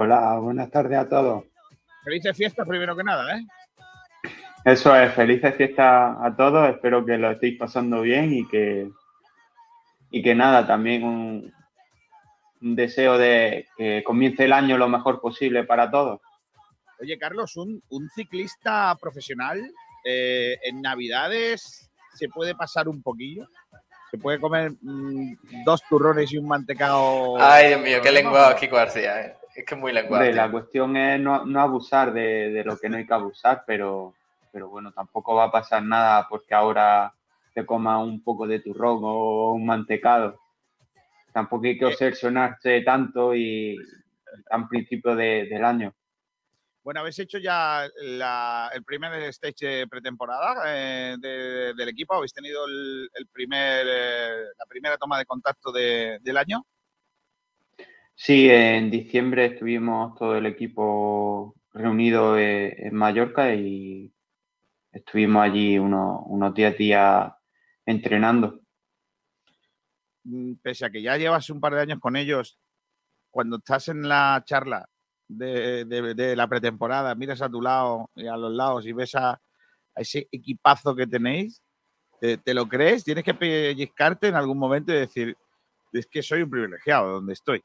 Hola, 0.00 0.38
buenas 0.38 0.70
tardes 0.70 0.96
a 0.96 1.08
todos. 1.08 1.42
felices 2.04 2.36
fiestas 2.36 2.68
primero 2.68 2.94
que 2.96 3.02
nada, 3.02 3.36
¿eh? 3.36 3.44
Eso 4.64 4.94
es, 4.94 5.12
felices 5.12 5.56
fiestas 5.56 6.16
a 6.20 6.36
todos. 6.36 6.70
Espero 6.70 7.04
que 7.04 7.18
lo 7.18 7.32
estéis 7.32 7.58
pasando 7.58 8.02
bien 8.02 8.32
y 8.32 8.46
que, 8.46 8.88
y 10.12 10.22
que 10.22 10.36
nada, 10.36 10.64
también 10.68 11.02
un, 11.02 11.52
un 12.62 12.76
deseo 12.76 13.18
de 13.18 13.66
que 13.76 14.04
comience 14.04 14.44
el 14.44 14.52
año 14.52 14.78
lo 14.78 14.88
mejor 14.88 15.20
posible 15.20 15.64
para 15.64 15.90
todos. 15.90 16.20
Oye, 17.00 17.18
Carlos, 17.18 17.56
un, 17.56 17.82
un 17.88 18.08
ciclista 18.10 18.96
profesional 19.00 19.60
eh, 20.04 20.58
en 20.62 20.80
Navidades 20.80 21.90
se 22.14 22.28
puede 22.28 22.54
pasar 22.54 22.88
un 22.88 23.02
poquillo. 23.02 23.48
Se 24.12 24.18
puede 24.18 24.38
comer 24.38 24.70
mm, 24.80 25.64
dos 25.64 25.82
turrones 25.88 26.32
y 26.32 26.38
un 26.38 26.46
mantecado. 26.46 27.34
Ay, 27.40 27.70
Dios 27.70 27.80
mío, 27.80 27.98
qué 28.00 28.12
lenguado 28.12 28.54
Kiko 28.54 28.76
García. 28.76 29.22
eh. 29.26 29.37
Es 29.58 29.64
que 29.64 29.74
es 29.74 29.80
muy 29.80 29.90
tío. 30.28 30.36
la 30.36 30.50
cuestión 30.52 30.96
es 30.96 31.18
no, 31.20 31.44
no 31.44 31.60
abusar 31.60 32.12
de, 32.12 32.50
de 32.50 32.62
lo 32.62 32.78
que 32.78 32.88
no 32.88 32.96
hay 32.96 33.04
que 33.06 33.12
abusar, 33.14 33.64
pero, 33.66 34.14
pero 34.52 34.68
bueno, 34.68 34.92
tampoco 34.92 35.34
va 35.34 35.44
a 35.44 35.50
pasar 35.50 35.82
nada 35.82 36.28
porque 36.28 36.54
ahora 36.54 37.12
te 37.52 37.66
coma 37.66 37.98
un 37.98 38.22
poco 38.22 38.46
de 38.46 38.60
turrón 38.60 39.00
o 39.02 39.52
un 39.54 39.66
mantecado. 39.66 40.38
Tampoco 41.32 41.66
hay 41.66 41.76
que 41.76 41.86
Eh. 41.86 41.88
obsesionarse 41.88 42.82
tanto 42.82 43.34
y 43.34 43.76
tan 44.48 44.68
principio 44.68 45.16
de- 45.16 45.46
del 45.50 45.64
año. 45.64 45.92
Bueno, 46.84 47.00
habéis 47.00 47.18
hecho 47.18 47.38
ya 47.38 47.84
la- 48.00 48.70
el 48.72 48.84
primer 48.84 49.12
stage 49.24 49.66
de 49.66 49.86
pretemporada 49.88 50.62
eh, 50.66 51.16
de- 51.18 51.74
del 51.74 51.88
equipo. 51.88 52.14
Habéis 52.14 52.32
tenido 52.32 52.64
el, 52.64 53.10
el 53.12 53.26
primer, 53.26 53.86
eh, 53.90 54.44
la 54.56 54.66
primera 54.68 54.96
toma 54.96 55.18
de 55.18 55.26
contacto 55.26 55.72
de- 55.72 56.18
del 56.22 56.36
año. 56.36 56.64
Sí, 58.20 58.50
en 58.50 58.90
diciembre 58.90 59.46
estuvimos 59.46 60.16
todo 60.18 60.36
el 60.36 60.46
equipo 60.46 61.54
reunido 61.72 62.36
eh, 62.36 62.74
en 62.88 62.94
Mallorca 62.96 63.54
y 63.54 64.12
estuvimos 64.90 65.44
allí 65.44 65.78
unos, 65.78 66.22
unos 66.26 66.52
10 66.52 66.76
días 66.76 67.32
entrenando. 67.86 68.60
Mm, 70.24 70.54
Pese 70.60 70.84
a 70.84 70.90
que 70.90 71.00
ya 71.00 71.16
llevas 71.16 71.48
un 71.48 71.60
par 71.60 71.74
de 71.74 71.80
años 71.82 72.00
con 72.00 72.16
ellos, 72.16 72.58
cuando 73.30 73.58
estás 73.58 73.86
en 73.86 74.08
la 74.08 74.42
charla 74.44 74.88
de, 75.28 75.84
de- 75.84 76.14
de 76.14 76.34
la 76.34 76.48
pretemporada, 76.48 77.14
miras 77.14 77.40
a 77.40 77.48
tu 77.48 77.62
lado 77.62 78.10
y 78.16 78.26
a 78.26 78.36
los 78.36 78.52
lados 78.52 78.84
y 78.84 78.92
ves 78.92 79.14
a, 79.14 79.40
ese 79.94 80.26
equipazo 80.32 80.96
que 80.96 81.06
tenéis, 81.06 81.62
¿te, 82.20 82.36
te 82.36 82.52
lo 82.52 82.66
crees? 82.68 83.04
Tienes 83.04 83.22
que 83.22 83.34
pellizcarte 83.34 84.26
en 84.26 84.34
algún 84.34 84.58
momento 84.58 84.92
y 84.92 84.96
decir, 84.96 85.36
es 85.92 86.06
que 86.08 86.20
soy 86.20 86.42
un 86.42 86.50
privilegiado 86.50 87.12
donde 87.12 87.32
estoy. 87.34 87.62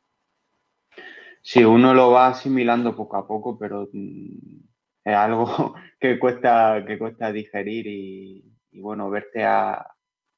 Sí, 1.46 1.64
uno 1.64 1.94
lo 1.94 2.12
va 2.12 2.28
asimilando 2.28 2.96
poco 2.96 3.18
a 3.18 3.28
poco, 3.28 3.58
pero 3.58 3.88
mm, 3.92 4.60
es 5.04 5.16
algo 5.16 5.76
que 6.00 6.18
cuesta, 6.20 6.84
que 6.88 6.98
cuesta 6.98 7.32
digerir 7.32 7.86
y, 7.88 8.44
bueno, 8.82 9.10
verte 9.10 9.46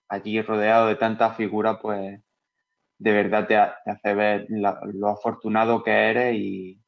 allí 0.10 0.42
rodeado 0.42 0.88
de 0.88 0.96
tantas 0.96 1.38
figuras, 1.38 1.78
pues 1.82 2.20
de 3.00 3.14
verdad 3.14 3.48
te, 3.48 3.56
te 3.86 3.92
hace 3.92 4.16
ver 4.16 4.48
lo 4.50 5.10
afortunado 5.10 5.84
que 5.84 5.92
eres 5.92 6.36
y, 6.36 6.82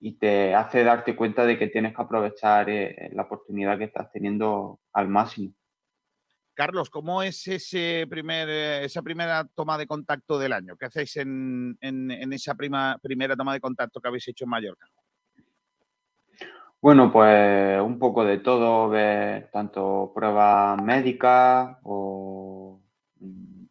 y 0.00 0.18
te 0.18 0.54
hace 0.54 0.84
darte 0.84 1.14
cuenta 1.16 1.44
de 1.44 1.58
que 1.58 1.68
tienes 1.68 1.94
que 1.94 2.02
aprovechar 2.02 2.68
eh, 2.70 3.10
la 3.12 3.22
oportunidad 3.24 3.78
que 3.78 3.84
estás 3.84 4.10
teniendo 4.12 4.80
al 4.92 5.08
máximo. 5.08 5.52
Carlos, 6.58 6.90
¿cómo 6.90 7.22
es 7.22 7.46
ese 7.46 8.04
primer, 8.10 8.48
eh, 8.48 8.84
esa 8.84 9.00
primera 9.00 9.44
toma 9.54 9.78
de 9.78 9.86
contacto 9.86 10.40
del 10.40 10.52
año? 10.52 10.76
¿Qué 10.76 10.86
hacéis 10.86 11.16
en, 11.18 11.78
en- 11.80 12.32
esa 12.32 12.56
prima- 12.56 12.98
primera 13.00 13.36
toma 13.36 13.52
de 13.52 13.60
contacto 13.60 14.00
que 14.00 14.08
habéis 14.08 14.26
hecho 14.26 14.42
en 14.44 14.50
Mallorca? 14.50 14.88
Bueno, 16.82 17.12
pues 17.12 17.80
un 17.80 17.96
poco 18.00 18.24
de 18.24 18.38
todo, 18.38 18.88
ver 18.88 19.48
tanto 19.52 20.10
pruebas 20.12 20.82
médicas 20.82 21.76
o 21.84 22.80
mm, 23.20 23.64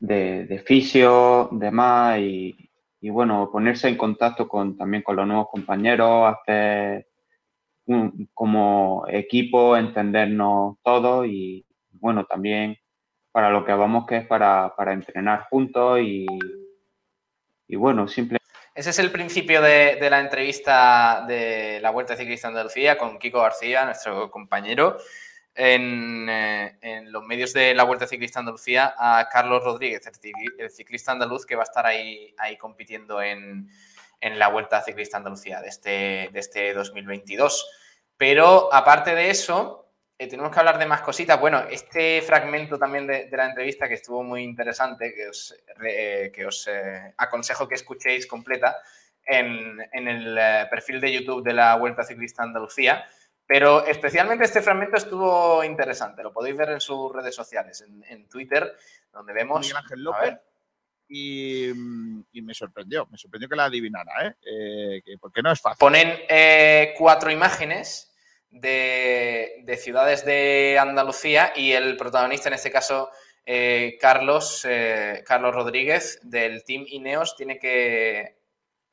de, 0.00 0.44
de 0.46 0.58
fisio, 0.58 1.50
demás, 1.52 2.18
y, 2.18 2.68
y 3.00 3.10
bueno, 3.10 3.48
ponerse 3.52 3.86
en 3.86 3.96
contacto 3.96 4.48
con, 4.48 4.76
también 4.76 5.04
con 5.04 5.14
los 5.14 5.26
nuevos 5.28 5.50
compañeros, 5.52 6.34
hacer 6.34 7.06
un- 7.86 8.28
como 8.34 9.04
equipo, 9.08 9.76
entendernos 9.76 10.78
todos 10.82 11.28
y 11.28 11.65
bueno, 12.00 12.24
también 12.24 12.76
para 13.32 13.50
lo 13.50 13.64
que 13.64 13.72
vamos 13.72 14.06
que 14.06 14.18
es 14.18 14.26
para, 14.26 14.74
para 14.76 14.92
entrenar 14.92 15.46
juntos 15.50 16.00
y, 16.00 16.26
y 17.68 17.76
bueno, 17.76 18.08
simple 18.08 18.38
Ese 18.74 18.90
es 18.90 18.98
el 18.98 19.10
principio 19.10 19.60
de, 19.60 19.96
de 19.96 20.10
la 20.10 20.20
entrevista 20.20 21.24
de 21.28 21.78
la 21.82 21.90
Vuelta 21.90 22.16
Ciclista 22.16 22.48
Andalucía 22.48 22.96
con 22.96 23.18
Kiko 23.18 23.42
García, 23.42 23.84
nuestro 23.84 24.30
compañero, 24.30 24.96
en, 25.54 26.28
eh, 26.28 26.78
en 26.80 27.10
los 27.10 27.24
medios 27.24 27.52
de 27.52 27.74
la 27.74 27.84
Vuelta 27.84 28.06
Ciclista 28.06 28.40
Andalucía 28.40 28.94
a 28.96 29.28
Carlos 29.30 29.64
Rodríguez, 29.64 30.02
el 30.58 30.70
ciclista 30.70 31.12
andaluz 31.12 31.46
que 31.46 31.56
va 31.56 31.62
a 31.62 31.64
estar 31.64 31.86
ahí, 31.86 32.34
ahí 32.38 32.56
compitiendo 32.56 33.22
en, 33.22 33.68
en 34.20 34.38
la 34.38 34.48
Vuelta 34.48 34.82
Ciclista 34.82 35.16
Andalucía 35.16 35.60
de 35.60 35.68
este, 35.68 36.30
de 36.32 36.38
este 36.40 36.74
2022. 36.74 37.68
Pero 38.18 38.72
aparte 38.72 39.14
de 39.14 39.30
eso, 39.30 39.85
eh, 40.18 40.28
tenemos 40.28 40.52
que 40.52 40.58
hablar 40.58 40.78
de 40.78 40.86
más 40.86 41.02
cositas. 41.02 41.38
Bueno, 41.38 41.64
este 41.70 42.22
fragmento 42.22 42.78
también 42.78 43.06
de, 43.06 43.26
de 43.26 43.36
la 43.36 43.46
entrevista 43.46 43.88
que 43.88 43.94
estuvo 43.94 44.22
muy 44.22 44.42
interesante, 44.42 45.12
que 45.14 45.28
os, 45.28 45.54
eh, 45.84 46.30
que 46.34 46.46
os 46.46 46.66
eh, 46.68 47.14
aconsejo 47.16 47.68
que 47.68 47.74
escuchéis 47.74 48.26
completa, 48.26 48.76
en, 49.24 49.78
en 49.92 50.08
el 50.08 50.68
perfil 50.68 51.00
de 51.00 51.12
YouTube 51.12 51.42
de 51.44 51.52
la 51.52 51.74
Vuelta 51.76 52.04
Ciclista 52.04 52.42
Andalucía. 52.44 53.04
Pero 53.48 53.84
especialmente 53.86 54.44
este 54.44 54.60
fragmento 54.62 54.96
estuvo 54.96 55.62
interesante. 55.62 56.22
Lo 56.22 56.32
podéis 56.32 56.56
ver 56.56 56.70
en 56.70 56.80
sus 56.80 57.12
redes 57.12 57.34
sociales, 57.34 57.80
en, 57.80 58.02
en 58.08 58.28
Twitter, 58.28 58.76
donde 59.12 59.32
vemos. 59.32 59.60
Miguel 59.60 59.76
Ángel 59.76 60.02
López. 60.02 60.34
Y, 61.08 61.70
y 62.32 62.42
me 62.42 62.52
sorprendió, 62.52 63.06
me 63.06 63.16
sorprendió 63.16 63.48
que 63.48 63.54
la 63.54 63.66
adivinara, 63.66 64.36
que- 64.42 65.16
porque 65.20 65.42
no 65.42 65.52
es 65.52 65.60
fácil. 65.60 65.78
Ponen 65.78 66.18
cuatro 66.98 67.30
imágenes 67.30 68.12
de, 68.50 69.62
de 69.64 69.76
ciudades 69.76 70.24
de 70.24 70.78
Andalucía 70.78 71.52
y 71.54 71.72
el 71.72 71.96
protagonista, 71.96 72.48
en 72.48 72.54
este 72.54 72.70
caso, 72.70 73.10
eh, 73.44 73.96
Carlos, 74.00 74.66
eh, 74.68 75.22
Carlos 75.24 75.54
Rodríguez, 75.54 76.18
del 76.22 76.64
Team 76.64 76.84
Ineos, 76.88 77.36
tiene 77.36 77.58
que, 77.58 78.38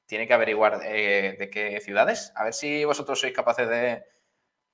tiene 0.06 0.28
que 0.28 0.34
averiguar 0.34 0.82
eh, 0.86 1.36
de 1.40 1.50
qué 1.50 1.80
ciudades. 1.82 2.32
A 2.36 2.44
ver 2.44 2.54
si 2.54 2.86
vosotros 2.86 3.20
sois 3.20 3.34
capaces 3.34 3.68
de, 3.68 4.04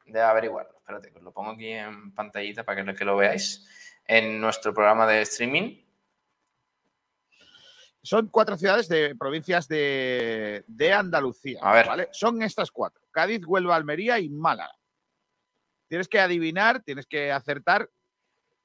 de 0.05 0.21
averiguarlo. 0.21 0.77
Espérate, 0.77 1.13
os 1.15 1.23
lo 1.23 1.31
pongo 1.31 1.51
aquí 1.51 1.71
en 1.71 2.13
pantallita 2.13 2.65
para 2.65 2.93
que 2.93 3.05
lo 3.05 3.15
veáis 3.15 3.65
en 4.05 4.41
nuestro 4.41 4.73
programa 4.73 5.07
de 5.07 5.21
streaming. 5.21 5.88
Son 8.09 8.27
cuatro 8.29 8.57
ciudades 8.57 8.89
de 8.89 9.15
provincias 9.15 9.67
de, 9.67 10.63
de 10.65 10.93
Andalucía. 10.93 11.59
A 11.61 11.73
ver. 11.73 11.85
¿vale? 11.85 12.09
Son 12.11 12.41
estas 12.41 12.71
cuatro: 12.71 13.03
Cádiz, 13.11 13.45
Huelva, 13.45 13.75
Almería 13.75 14.17
y 14.17 14.29
Málaga. 14.29 14.73
Tienes 15.87 16.07
que 16.07 16.19
adivinar, 16.19 16.81
tienes 16.81 17.05
que 17.05 17.31
acertar 17.31 17.87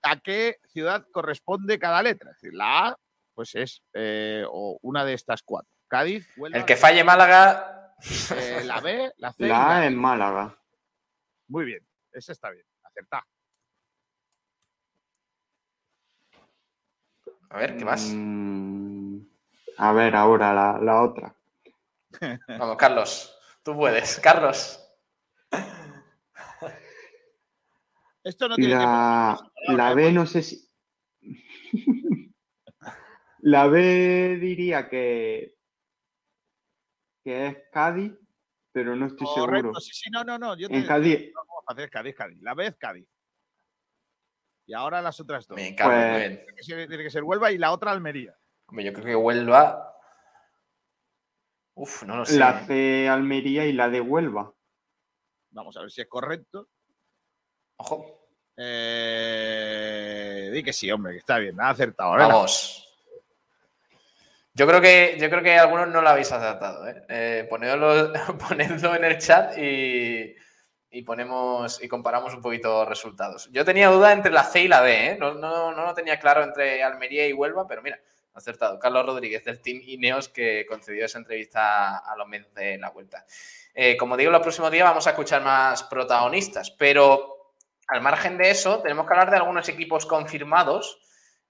a 0.02 0.18
qué 0.18 0.60
ciudad 0.64 1.06
corresponde 1.12 1.78
cada 1.78 2.02
letra. 2.02 2.30
Es 2.30 2.38
decir, 2.38 2.54
la 2.54 2.88
A, 2.88 2.96
pues 3.34 3.54
es 3.54 3.82
eh, 3.92 4.46
o 4.48 4.78
una 4.80 5.04
de 5.04 5.12
estas 5.12 5.42
cuatro. 5.42 5.70
Cádiz, 5.88 6.26
Huelva, 6.38 6.56
El 6.56 6.64
que 6.64 6.76
falle 6.76 7.04
Málaga, 7.04 7.94
eh, 8.34 8.62
la 8.64 8.80
B, 8.80 9.12
la 9.18 9.30
C 9.30 9.46
La 9.46 9.76
A 9.76 9.84
E. 9.84 9.88
en 9.88 9.96
Málaga. 9.96 10.58
Muy 11.48 11.66
bien, 11.66 11.86
ese 12.12 12.32
está 12.32 12.48
bien. 12.48 12.64
Acertá. 12.82 13.26
a 17.50 17.58
ver, 17.58 17.76
¿qué 17.76 17.84
más? 17.84 18.10
Mm, 18.10 18.83
a 19.78 19.92
ver, 19.92 20.14
ahora 20.16 20.52
la, 20.54 20.78
la 20.80 21.02
otra. 21.02 21.36
Vamos, 22.58 22.76
Carlos, 22.76 23.38
tú 23.62 23.74
puedes. 23.76 24.18
Carlos. 24.20 24.80
Esto 28.22 28.48
no 28.48 28.56
tiene 28.56 28.74
La, 28.74 29.38
tiempo. 29.64 29.76
la 29.82 29.94
B 29.94 30.12
no 30.12 30.26
sé 30.26 30.42
si. 30.42 30.68
la 33.40 33.66
B 33.66 34.38
diría 34.40 34.88
que. 34.88 35.56
que 37.22 37.46
es 37.48 37.56
Cádiz, 37.70 38.12
pero 38.72 38.96
no 38.96 39.06
estoy 39.06 39.26
seguro. 39.26 39.46
Correcto, 39.46 39.80
sí, 39.80 39.90
sí, 39.92 40.10
no, 40.10 40.24
no, 40.24 40.38
no. 40.38 40.56
Yo 40.56 40.68
te, 40.68 40.76
En 40.76 40.86
Cádiz, 40.86 41.32
no, 41.34 41.40
vamos 41.46 41.64
a 41.66 41.72
hacer 41.72 41.90
Cádiz, 41.90 42.14
Cádiz. 42.14 42.40
La 42.40 42.54
B 42.54 42.66
es 42.66 42.76
Cádiz. 42.76 43.06
Y 44.66 44.72
ahora 44.72 45.02
las 45.02 45.20
otras 45.20 45.46
dos. 45.46 45.56
Me 45.56 45.68
encanta, 45.68 46.12
Pues-. 46.14 46.28
Tiene 46.38 46.54
que 46.56 46.62
ser- 46.62 46.88
tiene 46.88 47.04
que 47.04 47.10
ser 47.10 47.22
Huelva 47.24 47.52
y 47.52 47.58
la 47.58 47.72
otra 47.72 47.90
Almería. 47.92 48.34
Hombre, 48.66 48.84
yo 48.84 48.92
creo 48.92 49.04
que 49.06 49.16
Huelva. 49.16 49.94
Uf, 51.74 52.04
no 52.04 52.16
lo 52.16 52.24
sé. 52.24 52.38
la 52.38 52.64
C 52.66 53.08
Almería 53.08 53.64
y 53.66 53.72
la 53.72 53.88
de 53.88 54.00
Huelva. 54.00 54.52
Vamos 55.50 55.76
a 55.76 55.80
ver 55.80 55.90
si 55.90 56.00
es 56.00 56.06
correcto. 56.08 56.68
Ojo, 57.76 58.20
Eh, 58.56 60.50
di 60.52 60.62
que 60.62 60.72
sí, 60.72 60.88
hombre, 60.92 61.12
que 61.12 61.18
está 61.18 61.38
bien. 61.38 61.60
Ha 61.60 61.70
acertado. 61.70 62.12
venga. 62.12 62.28
vamos. 62.28 62.80
Yo 64.56 64.68
creo 64.68 64.80
que 64.80 65.16
yo 65.20 65.28
creo 65.28 65.42
que 65.42 65.58
algunos 65.58 65.88
no 65.88 66.00
lo 66.00 66.08
habéis 66.08 66.30
acertado. 66.30 66.86
¿eh? 66.88 67.02
Eh, 67.08 67.46
ponedlo, 67.50 68.12
ponedlo 68.48 68.94
en 68.94 69.04
el 69.04 69.18
chat 69.18 69.58
y, 69.58 70.32
y 70.90 71.02
ponemos 71.02 71.82
y 71.82 71.88
comparamos 71.88 72.32
un 72.34 72.40
poquito 72.40 72.84
resultados. 72.84 73.48
Yo 73.50 73.64
tenía 73.64 73.88
duda 73.88 74.12
entre 74.12 74.30
la 74.30 74.44
C 74.44 74.60
y 74.62 74.68
la 74.68 74.80
D, 74.82 75.06
¿eh? 75.08 75.16
no, 75.18 75.34
no, 75.34 75.72
no 75.72 75.84
lo 75.84 75.92
tenía 75.94 76.20
claro 76.20 76.44
entre 76.44 76.84
Almería 76.84 77.26
y 77.26 77.32
Huelva, 77.32 77.66
pero 77.66 77.82
mira, 77.82 77.98
acertado. 78.34 78.78
Carlos 78.78 79.06
Rodríguez 79.06 79.44
del 79.44 79.60
Team 79.60 79.80
Ineos 79.84 80.28
que 80.28 80.66
concedió 80.68 81.04
esa 81.04 81.18
entrevista 81.18 81.98
a 81.98 82.16
los 82.16 82.28
medios 82.28 82.52
de 82.54 82.78
la 82.78 82.90
vuelta. 82.90 83.24
Eh, 83.74 83.96
como 83.96 84.16
digo, 84.16 84.30
los 84.30 84.42
próximos 84.42 84.70
días 84.70 84.84
vamos 84.84 85.06
a 85.06 85.10
escuchar 85.10 85.42
más 85.42 85.84
protagonistas, 85.84 86.70
pero 86.70 87.52
al 87.88 88.00
margen 88.00 88.38
de 88.38 88.50
eso, 88.50 88.80
tenemos 88.80 89.06
que 89.06 89.12
hablar 89.12 89.30
de 89.30 89.36
algunos 89.36 89.68
equipos 89.68 90.06
confirmados, 90.06 90.98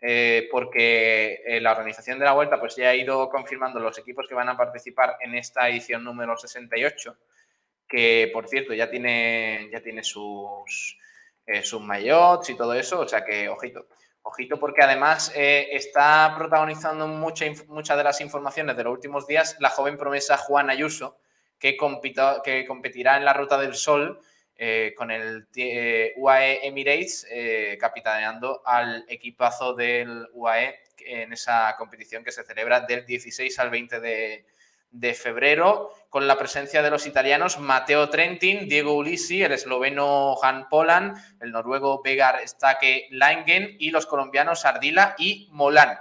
eh, 0.01 0.49
porque 0.51 1.43
eh, 1.47 1.61
la 1.61 1.73
organización 1.73 2.19
de 2.19 2.25
la 2.25 2.33
vuelta 2.33 2.59
pues, 2.59 2.77
ya 2.77 2.91
ha 2.91 2.95
ido 2.95 3.29
confirmando 3.29 3.81
los 3.81 3.99
equipos 3.99 4.27
que 4.29 4.35
van 4.35 4.49
a 4.49 4.57
participar 4.57 5.17
en 5.21 5.35
esta 5.35 5.69
edición 5.69 6.05
número 6.05 6.37
68, 6.37 7.17
que 7.89 8.31
por 8.33 8.49
cierto 8.49 8.75
ya 8.75 8.91
tiene, 8.91 9.69
ya 9.73 9.81
tiene 9.81 10.03
sus, 10.03 10.99
eh, 11.47 11.63
sus 11.63 11.83
y 12.49 12.55
todo 12.55 12.75
eso, 12.75 13.01
o 13.01 13.09
sea 13.09 13.25
que 13.25 13.49
ojito. 13.49 13.87
Ojito 14.27 14.59
porque 14.59 14.83
además 14.83 15.31
eh, 15.35 15.69
está 15.73 16.35
protagonizando 16.35 17.07
muchas 17.07 17.97
de 17.97 18.05
las 18.05 18.23
informaciones 18.23 18.75
de 18.75 18.83
los 18.83 18.95
últimos 18.95 19.27
días 19.27 19.55
la 19.61 19.69
joven 19.69 19.99
promesa 19.99 20.39
Juan 20.39 20.71
Ayuso, 20.71 21.19
que, 21.59 21.77
que 22.43 22.67
competirá 22.67 23.19
en 23.19 23.27
la 23.27 23.35
Ruta 23.35 23.59
del 23.59 23.75
Sol 23.75 24.19
eh, 24.57 24.95
con 24.97 25.11
el 25.11 25.47
eh, 25.57 26.15
UAE 26.17 26.67
Emirates, 26.67 27.27
capitaneando 27.79 28.63
al 28.65 29.05
equipazo 29.09 29.75
del 29.75 30.27
UAE 30.33 30.75
en 31.05 31.35
esa 31.35 31.75
competición 31.77 32.25
que 32.25 32.33
se 32.33 32.45
celebra 32.45 32.81
del 32.81 33.05
16 33.05 33.59
al 33.59 33.69
20 33.69 34.01
de, 34.01 34.47
de 34.95 35.13
febrero, 35.13 35.91
con 36.09 36.29
la 36.29 36.39
presencia 36.39 36.81
de 36.81 36.91
los 36.91 37.07
italianos 37.07 37.59
Matteo 37.59 38.09
Trentin, 38.09 38.69
Diego 38.69 38.95
Ulisi, 38.95 39.43
el 39.43 39.51
esloveno 39.51 40.37
Han 40.41 40.69
Polan, 40.69 41.15
el 41.41 41.51
noruego 41.51 42.01
Vegar 42.01 42.47
Stake 42.47 43.09
Langen 43.11 43.77
y 43.81 43.91
los 43.91 44.07
colombianos 44.07 44.65
Ardila 44.65 45.17
y 45.19 45.49
Molán. 45.51 45.99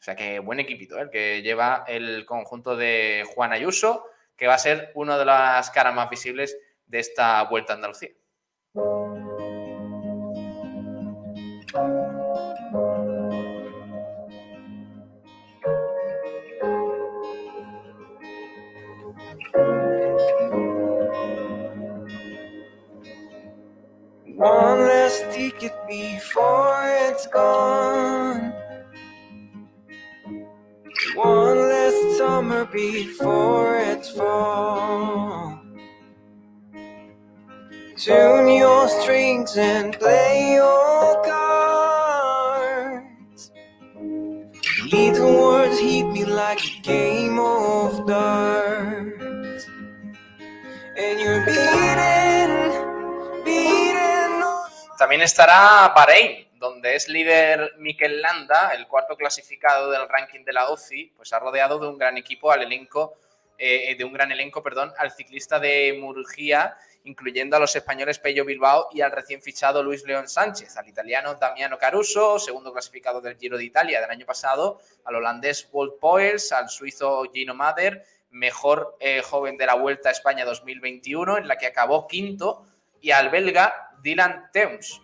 O 0.00 0.02
sea 0.02 0.16
que 0.16 0.38
buen 0.38 0.60
equipito, 0.60 0.98
¿eh? 0.98 1.02
el 1.02 1.10
que 1.10 1.42
lleva 1.42 1.84
el 1.86 2.24
conjunto 2.24 2.74
de 2.74 3.24
Juan 3.34 3.52
Ayuso, 3.52 4.06
que 4.34 4.46
va 4.46 4.54
a 4.54 4.58
ser 4.58 4.92
una 4.94 5.18
de 5.18 5.26
las 5.26 5.70
caras 5.70 5.94
más 5.94 6.08
visibles 6.08 6.56
de 6.86 7.00
esta 7.00 7.42
vuelta 7.44 7.74
a 7.74 7.76
Andalucía. 7.76 8.10
Before 32.72 33.78
it's 33.78 34.10
fall. 34.10 35.60
Tune 37.96 38.48
your 38.48 38.88
strings 38.88 39.56
and 39.56 39.98
play 39.98 40.54
your 40.54 41.22
cards. 41.22 42.30
Little 44.90 45.34
words 45.42 45.78
hit 45.78 46.06
me 46.06 46.24
like 46.24 46.60
a 46.64 46.80
game 46.82 47.38
of 47.38 48.06
darts. 48.06 49.66
And 50.96 51.20
you're 51.20 51.44
beating, 51.44 52.72
beating 53.44 54.00
También 54.98 55.22
estará 55.22 55.92
Bahrein, 55.94 56.46
es 57.00 57.08
líder 57.08 57.76
Mikel 57.78 58.20
Landa, 58.20 58.72
el 58.74 58.86
cuarto 58.86 59.16
clasificado 59.16 59.90
del 59.90 60.06
ranking 60.06 60.44
de 60.44 60.52
la 60.52 60.68
OCI, 60.68 61.14
pues 61.16 61.32
ha 61.32 61.38
rodeado 61.38 61.78
de 61.78 61.88
un 61.88 61.96
gran 61.96 62.18
equipo 62.18 62.52
al 62.52 62.60
elenco, 62.60 63.16
eh, 63.56 63.96
de 63.96 64.04
un 64.04 64.12
gran 64.12 64.30
elenco, 64.30 64.62
perdón, 64.62 64.92
al 64.98 65.10
ciclista 65.10 65.58
de 65.58 65.96
Murgía, 65.98 66.76
incluyendo 67.04 67.56
a 67.56 67.58
los 67.58 67.74
españoles 67.74 68.18
Pello 68.18 68.44
Bilbao 68.44 68.88
y 68.92 69.00
al 69.00 69.12
recién 69.12 69.40
fichado 69.40 69.82
Luis 69.82 70.04
León 70.04 70.28
Sánchez, 70.28 70.76
al 70.76 70.88
italiano 70.88 71.36
Damiano 71.36 71.78
Caruso, 71.78 72.38
segundo 72.38 72.70
clasificado 72.70 73.22
del 73.22 73.38
Giro 73.38 73.56
de 73.56 73.64
Italia 73.64 74.02
del 74.02 74.10
año 74.10 74.26
pasado, 74.26 74.78
al 75.06 75.14
holandés 75.14 75.70
Wout 75.72 75.98
Poels, 75.98 76.52
al 76.52 76.68
suizo 76.68 77.24
Gino 77.32 77.54
Mader, 77.54 78.04
mejor 78.30 78.98
eh, 79.00 79.22
joven 79.22 79.56
de 79.56 79.64
la 79.64 79.74
Vuelta 79.74 80.10
a 80.10 80.12
España 80.12 80.44
2021, 80.44 81.38
en 81.38 81.48
la 81.48 81.56
que 81.56 81.66
acabó 81.66 82.06
quinto, 82.06 82.66
y 83.00 83.10
al 83.10 83.30
belga 83.30 83.96
Dylan 84.02 84.50
Teuns. 84.52 85.00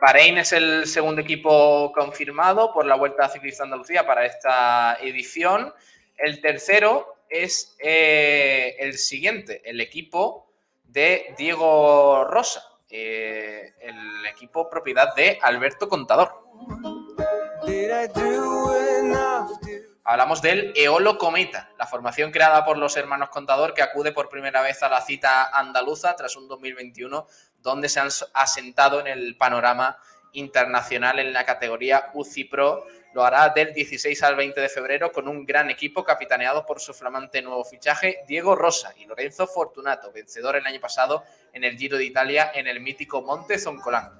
Bahrein 0.00 0.38
es 0.38 0.52
el 0.52 0.86
segundo 0.86 1.20
equipo 1.20 1.92
confirmado 1.92 2.72
por 2.72 2.86
la 2.86 2.96
Vuelta 2.96 3.28
Ciclista 3.28 3.64
Andalucía 3.64 4.06
para 4.06 4.24
esta 4.24 4.96
edición. 5.02 5.74
El 6.16 6.40
tercero 6.40 7.16
es 7.28 7.76
eh, 7.78 8.76
el 8.78 8.94
siguiente, 8.94 9.60
el 9.68 9.80
equipo 9.80 10.50
de 10.84 11.34
Diego 11.36 12.24
Rosa, 12.24 12.62
eh, 12.88 13.74
el 13.80 14.26
equipo 14.26 14.70
propiedad 14.70 15.14
de 15.14 15.38
Alberto 15.42 15.88
Contador. 15.88 16.32
Hablamos 20.02 20.42
del 20.42 20.72
Eolo 20.74 21.18
Cometa, 21.18 21.70
la 21.78 21.86
formación 21.86 22.32
creada 22.32 22.64
por 22.64 22.78
los 22.78 22.96
hermanos 22.96 23.28
Contador 23.28 23.74
que 23.74 23.82
acude 23.82 24.12
por 24.12 24.28
primera 24.28 24.60
vez 24.62 24.82
a 24.82 24.88
la 24.88 25.02
cita 25.02 25.50
andaluza 25.56 26.16
tras 26.16 26.34
un 26.36 26.48
2021 26.48 27.26
donde 27.62 27.88
se 27.88 28.00
han 28.00 28.08
asentado 28.34 29.00
en 29.00 29.06
el 29.06 29.36
panorama 29.36 29.98
internacional 30.32 31.18
en 31.18 31.32
la 31.32 31.44
categoría 31.44 32.10
UCI 32.14 32.44
Pro. 32.44 32.86
Lo 33.12 33.24
hará 33.24 33.48
del 33.48 33.74
16 33.74 34.22
al 34.22 34.36
20 34.36 34.60
de 34.60 34.68
febrero 34.68 35.10
con 35.10 35.26
un 35.26 35.44
gran 35.44 35.68
equipo 35.68 36.04
capitaneado 36.04 36.64
por 36.64 36.80
su 36.80 36.94
flamante 36.94 37.42
nuevo 37.42 37.64
fichaje 37.64 38.20
Diego 38.28 38.54
Rosa 38.54 38.94
y 38.96 39.04
Lorenzo 39.06 39.48
Fortunato, 39.48 40.12
vencedor 40.12 40.56
el 40.56 40.66
año 40.66 40.80
pasado 40.80 41.24
en 41.52 41.64
el 41.64 41.76
Giro 41.76 41.98
de 41.98 42.04
Italia 42.04 42.52
en 42.54 42.68
el 42.68 42.80
mítico 42.80 43.22
Monte 43.22 43.58
Zoncolán. 43.58 44.12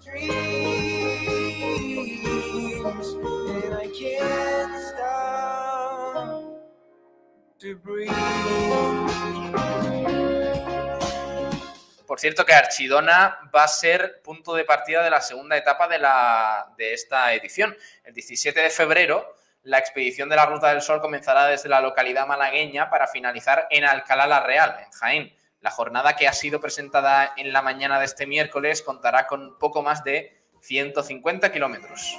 Por 12.10 12.18
cierto 12.18 12.44
que 12.44 12.52
Archidona 12.52 13.38
va 13.54 13.62
a 13.62 13.68
ser 13.68 14.20
punto 14.20 14.52
de 14.56 14.64
partida 14.64 15.00
de 15.04 15.10
la 15.10 15.20
segunda 15.20 15.56
etapa 15.56 15.86
de, 15.86 16.00
la, 16.00 16.74
de 16.76 16.92
esta 16.92 17.32
edición. 17.32 17.76
El 18.02 18.12
17 18.14 18.62
de 18.62 18.70
febrero, 18.70 19.36
la 19.62 19.78
expedición 19.78 20.28
de 20.28 20.34
la 20.34 20.44
Ruta 20.44 20.70
del 20.70 20.82
Sol 20.82 21.00
comenzará 21.00 21.46
desde 21.46 21.68
la 21.68 21.80
localidad 21.80 22.26
malagueña 22.26 22.90
para 22.90 23.06
finalizar 23.06 23.68
en 23.70 23.84
Alcalá 23.84 24.26
la 24.26 24.40
Real, 24.40 24.76
en 24.84 24.90
Jaén. 24.90 25.36
La 25.60 25.70
jornada 25.70 26.16
que 26.16 26.26
ha 26.26 26.32
sido 26.32 26.60
presentada 26.60 27.32
en 27.36 27.52
la 27.52 27.62
mañana 27.62 28.00
de 28.00 28.06
este 28.06 28.26
miércoles 28.26 28.82
contará 28.82 29.28
con 29.28 29.56
poco 29.60 29.80
más 29.80 30.02
de 30.02 30.42
150 30.62 31.52
kilómetros. 31.52 32.18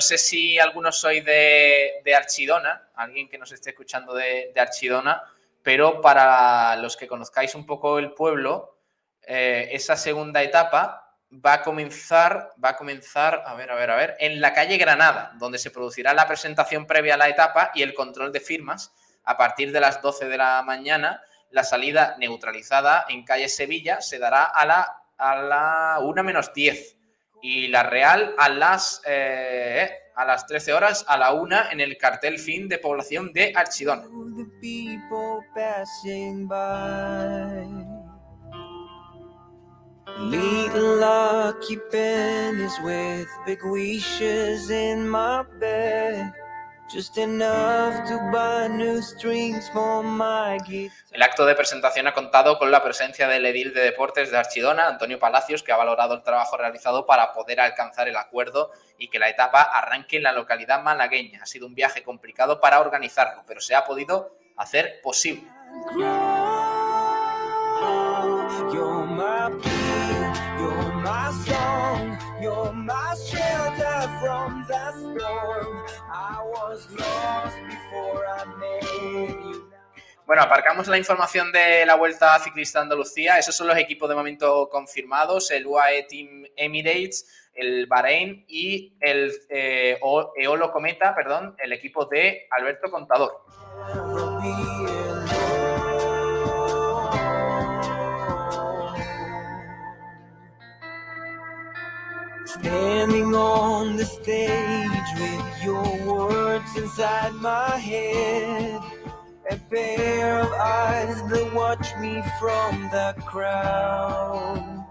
No 0.00 0.06
sé 0.06 0.16
si 0.16 0.58
algunos 0.58 0.98
sois 0.98 1.22
de, 1.22 2.14
Archidona, 2.16 2.88
alguien 2.94 3.28
que 3.28 3.36
nos 3.36 3.52
esté 3.52 3.68
escuchando 3.68 4.14
de, 4.14 4.50
Archidona, 4.56 5.22
pero 5.62 6.00
para 6.00 6.74
los 6.76 6.96
que 6.96 7.06
conozcáis 7.06 7.54
un 7.54 7.66
poco 7.66 7.98
el 7.98 8.12
pueblo, 8.12 8.78
eh, 9.20 9.68
esa 9.72 9.96
segunda 9.96 10.42
etapa 10.42 11.18
va 11.30 11.52
a 11.52 11.62
comenzar, 11.62 12.54
va 12.64 12.70
a 12.70 12.76
comenzar, 12.78 13.44
a 13.44 13.52
ver, 13.52 13.70
a 13.70 13.74
ver, 13.74 13.90
a 13.90 13.96
ver, 13.96 14.16
en 14.20 14.40
la 14.40 14.54
calle 14.54 14.78
Granada, 14.78 15.32
donde 15.38 15.58
se 15.58 15.70
producirá 15.70 16.14
la 16.14 16.26
presentación 16.26 16.86
previa 16.86 17.12
a 17.12 17.18
la 17.18 17.28
etapa 17.28 17.70
y 17.74 17.82
el 17.82 17.92
control 17.92 18.32
de 18.32 18.40
firmas 18.40 18.94
a 19.24 19.36
partir 19.36 19.70
de 19.70 19.80
las 19.80 20.00
12 20.00 20.28
de 20.28 20.38
la 20.38 20.62
mañana. 20.62 21.22
La 21.50 21.62
salida 21.62 22.16
neutralizada 22.18 23.04
en 23.10 23.22
calle 23.22 23.50
Sevilla 23.50 24.00
se 24.00 24.18
dará 24.18 24.44
a 24.44 24.64
la, 24.64 25.02
a 25.18 25.36
la 25.36 25.98
1 26.00 26.22
menos 26.24 26.54
10 26.54 26.99
y 27.42 27.68
la 27.68 27.82
Real 27.84 28.34
a 28.38 28.48
las, 28.48 29.02
eh, 29.06 29.90
a 30.14 30.24
las 30.24 30.46
13 30.46 30.72
horas, 30.72 31.04
a 31.08 31.16
la 31.16 31.32
1 31.32 31.56
en 31.72 31.80
el 31.80 31.96
cartel 31.96 32.38
fin 32.38 32.68
de 32.68 32.78
población 32.78 33.32
de 33.32 33.52
Archidona. 33.54 34.04
El 51.12 51.22
acto 51.22 51.46
de 51.46 51.54
presentación 51.54 52.08
ha 52.08 52.14
contado 52.14 52.58
con 52.58 52.72
la 52.72 52.82
presencia 52.82 53.28
del 53.28 53.46
edil 53.46 53.72
de 53.72 53.82
deportes 53.82 54.32
de 54.32 54.38
Archidona, 54.38 54.88
Antonio 54.88 55.20
Palacios, 55.20 55.62
que 55.62 55.70
ha 55.70 55.76
valorado 55.76 56.14
el 56.14 56.24
trabajo 56.24 56.56
realizado 56.56 57.06
para 57.06 57.32
poder 57.32 57.60
alcanzar 57.60 58.08
el 58.08 58.16
acuerdo 58.16 58.72
y 58.98 59.08
que 59.08 59.20
la 59.20 59.28
etapa 59.28 59.62
arranque 59.62 60.16
en 60.16 60.24
la 60.24 60.32
localidad 60.32 60.82
malagueña. 60.82 61.44
Ha 61.44 61.46
sido 61.46 61.68
un 61.68 61.76
viaje 61.76 62.02
complicado 62.02 62.60
para 62.60 62.80
organizarlo, 62.80 63.44
pero 63.46 63.60
se 63.60 63.76
ha 63.76 63.84
podido 63.84 64.34
hacer 64.56 65.00
posible. 65.00 65.46
Bueno, 80.26 80.42
aparcamos 80.44 80.86
la 80.86 80.96
información 80.96 81.50
de 81.50 81.84
la 81.84 81.96
Vuelta 81.96 82.38
Ciclista 82.38 82.80
Andalucía. 82.80 83.38
Esos 83.38 83.56
son 83.56 83.66
los 83.66 83.76
equipos 83.76 84.08
de 84.08 84.14
momento 84.14 84.68
confirmados, 84.70 85.50
el 85.50 85.66
UAE 85.66 86.04
Team 86.04 86.44
Emirates, 86.54 87.50
el 87.52 87.86
Bahrein 87.86 88.44
y 88.46 88.96
el 89.00 89.32
eh, 89.48 89.98
Eolo 90.36 90.70
Cometa, 90.70 91.14
perdón, 91.16 91.56
el 91.58 91.72
equipo 91.72 92.06
de 92.06 92.46
Alberto 92.50 92.90
Contador. 92.92 93.42
Standing 102.60 103.34
on 103.34 103.96
the 103.96 104.04
stage 104.04 105.08
with 105.18 105.64
your 105.64 106.04
words 106.04 106.76
inside 106.76 107.32
my 107.36 107.70
head. 107.78 108.82
A 109.50 109.56
pair 109.70 110.40
of 110.40 110.52
eyes 110.52 111.22
that 111.30 111.54
watch 111.54 111.96
me 111.98 112.22
from 112.38 112.82
the 112.90 113.14
crowd. 113.24 114.84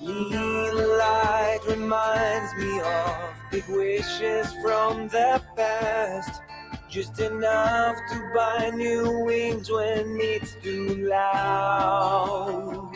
Little 0.00 0.98
light 0.98 1.60
reminds 1.68 2.54
me 2.56 2.80
of 2.80 3.34
big 3.52 3.68
wishes 3.68 4.52
from 4.64 5.06
the 5.06 5.40
past. 5.56 6.42
Just 6.90 7.20
enough 7.20 7.94
to 8.10 8.32
buy 8.34 8.72
new 8.74 9.24
wings 9.24 9.70
when 9.70 10.18
it's 10.20 10.56
too 10.60 11.06
loud. 11.08 12.92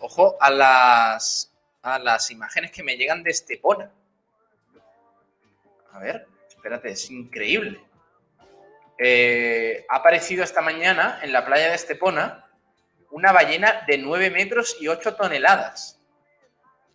Ojo 0.00 0.36
a 0.38 0.50
las 0.50 1.50
a 1.80 1.98
las 1.98 2.30
imágenes 2.30 2.70
que 2.70 2.82
me 2.82 2.96
llegan 2.96 3.22
de 3.22 3.30
Estepona. 3.30 3.90
A 5.92 5.98
ver, 5.98 6.26
espérate, 6.48 6.90
es 6.90 7.10
increíble. 7.10 7.80
Eh, 8.98 9.84
ha 9.88 9.96
aparecido 9.96 10.44
esta 10.44 10.60
mañana 10.60 11.18
en 11.22 11.32
la 11.32 11.44
playa 11.44 11.68
de 11.68 11.74
Estepona 11.74 12.48
una 13.10 13.32
ballena 13.32 13.84
de 13.86 13.98
9 13.98 14.30
metros 14.30 14.76
y 14.80 14.88
8 14.88 15.14
toneladas. 15.14 16.00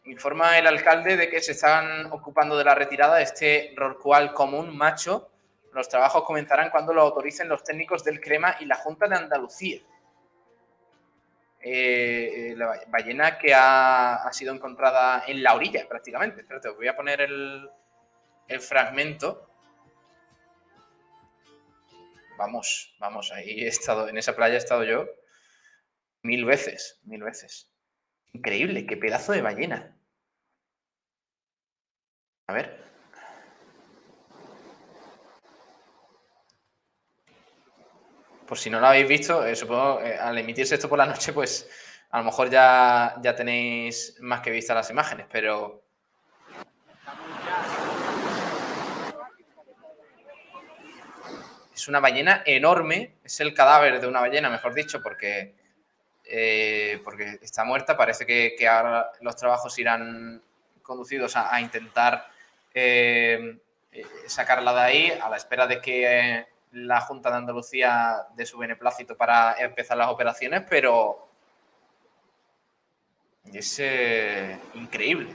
Informa 0.05 0.57
el 0.57 0.67
alcalde 0.67 1.17
de 1.17 1.29
que 1.29 1.41
se 1.41 1.53
están 1.53 2.07
ocupando 2.11 2.57
de 2.57 2.63
la 2.63 2.75
retirada 2.75 3.17
de 3.17 3.23
este 3.23 3.73
rorcual 3.75 4.33
común 4.33 4.75
macho. 4.75 5.29
Los 5.73 5.87
trabajos 5.87 6.23
comenzarán 6.23 6.71
cuando 6.71 6.93
lo 6.93 7.01
autoricen 7.01 7.47
los 7.47 7.63
técnicos 7.63 8.03
del 8.03 8.19
CREMA 8.19 8.57
y 8.59 8.65
la 8.65 8.75
Junta 8.75 9.07
de 9.07 9.15
Andalucía. 9.15 9.79
Eh, 11.61 12.53
la 12.57 12.81
ballena 12.87 13.37
que 13.37 13.53
ha, 13.53 14.27
sido 14.31 14.53
encontrada 14.53 15.23
en 15.27 15.43
la 15.43 15.53
orilla 15.53 15.87
prácticamente. 15.87 16.41
Espérate, 16.41 16.69
os 16.69 16.75
voy 16.75 16.87
a 16.87 16.95
poner 16.95 17.21
el 17.21 17.69
fragmento 18.59 19.48
vamos, 22.39 22.95
vamos, 22.99 23.31
ahí 23.31 23.65
he 23.65 23.67
estado, 23.67 24.07
en 24.07 24.17
esa 24.17 24.35
playa 24.35 24.55
he 24.55 24.57
estado 24.57 24.83
yo 24.83 25.05
mil 26.23 26.45
veces, 26.45 26.99
mil 27.03 27.21
veces. 27.21 27.69
Increíble, 28.33 28.85
qué 28.87 28.97
pedazo 28.97 29.33
de 29.33 29.41
ballena. 29.41 29.97
A 32.47 32.53
ver. 32.53 32.79
Por 38.47 38.57
si 38.57 38.69
no 38.69 38.79
lo 38.79 38.87
habéis 38.87 39.07
visto, 39.07 39.45
eh, 39.45 39.55
supongo 39.55 40.01
eh, 40.01 40.17
al 40.17 40.37
emitirse 40.37 40.75
esto 40.75 40.89
por 40.89 40.97
la 40.97 41.05
noche, 41.05 41.33
pues 41.33 41.69
a 42.09 42.19
lo 42.19 42.23
mejor 42.23 42.49
ya, 42.49 43.15
ya 43.21 43.35
tenéis 43.35 44.17
más 44.21 44.41
que 44.41 44.49
vista 44.49 44.73
las 44.73 44.89
imágenes, 44.89 45.27
pero 45.31 45.88
Es 51.79 51.87
una 51.87 52.01
ballena 52.01 52.43
enorme, 52.45 53.13
es 53.23 53.39
el 53.39 53.53
cadáver 53.53 54.01
de 54.01 54.07
una 54.07 54.19
ballena, 54.19 54.49
mejor 54.49 54.73
dicho, 54.73 55.01
porque 55.01 55.55
eh, 56.25 56.99
porque 57.05 57.39
está 57.41 57.63
muerta. 57.63 57.95
Parece 57.95 58.25
que, 58.25 58.67
ahora 58.67 59.11
los 59.21 59.37
trabajos 59.37 59.79
irán 59.79 60.41
conducidos 60.81 61.37
a, 61.37 61.61
intentar 61.61 62.27
eh, 62.73 63.57
eh, 63.93 64.05
sacarla 64.27 64.73
de 64.73 64.79
ahí, 64.81 65.19
a 65.21 65.29
la 65.29 65.37
espera 65.37 65.67
de 65.67 65.79
que 65.79 66.47
la 66.73 66.99
Junta 66.99 67.31
de 67.31 67.37
Andalucía 67.37 68.27
dé 68.35 68.45
su 68.45 68.57
beneplácito 68.57 69.15
para 69.15 69.55
empezar 69.57 69.97
las 69.97 70.09
operaciones, 70.09 70.63
pero 70.69 71.29
es 73.45 73.81
increíble. 74.73 75.33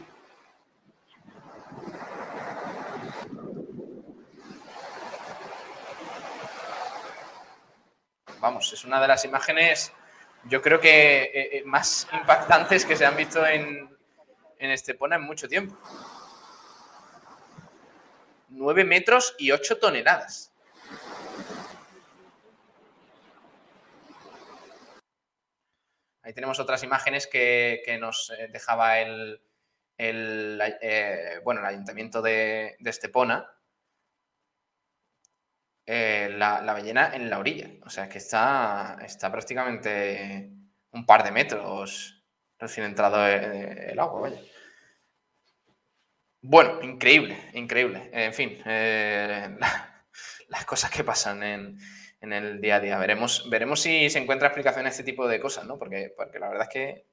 Vamos, 8.45 8.71
es 8.75 8.85
una 8.85 9.01
de 9.01 9.09
las 9.09 9.25
imágenes, 9.25 9.91
yo 10.45 10.61
creo 10.61 10.79
que 10.79 11.23
eh, 11.23 11.31
eh, 11.33 11.63
más 11.65 12.07
impactantes 12.13 12.85
que 12.85 12.95
se 12.95 13.07
han 13.07 13.17
visto 13.17 13.47
en, 13.47 13.89
en 14.59 14.71
Estepona 14.71 15.17
en 15.17 15.23
mucho 15.23 15.49
tiempo. 15.49 15.75
9 18.51 18.85
metros 18.85 19.35
y 19.39 19.51
8 19.51 19.79
toneladas. 19.79 20.53
Ahí 26.21 26.35
tenemos 26.35 26.61
otras 26.61 26.83
imágenes 26.83 27.27
que, 27.27 27.81
que 27.87 27.97
nos 27.97 28.29
eh, 28.29 28.49
dejaba 28.53 28.99
el, 28.99 29.41
el, 29.97 30.61
bueno, 31.45 31.63
el 31.63 31.67
ayuntamiento 31.67 32.21
de, 32.21 32.77
de 32.79 32.91
Estepona. 32.91 33.51
Eh, 35.87 36.31
la, 36.39 36.63
la 36.63 36.73
ballena 36.73 37.15
en 37.15 37.29
la 37.29 37.39
orilla. 37.39 37.71
O 37.85 37.91
sea 37.91 38.09
que 38.09 38.19
está, 38.19 38.99
está 39.05 39.31
prácticamente 39.31 40.51
un 40.93 41.05
par 41.05 41.25
de 41.25 41.33
metros 41.33 42.25
recién 42.59 42.87
entrado 42.87 43.27
el, 43.27 43.91
el 43.91 43.99
agua. 43.99 44.31
Bueno, 46.41 46.83
increíble, 46.83 47.37
increíble. 47.55 48.11
En 48.13 48.33
fin, 48.33 48.59
eh, 48.65 49.57
las 50.49 50.65
cosas 50.65 50.91
que 50.91 51.05
pasan 51.05 51.43
en, 51.43 51.79
en, 52.21 52.33
el 52.33 52.61
día 52.61 52.77
a 52.77 52.81
día. 52.81 52.99
Veremos, 52.99 53.49
veremos 53.51 53.81
si 53.81 54.09
se 54.09 54.19
encuentra 54.19 54.49
explicación 54.49 54.87
a 54.87 54.91
este 54.91 55.05
tipo 55.05 55.29
de 55.29 55.41
cosas, 55.41 55.67
¿no? 55.67 55.79
Porque, 55.79 56.13
porque 56.17 56.39
la 56.39 56.49
verdad 56.49 56.69
es 56.69 56.73
que, 56.73 57.07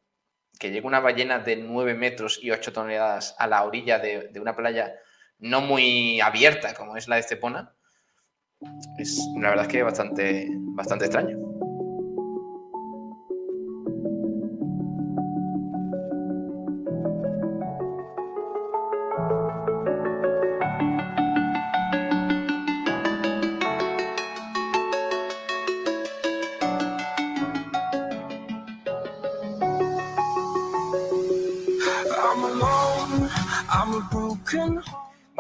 que 0.60 0.72
llegue 0.72 0.88
una 0.88 1.00
ballena 1.00 1.40
de 1.40 1.58
9 1.58 1.94
metros 1.96 2.40
y 2.42 2.52
8 2.52 2.72
toneladas 2.72 3.36
a 3.38 3.48
la 3.48 3.64
orilla 3.64 4.00
de, 4.00 4.30
de 4.30 4.40
una 4.40 4.56
playa 4.56 4.94
no 5.40 5.62
muy 5.62 6.22
abierta 6.22 6.74
como 6.76 6.98
es 6.98 7.08
la 7.08 7.16
de 7.16 7.22
Estepona, 7.22 7.76
es 8.98 9.20
la 9.40 9.50
verdad 9.50 9.66
es 9.66 9.72
que 9.72 9.84
bastante, 9.84 10.48
bastante 10.76 11.06
extraño. 11.06 11.51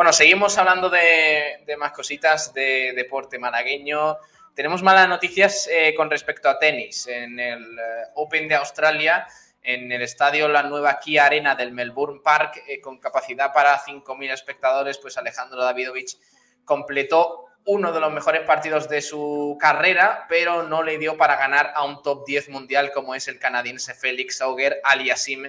Bueno, 0.02 0.14
seguimos 0.14 0.58
hablando 0.58 0.90
de, 0.90 1.64
más 1.78 1.92
cositas 1.92 2.52
de 2.56 2.92
deporte 2.96 3.38
malagueño. 3.38 4.18
Tenemos 4.56 4.82
malas 4.82 5.08
noticias 5.08 5.70
eh, 5.72 5.94
con 5.94 6.10
respecto 6.10 6.50
a 6.50 6.58
tenis. 6.58 7.06
En 7.06 7.40
el 7.40 7.78
eh, 7.78 8.08
Open 8.16 8.48
de 8.48 8.56
Australia, 8.56 9.28
en 9.62 9.92
el 9.92 10.02
estadio 10.02 10.48
La 10.48 10.64
Nueva 10.64 10.98
Kia 10.98 11.28
Arena 11.28 11.54
del 11.54 11.72
Melbourne 11.72 12.20
Park, 12.24 12.64
eh, 12.68 12.82
con 12.82 12.98
capacidad 12.98 13.54
para 13.54 13.78
5.000 13.78 14.32
espectadores, 14.32 14.98
pues 14.98 15.20
Alejandro 15.20 15.64
Davidovich 15.64 16.18
completó 16.66 17.46
uno 17.66 17.92
de 17.92 18.00
los 18.00 18.12
mejores 18.12 18.42
partidos 18.42 18.90
de 18.90 19.04
su 19.04 19.56
carrera, 19.62 20.26
pero 20.28 20.64
no 20.64 20.82
le 20.82 20.98
dio 20.98 21.16
para 21.16 21.36
ganar 21.36 21.74
a 21.76 21.84
un 21.84 22.02
top 22.02 22.26
10 22.26 22.50
mundial 22.50 22.92
como 22.92 23.14
es 23.14 23.28
el 23.28 23.38
canadiense 23.38 23.94
Félix 23.94 24.42
Auger 24.42 24.82
aliasim 24.84 25.44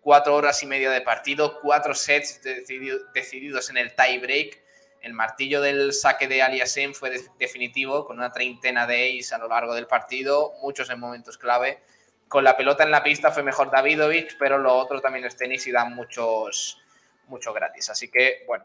cuatro 0.00 0.34
horas 0.34 0.62
y 0.62 0.66
media 0.66 0.90
de 0.90 1.00
partido, 1.00 1.60
cuatro 1.60 1.94
sets 1.94 2.42
decidido, 2.42 2.98
decididos 3.12 3.70
en 3.70 3.76
el 3.76 3.94
tie 3.94 4.18
break. 4.18 4.60
El 5.02 5.14
martillo 5.14 5.62
del 5.62 5.92
saque 5.92 6.28
de 6.28 6.42
Aliasim 6.42 6.92
fue 6.92 7.10
de 7.10 7.22
definitivo, 7.38 8.04
con 8.04 8.18
una 8.18 8.32
treintena 8.32 8.86
de 8.86 9.18
ace 9.18 9.34
a 9.34 9.38
lo 9.38 9.48
largo 9.48 9.74
del 9.74 9.86
partido, 9.86 10.52
muchos 10.60 10.90
en 10.90 11.00
momentos 11.00 11.38
clave. 11.38 11.80
Con 12.28 12.44
la 12.44 12.56
pelota 12.56 12.84
en 12.84 12.90
la 12.90 13.02
pista 13.02 13.32
fue 13.32 13.42
mejor 13.42 13.70
Davidovich, 13.70 14.36
pero 14.38 14.58
lo 14.58 14.74
otro 14.74 15.00
también 15.00 15.24
es 15.24 15.36
tenis 15.36 15.66
y 15.66 15.72
dan 15.72 15.94
muchos, 15.94 16.78
mucho 17.26 17.52
gratis. 17.52 17.88
Así 17.90 18.10
que, 18.10 18.44
bueno, 18.46 18.64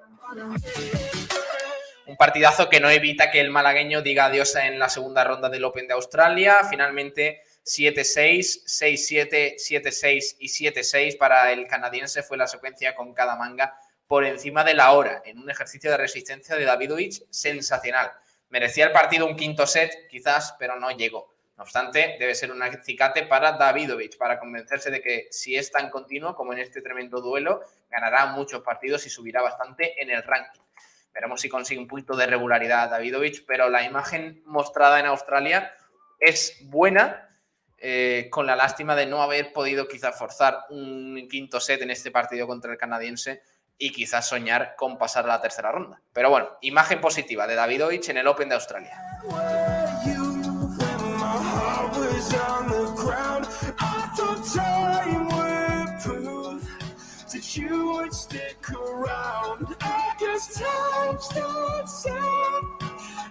un 2.06 2.18
partidazo 2.18 2.70
que 2.70 2.80
no 2.80 2.90
evita 2.90 3.32
que 3.32 3.40
el 3.40 3.50
malagueño 3.50 4.02
diga 4.02 4.26
adiós 4.26 4.56
en 4.58 4.78
la 4.78 4.90
segunda 4.90 5.24
ronda 5.24 5.50
del 5.50 5.64
Open 5.64 5.88
de 5.88 5.94
Australia. 5.94 6.64
Finalmente 6.70 7.42
7-6, 7.66 8.64
6-7, 8.66 9.56
7-6 9.56 10.36
y 10.40 10.48
7-6 10.48 11.18
para 11.18 11.52
el 11.52 11.68
canadiense 11.68 12.22
fue 12.22 12.38
la 12.38 12.48
secuencia 12.48 12.96
con 12.96 13.14
cada 13.14 13.36
manga 13.36 13.78
por 14.08 14.24
encima 14.24 14.64
de 14.64 14.76
la 14.76 14.92
hora, 14.92 15.24
en 15.26 15.40
un 15.40 15.50
ejercicio 15.50 15.90
de 15.90 15.98
resistencia 15.98 16.56
de 16.56 16.66
Davidovich 16.66 17.24
sensacional. 17.32 18.12
Merecía 18.50 18.86
el 18.86 18.92
partido 18.92 19.26
un 19.26 19.36
quinto 19.36 19.66
set, 19.66 20.08
quizás, 20.08 20.56
pero 20.60 20.80
no 20.80 20.92
llegó. 20.92 21.34
No 21.58 21.64
obstante, 21.64 22.18
debe 22.20 22.36
ser 22.36 22.52
un 22.52 22.62
acicate 22.62 23.24
para 23.24 23.54
Davidovich, 23.54 24.18
para 24.18 24.40
convencerse 24.40 24.92
de 24.92 25.02
que 25.02 25.28
si 25.32 25.56
es 25.56 25.72
tan 25.72 25.90
continuo 25.90 26.36
como 26.36 26.54
en 26.54 26.60
este 26.60 26.82
tremendo 26.82 27.22
duelo, 27.22 27.62
ganará 27.90 28.28
muchos 28.28 28.62
partidos 28.62 29.06
y 29.06 29.10
subirá 29.10 29.42
bastante 29.42 30.02
en 30.02 30.12
el 30.12 30.22
ranking. 30.22 30.62
Veremos 31.14 31.40
si 31.40 31.48
consigue 31.48 31.80
un 31.80 31.88
punto 31.88 32.16
de 32.16 32.28
regularidad 32.28 32.90
Davidovich, 32.90 33.46
pero 33.48 33.70
la 33.70 33.84
imagen 33.84 34.44
mostrada 34.46 35.00
en 35.00 35.06
Australia 35.06 35.74
es 36.20 36.58
buena, 36.64 37.25
eh, 37.88 38.30
con 38.32 38.48
la 38.48 38.56
lástima 38.56 38.96
de 38.96 39.06
no 39.06 39.22
haber 39.22 39.54
podido 39.54 39.88
quizás 39.88 40.18
forzar 40.18 40.62
un 40.72 41.28
quinto 41.30 41.60
set 41.60 41.84
en 41.84 41.92
este 41.92 42.10
partido 42.10 42.48
contra 42.48 42.72
el 42.72 42.80
canadiense 42.80 43.44
y 43.78 43.92
quizás 43.92 44.28
soñar 44.28 44.74
con 44.76 44.98
pasar 44.98 45.26
a 45.26 45.28
la 45.28 45.42
tercera 45.42 45.72
ronda. 45.72 46.02
Pero 46.12 46.32
bueno, 46.32 46.50
imagen 46.62 47.00
positiva 47.00 47.46
de 47.46 47.54
Davidovich 47.54 48.10
en 48.10 48.18
el 48.18 48.26
Open 48.26 48.50
de 48.50 48.56
Australia. 48.56 49.00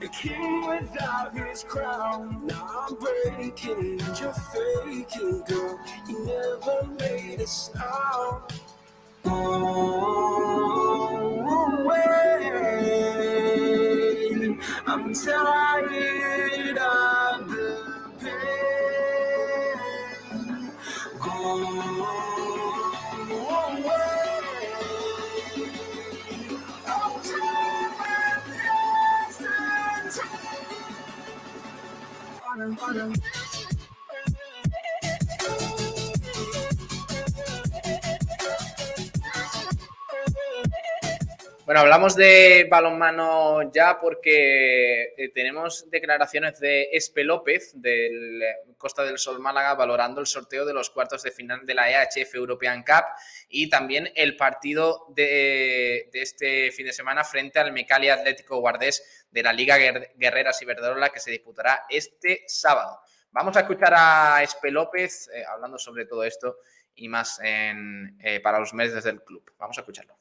A 0.04 0.08
king 0.08 0.66
without 0.68 1.34
his 1.34 1.64
crown. 1.64 2.44
Now 2.44 2.86
I'm 2.90 2.94
breaking, 2.96 4.00
you're 4.20 4.34
faking, 4.52 5.42
girl. 5.48 5.80
You 6.06 6.26
never 6.26 6.86
made 7.00 7.40
a 7.40 7.46
sound. 7.46 8.52
Oh, 9.24 9.94
wait. 11.86 12.44
I'm 14.86 15.14
tired 15.14 16.63
follow, 32.72 32.76
follow. 32.76 33.12
Bueno, 41.64 41.80
hablamos 41.80 42.14
de 42.14 42.66
balonmano 42.70 43.72
ya 43.72 43.98
porque 43.98 45.14
eh, 45.16 45.30
tenemos 45.32 45.88
declaraciones 45.90 46.60
de 46.60 46.90
Espe 46.92 47.24
López 47.24 47.72
del 47.80 48.42
eh, 48.42 48.56
Costa 48.76 49.02
del 49.02 49.16
Sol 49.18 49.40
Málaga 49.40 49.74
valorando 49.74 50.20
el 50.20 50.26
sorteo 50.26 50.66
de 50.66 50.74
los 50.74 50.90
cuartos 50.90 51.22
de 51.22 51.30
final 51.30 51.64
de 51.64 51.72
la 51.72 51.90
EHF 51.90 52.34
European 52.34 52.84
Cup 52.84 53.04
y 53.48 53.70
también 53.70 54.12
el 54.14 54.36
partido 54.36 55.06
de, 55.16 56.10
este 56.12 56.70
fin 56.70 56.84
de 56.84 56.92
semana 56.92 57.24
frente 57.24 57.58
al 57.58 57.72
Mecali 57.72 58.10
Atlético 58.10 58.58
Guardés 58.60 59.24
de 59.30 59.42
la 59.42 59.54
Liga 59.54 59.78
Guer- 59.78 60.12
Guerreras 60.16 60.60
Iberdrola 60.60 61.08
que 61.08 61.20
se 61.20 61.30
disputará 61.30 61.84
este 61.88 62.44
sábado. 62.46 63.00
Vamos 63.30 63.56
a 63.56 63.60
escuchar 63.60 63.94
a 63.96 64.42
Espe 64.42 64.70
López 64.70 65.30
eh, 65.32 65.42
hablando 65.48 65.78
sobre 65.78 66.04
todo 66.04 66.24
esto 66.24 66.58
y 66.94 67.08
más 67.08 67.40
en, 67.42 68.18
eh, 68.22 68.40
para 68.40 68.58
los 68.60 68.74
meses 68.74 69.02
del 69.02 69.22
club. 69.22 69.50
Vamos 69.56 69.78
a 69.78 69.80
escucharlo. 69.80 70.14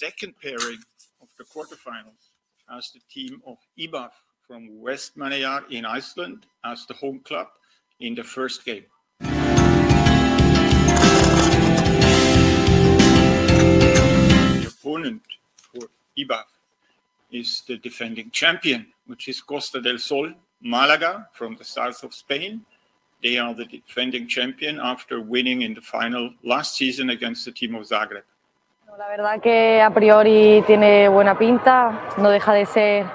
Second 0.00 0.34
pairing 0.42 0.82
of 1.20 1.28
the 1.36 1.44
quarterfinals 1.44 2.30
as 2.74 2.90
the 2.90 3.00
team 3.12 3.42
of 3.46 3.58
IBAF 3.78 4.12
from 4.46 4.80
West 4.80 5.18
Manayar 5.18 5.70
in 5.70 5.84
Iceland 5.84 6.46
as 6.64 6.86
the 6.86 6.94
home 6.94 7.20
club 7.20 7.48
in 8.00 8.14
the 8.14 8.24
first 8.24 8.64
game. 8.64 8.86
The 14.62 14.72
opponent 14.74 15.20
for 15.70 15.86
IBAF 16.16 16.48
is 17.30 17.62
the 17.68 17.76
defending 17.76 18.30
champion, 18.30 18.86
which 19.06 19.28
is 19.28 19.42
Costa 19.42 19.82
del 19.82 19.98
Sol, 19.98 20.32
Malaga 20.62 21.28
from 21.34 21.56
the 21.56 21.64
south 21.64 22.02
of 22.04 22.14
Spain. 22.14 22.64
They 23.22 23.36
are 23.36 23.52
the 23.54 23.66
defending 23.66 24.28
champion 24.28 24.80
after 24.80 25.20
winning 25.20 25.60
in 25.60 25.74
the 25.74 25.82
final 25.82 26.32
last 26.42 26.74
season 26.76 27.10
against 27.10 27.44
the 27.44 27.52
team 27.52 27.74
of 27.74 27.82
Zagreb. 27.86 28.22
La 28.98 29.08
verdad 29.08 29.40
que 29.40 29.80
a 29.80 29.90
priori 29.90 30.64
tiene 30.66 31.08
buena 31.08 31.38
pinta, 31.38 32.08
no 32.18 32.28
deja 32.28 32.52
de 32.52 32.66
ser 32.66 33.06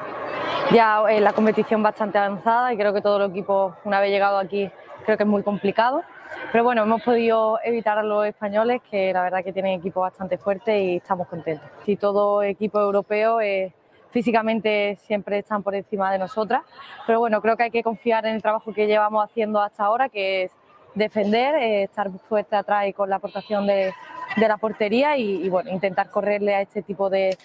ya 0.71 1.03
en 1.09 1.23
la 1.23 1.34
competición 1.34 1.84
bastante 1.84 2.17
avanzada 2.17 2.71
y 2.71 2.78
creo 2.78 2.93
que 2.93 3.01
todo 3.01 3.17
el 3.17 3.32
equipo, 3.32 3.76
una 3.84 3.99
vez 3.99 4.09
llegado 4.09 4.38
aquí, 4.38 4.71
creo 5.05 5.17
que 5.17 5.23
es 5.23 5.30
muy 5.30 5.43
complicado. 5.43 6.03
Pero 6.51 6.63
bueno, 6.63 6.84
hemos 6.84 7.01
podido 7.01 7.59
evitar 7.63 7.97
a 7.97 8.03
los 8.03 8.26
españoles, 8.26 8.82
que 8.89 9.11
la 9.11 9.23
verdad 9.23 9.43
que 9.43 9.51
tienen 9.51 9.80
equipo 9.80 10.01
bastante 10.01 10.38
fuerte 10.38 10.80
y 10.82 10.95
estamos 10.97 11.28
contentos. 11.28 11.69
Si 11.86 11.97
todo 11.97 12.41
equipo 12.41 12.80
europeo 12.80 13.41
eh, 13.41 13.73
físicamente 14.11 14.97
siempre 15.01 15.39
están 15.39 15.61
por 15.61 15.76
encima 15.76 16.11
de 16.11 16.19
nosotras, 16.19 16.61
pero 17.05 17.19
bueno, 17.19 17.41
creo 17.41 17.57
que 17.57 17.63
hay 17.63 17.71
que 17.71 17.84
confiar 17.84 18.26
en 18.26 18.36
el 18.36 18.41
trabajo 18.41 18.73
que 18.73 18.88
llevamos 18.88 19.26
haciendo 19.26 19.59
hasta 19.59 19.84
ahora, 19.84 20.07
que 20.09 20.43
es 20.43 20.51
defender, 20.93 21.55
eh, 21.55 21.84
estar 21.84 22.09
fuerte 22.30 22.55
atrás 22.55 22.88
y 22.88 22.93
con 22.93 23.09
la 23.09 23.17
aportación 23.17 23.67
de, 23.67 23.93
de 24.38 24.47
la 24.47 24.57
portería 24.57 25.17
y, 25.17 25.47
bueno, 25.49 25.71
intentar 25.71 26.09
correrle 26.09 26.55
a 26.55 26.61
este 26.61 26.82
tipo 26.82 27.09
de, 27.09 27.38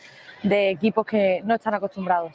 de, 0.42 0.70
equipos 0.70 1.06
que 1.06 1.42
no 1.44 1.54
están 1.54 1.74
acostumbrados. 1.74 2.32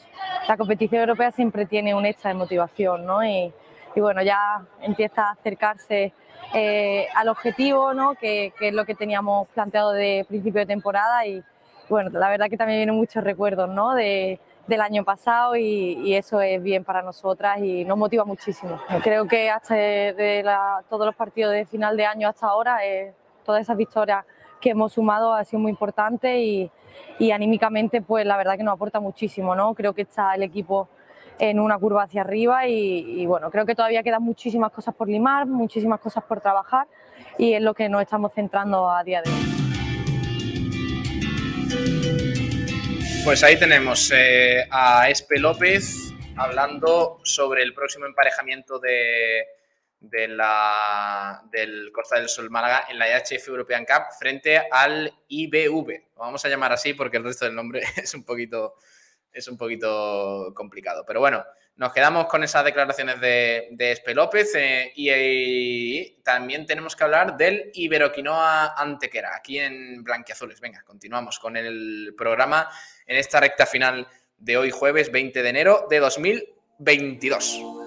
La 0.48 0.58
competición 0.58 1.02
europea 1.02 1.32
siempre 1.32 1.66
tiene 1.66 1.94
un 1.94 2.06
extra 2.06 2.30
de 2.30 2.36
motivación, 2.36 3.06
¿no? 3.06 3.24
Y, 3.26 3.54
bueno, 3.96 4.22
ya 4.22 4.62
empieza 4.82 5.30
a 5.30 5.32
acercarse 5.32 6.14
eh, 6.54 7.08
al 7.16 7.30
objetivo, 7.30 7.94
¿no? 7.94 8.16
Que, 8.16 8.54
es 8.60 8.74
lo 8.74 8.86
que 8.86 8.96
teníamos 8.96 9.48
planteado 9.50 9.94
de 9.94 10.26
principio 10.28 10.60
de 10.60 10.66
temporada 10.66 11.26
y 11.26 11.42
bueno, 11.88 12.10
la 12.12 12.30
verdad 12.30 12.48
que 12.50 12.58
también 12.58 12.80
vienen 12.80 12.96
muchos 12.96 13.24
recuerdos, 13.24 13.70
¿no? 13.70 13.94
De, 13.94 14.40
del 14.68 14.82
año 14.82 15.04
pasado 15.04 15.56
y, 15.56 16.16
eso 16.16 16.42
es 16.42 16.62
bien 16.62 16.84
para 16.84 17.02
nosotras 17.02 17.60
y 17.60 17.86
nos 17.86 17.98
motiva 17.98 18.26
muchísimo. 18.26 18.80
Creo 19.04 19.28
que 19.28 19.50
hasta 19.50 19.76
todos 20.90 21.06
los 21.06 21.16
partidos 21.16 21.54
de 21.54 21.66
final 21.66 21.96
de 21.98 22.06
año 22.06 22.28
hasta 22.28 22.48
ahora, 22.48 22.86
eh, 22.86 23.14
todas 23.46 23.62
esas 23.62 23.78
victorias 23.78 24.26
que 24.66 24.72
hemos 24.72 24.94
sumado 24.94 25.32
ha 25.36 25.44
sido 25.44 25.60
muy 25.60 25.70
importante 25.70 26.40
y, 26.40 26.72
y, 27.20 27.30
anímicamente 27.30 28.02
pues 28.02 28.26
la 28.26 28.36
verdad 28.36 28.58
que 28.58 28.64
nos 28.64 28.74
aporta 28.74 29.00
muchísimo, 29.00 29.54
¿no? 29.54 29.76
Creo 29.76 29.94
que 29.94 30.02
está 30.02 30.34
el 30.34 30.42
equipo 30.42 30.90
en 31.38 31.60
una 31.60 31.78
curva 31.78 32.02
hacia 32.02 32.22
arriba 32.22 32.68
y, 32.68 33.24
bueno, 33.28 33.52
creo 33.52 33.64
que 33.68 33.76
todavía 33.76 34.02
quedan 34.02 34.24
muchísimas 34.24 34.72
cosas 34.72 34.96
por 34.96 35.08
limar, 35.08 35.46
muchísimas 35.46 36.00
cosas 36.00 36.24
por 36.24 36.42
trabajar 36.42 36.88
y 37.38 37.54
es 37.54 37.62
lo 37.62 37.76
que 37.76 37.88
nos 37.90 38.02
estamos 38.02 38.34
centrando 38.34 38.90
a 38.90 39.04
día 39.04 39.22
de 39.22 39.30
hoy. 39.30 39.36
Pues 43.24 43.44
ahí 43.44 43.60
tenemos 43.60 44.12
eh, 44.16 44.64
a 44.72 45.08
Espe 45.12 45.38
López 45.38 46.12
hablando 46.38 47.20
sobre 47.22 47.62
el 47.62 47.76
próximo 47.76 48.08
emparejamiento 48.08 48.80
de, 48.80 49.44
de 50.00 50.28
la, 50.28 51.42
del 51.52 51.92
Costa 51.92 52.18
del 52.18 52.30
Sol 52.30 52.50
Málaga 52.50 52.86
en 52.90 53.00
la 53.00 53.08
IHF 53.08 53.48
European 53.48 53.86
Cup 53.86 54.14
frente 54.20 54.62
al 54.72 55.12
IBV. 55.28 55.90
Lo 56.16 56.22
vamos 56.22 56.44
a 56.46 56.50
llamar 56.50 56.72
así 56.72 56.94
porque 56.94 57.18
el 57.18 57.24
resto 57.24 57.46
del 57.46 57.56
nombre 57.56 57.82
es 57.96 58.14
un 58.14 58.24
poquito, 58.24 58.76
es 59.32 59.48
un 59.48 59.58
poquito 59.58 60.52
complicado. 60.56 61.04
Pero 61.06 61.20
bueno, 61.20 61.44
nos 61.78 61.92
quedamos 61.92 62.28
con 62.28 62.44
esas 62.44 62.64
declaraciones 62.64 63.20
de, 63.20 63.76
Espe 63.78 64.14
López 64.14 64.56
eh, 64.56 64.94
y, 64.96 65.12
y, 65.12 66.22
también 66.24 66.66
tenemos 66.66 66.96
que 66.96 67.04
hablar 67.04 67.36
del 67.36 67.72
Iberoquinoa 67.74 68.76
Antequera, 68.78 69.36
aquí 69.36 69.60
en 69.60 70.04
Blanquiazules. 70.04 70.62
Venga, 70.62 70.84
continuamos 70.84 71.38
con 71.38 71.58
el 71.58 72.14
programa 72.18 72.70
en 73.06 73.18
esta 73.18 73.40
recta 73.40 73.66
final 73.66 74.08
de 74.38 74.58
hoy 74.58 74.72
jueves 74.72 75.12
20 75.12 75.44
de 75.44 75.50
enero 75.50 75.88
de 75.90 76.00
2022. 76.00 77.85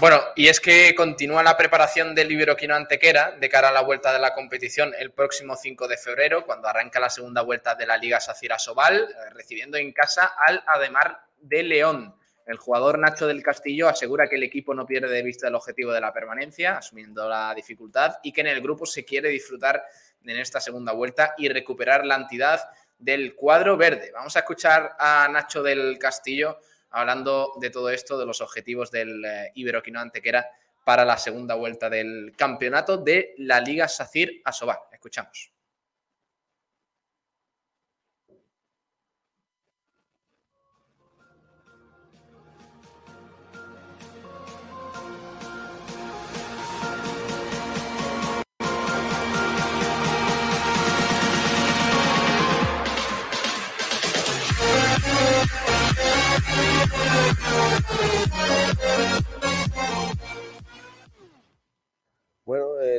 Bueno, 0.00 0.18
y 0.34 0.48
es 0.48 0.60
que 0.60 0.94
continúa 0.94 1.42
la 1.42 1.56
preparación 1.56 2.14
del 2.14 2.32
Iberoquino 2.32 2.74
Antequera 2.74 3.36
de 3.38 3.48
cara 3.50 3.68
a 3.68 3.72
la 3.72 3.82
vuelta 3.82 4.12
de 4.12 4.18
la 4.18 4.32
competición 4.32 4.92
el 4.98 5.12
próximo 5.12 5.56
5 5.56 5.86
de 5.88 5.98
febrero, 5.98 6.46
cuando 6.46 6.68
arranca 6.68 6.98
la 7.00 7.10
segunda 7.10 7.42
vuelta 7.42 7.74
de 7.74 7.86
la 7.86 7.98
Liga 7.98 8.18
Sacira 8.18 8.58
Sobal, 8.58 9.14
recibiendo 9.32 9.76
en 9.76 9.92
casa 9.92 10.32
al 10.46 10.64
Ademar 10.66 11.26
de 11.38 11.62
León. 11.62 12.16
El 12.46 12.56
jugador 12.56 12.98
Nacho 12.98 13.26
del 13.26 13.42
Castillo 13.42 13.88
asegura 13.88 14.26
que 14.26 14.36
el 14.36 14.42
equipo 14.42 14.74
no 14.74 14.86
pierde 14.86 15.08
de 15.08 15.22
vista 15.22 15.48
el 15.48 15.54
objetivo 15.54 15.92
de 15.92 16.00
la 16.00 16.12
permanencia, 16.12 16.78
asumiendo 16.78 17.28
la 17.28 17.54
dificultad, 17.54 18.14
y 18.22 18.32
que 18.32 18.40
en 18.40 18.48
el 18.48 18.60
grupo 18.60 18.86
se 18.86 19.04
quiere 19.04 19.28
disfrutar 19.28 19.84
en 20.24 20.38
esta 20.38 20.60
segunda 20.60 20.92
vuelta 20.92 21.34
y 21.36 21.48
recuperar 21.48 22.04
la 22.04 22.16
entidad 22.16 22.60
del 23.02 23.34
cuadro 23.34 23.76
verde. 23.76 24.10
Vamos 24.14 24.34
a 24.36 24.40
escuchar 24.40 24.96
a 24.98 25.28
Nacho 25.30 25.62
del 25.62 25.98
Castillo 25.98 26.58
hablando 26.90 27.54
de 27.60 27.70
todo 27.70 27.90
esto, 27.90 28.18
de 28.18 28.26
los 28.26 28.40
objetivos 28.40 28.90
del 28.90 29.24
eh, 29.24 29.50
Iberoquino 29.54 30.00
Antequera 30.00 30.48
para 30.84 31.04
la 31.04 31.16
segunda 31.16 31.54
vuelta 31.54 31.88
del 31.90 32.34
campeonato 32.36 32.96
de 32.96 33.34
la 33.38 33.60
Liga 33.60 33.88
Sacir 33.88 34.40
Asobal. 34.44 34.78
Escuchamos. 34.92 35.51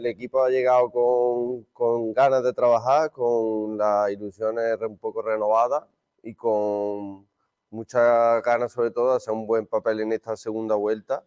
El 0.04 0.08
equipo 0.08 0.43
ha 0.43 0.49
llegado 0.49 0.91
con, 0.91 1.64
con, 1.72 2.14
ganas 2.14 2.43
de 2.43 2.51
trabajar, 2.54 3.12
con 3.12 3.78
las 3.78 4.12
ilusiones 4.12 4.78
un 4.82 4.97
poco 4.97 5.22
renovadas 5.22 5.86
y 6.22 6.36
con 6.36 7.26
muchas 7.70 8.43
ganas 8.43 8.74
sobre 8.74 8.91
todo 8.91 9.12
de 9.12 9.18
hacer 9.18 9.34
un 9.34 9.47
buen 9.47 9.66
papel 9.66 10.01
en 10.01 10.12
esta 10.12 10.36
segunda 10.36 10.76
vuelta 10.76 11.24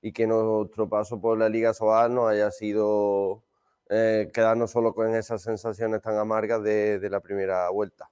y 0.00 0.12
que 0.12 0.28
nuestro 0.28 0.88
paso 0.88 1.20
por 1.20 1.38
la 1.38 1.48
Liga 1.48 1.74
Sobal 1.74 2.14
no 2.14 2.28
haya 2.28 2.52
sido 2.52 3.42
eh, 3.88 4.30
quedarnos 4.32 4.70
solo 4.70 4.94
con 4.94 5.12
esas 5.14 5.42
sensaciones 5.42 6.00
tan 6.00 6.16
amargas 6.16 6.62
de, 6.62 7.00
de 7.00 7.10
la 7.10 7.20
primera 7.20 7.68
vuelta. 7.70 8.10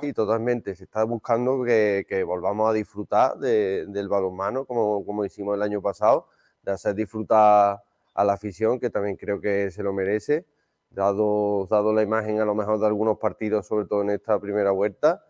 Sí, 0.00 0.12
totalmente. 0.12 0.74
Se 0.74 0.84
está 0.84 1.04
buscando 1.04 1.64
que, 1.64 2.04
que 2.08 2.22
volvamos 2.22 2.70
a 2.70 2.72
disfrutar 2.72 3.38
de, 3.38 3.86
del 3.88 4.08
balonmano 4.08 4.64
como, 4.64 5.04
como 5.04 5.24
hicimos 5.24 5.54
el 5.54 5.62
año 5.62 5.82
pasado, 5.82 6.28
de 6.62 6.72
hacer 6.72 6.94
disfrutar 6.94 7.82
a 8.14 8.24
la 8.24 8.34
afición, 8.34 8.78
que 8.78 8.90
también 8.90 9.16
creo 9.16 9.40
que 9.40 9.70
se 9.70 9.82
lo 9.82 9.92
merece, 9.92 10.46
dado, 10.90 11.66
dado 11.70 11.92
la 11.92 12.02
imagen 12.02 12.40
a 12.40 12.44
lo 12.44 12.54
mejor 12.54 12.78
de 12.78 12.86
algunos 12.86 13.18
partidos, 13.18 13.66
sobre 13.66 13.86
todo 13.86 14.02
en 14.02 14.10
esta 14.10 14.38
primera 14.38 14.70
vuelta. 14.70 15.24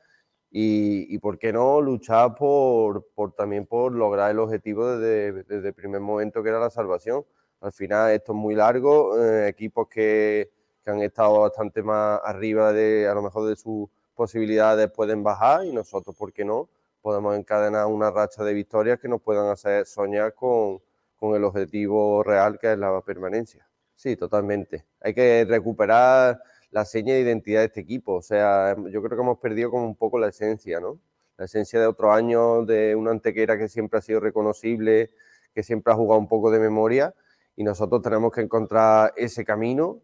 Y, 0.51 1.15
y 1.15 1.19
por 1.19 1.39
qué 1.39 1.53
no 1.53 1.81
luchar 1.81 2.35
por, 2.35 3.07
por, 3.15 3.33
también 3.33 3.65
por 3.65 3.93
lograr 3.93 4.31
el 4.31 4.39
objetivo 4.39 4.87
desde, 4.87 5.45
desde 5.45 5.69
el 5.69 5.75
primer 5.75 6.01
momento 6.01 6.43
que 6.43 6.51
era 6.51 6.61
la 6.61 6.69
salvación. 6.69 7.25
Al 7.61 7.73
final 7.73 8.11
esto 8.11 8.33
es 8.33 8.39
muy 8.39 8.55
largo, 8.55 9.19
eh, 9.19 9.49
equipos 9.49 9.89
que, 9.89 10.51
que 10.85 10.91
han 10.91 11.01
estado 11.01 11.41
bastante 11.41 11.83
más 11.83 12.21
arriba 12.25 12.73
de 12.73 13.09
a 13.09 13.15
lo 13.15 13.23
mejor 13.23 13.49
de 13.49 13.57
sus 13.57 13.89
posibilidades 14.15 14.91
pueden 14.91 15.23
bajar 15.23 15.65
y 15.65 15.73
nosotros, 15.73 16.15
¿por 16.17 16.33
qué 16.33 16.45
no? 16.45 16.69
Podemos 17.01 17.37
encadenar 17.37 17.87
una 17.87 18.11
racha 18.11 18.45
de 18.45 18.53
victorias 18.53 18.99
que 19.01 19.09
nos 19.09 19.23
puedan 19.23 19.49
hacer 19.49 19.87
soñar 19.87 20.35
con, 20.35 20.81
con 21.23 21.37
el 21.37 21.45
objetivo 21.45 22.25
real 22.25 22.59
que 22.59 22.73
es 22.73 22.77
la 22.77 23.01
permanencia. 23.01 23.65
Sí, 23.95 24.17
totalmente. 24.17 24.87
Hay 25.01 25.15
que 25.15 25.45
recuperar 25.49 26.43
la 26.73 26.85
seña 26.85 27.15
de 27.15 27.21
identidad 27.21 27.61
de 27.61 27.67
este 27.67 27.81
equipo. 27.81 28.15
O 28.15 28.23
sea, 28.23 28.75
yo 28.91 29.01
creo 29.01 29.17
que 29.17 29.23
hemos 29.23 29.39
perdido 29.39 29.71
como 29.71 29.85
un 29.85 29.95
poco 29.95 30.19
la 30.19 30.31
esencia, 30.31 30.81
¿no? 30.81 30.99
La 31.37 31.45
esencia 31.45 31.79
de 31.79 31.87
otros 31.87 32.13
años, 32.13 32.67
de 32.67 32.97
una 32.97 33.13
antequera 33.13 33.57
que 33.57 33.69
siempre 33.69 34.01
ha 34.01 34.03
sido 34.03 34.19
reconocible, 34.19 35.13
que 35.55 35.63
siempre 35.63 35.93
ha 35.93 35.97
jugado 35.97 36.19
un 36.19 36.27
poco 36.27 36.51
de 36.51 36.59
memoria, 36.59 37.15
y 37.55 37.63
nosotros 37.63 38.03
tenemos 38.03 38.33
que 38.33 38.41
encontrar 38.41 39.13
ese 39.17 39.45
camino 39.45 40.01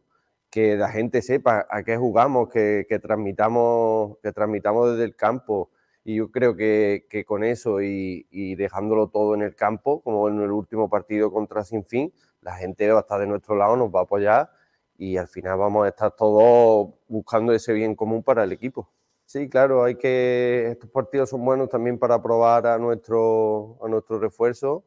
que 0.51 0.77
la 0.77 0.89
gente 0.89 1.21
sepa 1.21 1.67
a 1.69 1.83
qué 1.83 1.97
jugamos, 1.97 2.49
que, 2.49 2.87
que 2.89 3.01
transmitamos, 3.01 4.19
que 4.23 4.31
transmitamos 4.31 4.93
desde 4.93 5.03
el 5.03 5.17
campo. 5.17 5.71
Y 6.09 6.15
yo 6.15 6.31
creo 6.31 6.57
que, 6.57 7.07
que 7.11 7.27
con 7.27 7.45
eso 7.45 7.83
y, 7.83 8.27
y, 8.31 8.55
dejándolo 8.55 9.09
todo 9.09 9.35
en 9.35 9.43
el 9.43 9.55
campo, 9.55 10.01
como 10.01 10.27
en 10.29 10.41
el 10.41 10.51
último 10.51 10.89
partido 10.89 11.31
contra 11.31 11.65
Sinfín, 11.65 12.15
la 12.41 12.55
gente 12.55 12.91
va 12.91 13.01
a 13.01 13.03
estar 13.03 13.21
de 13.21 13.27
nuestro 13.27 13.57
lado, 13.57 13.77
nos 13.77 13.95
va 13.95 14.01
a 14.01 14.03
apoyar 14.05 14.51
y 14.97 15.19
al 15.19 15.29
final 15.29 15.59
vamos 15.59 15.85
a 15.85 15.89
estar 15.89 16.13
todos 16.13 16.95
buscando 17.09 17.53
ese 17.53 17.75
bien 17.75 17.95
común 17.95 18.23
para 18.23 18.45
el 18.45 18.53
equipo. 18.53 18.91
Sí, 19.27 19.51
claro, 19.51 19.85
hay 19.85 19.97
que 19.97 20.69
estos 20.71 20.89
partidos 20.89 21.29
son 21.29 21.45
buenos 21.45 21.69
también 21.69 21.99
para 21.99 22.23
probar 22.23 22.67
a 22.67 22.79
nuestro 22.79 23.77
a 23.85 23.89
nuestro 23.89 24.19
refuerzo, 24.19 24.85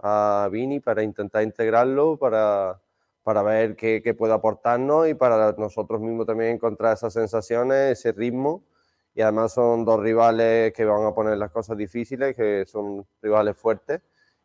a 0.00 0.48
Vini, 0.50 0.80
para 0.80 1.04
intentar 1.04 1.44
integrarlo, 1.44 2.16
para, 2.16 2.82
para 3.22 3.44
ver 3.44 3.76
qué, 3.76 4.02
qué, 4.02 4.12
puede 4.12 4.32
aportarnos 4.32 5.08
y 5.08 5.14
para 5.14 5.52
nosotros 5.52 6.00
mismos 6.00 6.26
también 6.26 6.50
encontrar 6.50 6.94
esas 6.94 7.12
sensaciones, 7.12 7.96
ese 8.00 8.10
ritmo. 8.10 8.64
Y 9.14 9.22
además 9.22 9.54
son 9.54 9.84
dos 9.84 10.00
rivales 10.00 10.72
que 10.72 10.84
van 10.84 11.06
a 11.06 11.14
poner 11.14 11.38
las 11.38 11.50
cosas 11.50 11.76
difíciles, 11.76 12.34
que 12.34 12.64
son 12.66 13.06
rivales 13.22 13.56
fuertes. 13.56 14.00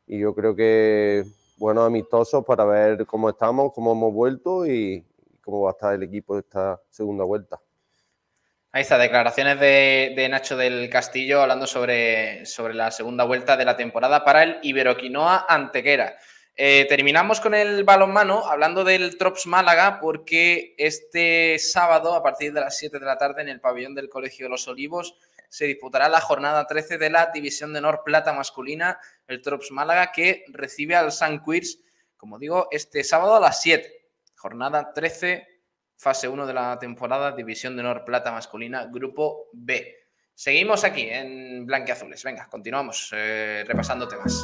Y 0.05 0.19
yo 0.19 0.35
creo 0.35 0.55
que 0.55 1.23
buenos 1.57 1.87
amistosos 1.87 2.45
para 2.45 2.65
ver 2.65 3.05
cómo 3.05 3.29
estamos, 3.29 3.73
cómo 3.73 3.91
hemos 3.91 4.13
vuelto 4.13 4.65
y, 4.65 5.05
cómo 5.41 5.61
va 5.61 5.71
a 5.71 5.73
estar 5.73 5.93
el 5.95 6.03
equipo 6.03 6.37
esta 6.37 6.79
segunda 6.89 7.23
vuelta. 7.23 7.59
Ahí 8.71 8.83
está, 8.83 8.99
declaraciones 8.99 9.59
de, 9.59 10.13
de, 10.15 10.29
Nacho 10.29 10.55
del 10.55 10.89
Castillo 10.91 11.41
hablando 11.41 11.65
sobre, 11.65 12.45
sobre 12.45 12.75
la 12.75 12.91
segunda 12.91 13.23
vuelta 13.23 13.57
de 13.57 13.65
la 13.65 13.75
temporada 13.75 14.23
para 14.23 14.43
el 14.43 14.59
Iberoquinoa 14.61 15.47
Antequera. 15.49 16.17
Eh, 16.61 16.87
terminamos 16.89 17.39
con 17.39 17.53
el 17.53 17.85
balonmano 17.85 18.45
hablando 18.45 18.83
del 18.83 19.17
Trops 19.17 19.47
Málaga 19.47 20.01
porque 20.01 20.75
este 20.77 21.57
sábado 21.57 22.13
a 22.13 22.21
partir 22.21 22.51
de 22.51 22.59
las 22.59 22.77
7 22.77 22.99
de 22.99 23.05
la 23.05 23.17
tarde 23.17 23.43
en 23.43 23.47
el 23.47 23.61
pabellón 23.61 23.95
del 23.95 24.09
Colegio 24.09 24.45
de 24.45 24.49
los 24.49 24.67
Olivos 24.67 25.15
se 25.47 25.67
disputará 25.67 26.09
la 26.09 26.19
jornada 26.19 26.67
13 26.67 26.97
de 26.97 27.09
la 27.11 27.27
División 27.33 27.71
de 27.71 27.79
Honor 27.79 28.01
Plata 28.03 28.33
masculina, 28.33 28.99
el 29.29 29.41
Trops 29.41 29.71
Málaga 29.71 30.11
que 30.11 30.43
recibe 30.49 30.97
al 30.97 31.13
San 31.13 31.41
Quirs, 31.45 31.79
como 32.17 32.37
digo, 32.37 32.67
este 32.71 33.05
sábado 33.05 33.37
a 33.37 33.39
las 33.39 33.61
7. 33.61 33.89
Jornada 34.35 34.91
13, 34.93 35.47
fase 35.95 36.27
1 36.27 36.45
de 36.45 36.53
la 36.53 36.77
temporada, 36.77 37.31
División 37.31 37.77
de 37.77 37.83
Honor 37.83 38.03
Plata 38.03 38.33
masculina, 38.33 38.85
Grupo 38.91 39.47
B. 39.53 39.95
Seguimos 40.35 40.83
aquí 40.83 41.07
en 41.09 41.65
Blanquiazules. 41.65 42.21
Venga, 42.21 42.49
continuamos 42.49 43.11
eh, 43.13 43.63
repasando 43.65 44.09
temas. 44.09 44.43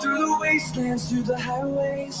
through 0.00 0.18
the 0.18 0.38
wastelands, 0.40 1.08
through 1.08 1.22
the 1.22 1.38
highways, 1.38 2.18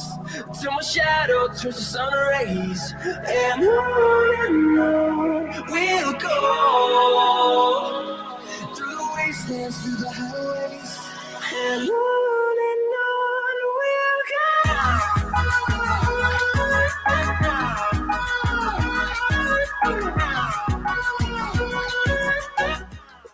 till 0.60 0.72
my 0.72 0.80
shadow 0.82 1.48
turns 1.48 1.62
to 1.62 1.72
sun 1.72 2.12
rays. 2.12 2.94
And 3.02 3.62
on 3.62 4.46
and 4.46 4.78
on 4.80 5.48
we'll 5.70 6.12
go 6.12 6.38
through 8.74 8.96
the 8.96 9.08
wastelands, 9.16 9.76
through 9.82 9.96
the 9.96 10.10
highways, 10.10 10.98
and 11.54 11.88
on 11.88 12.56
and 12.70 12.94
on 13.06 13.56
we'll 13.76 14.20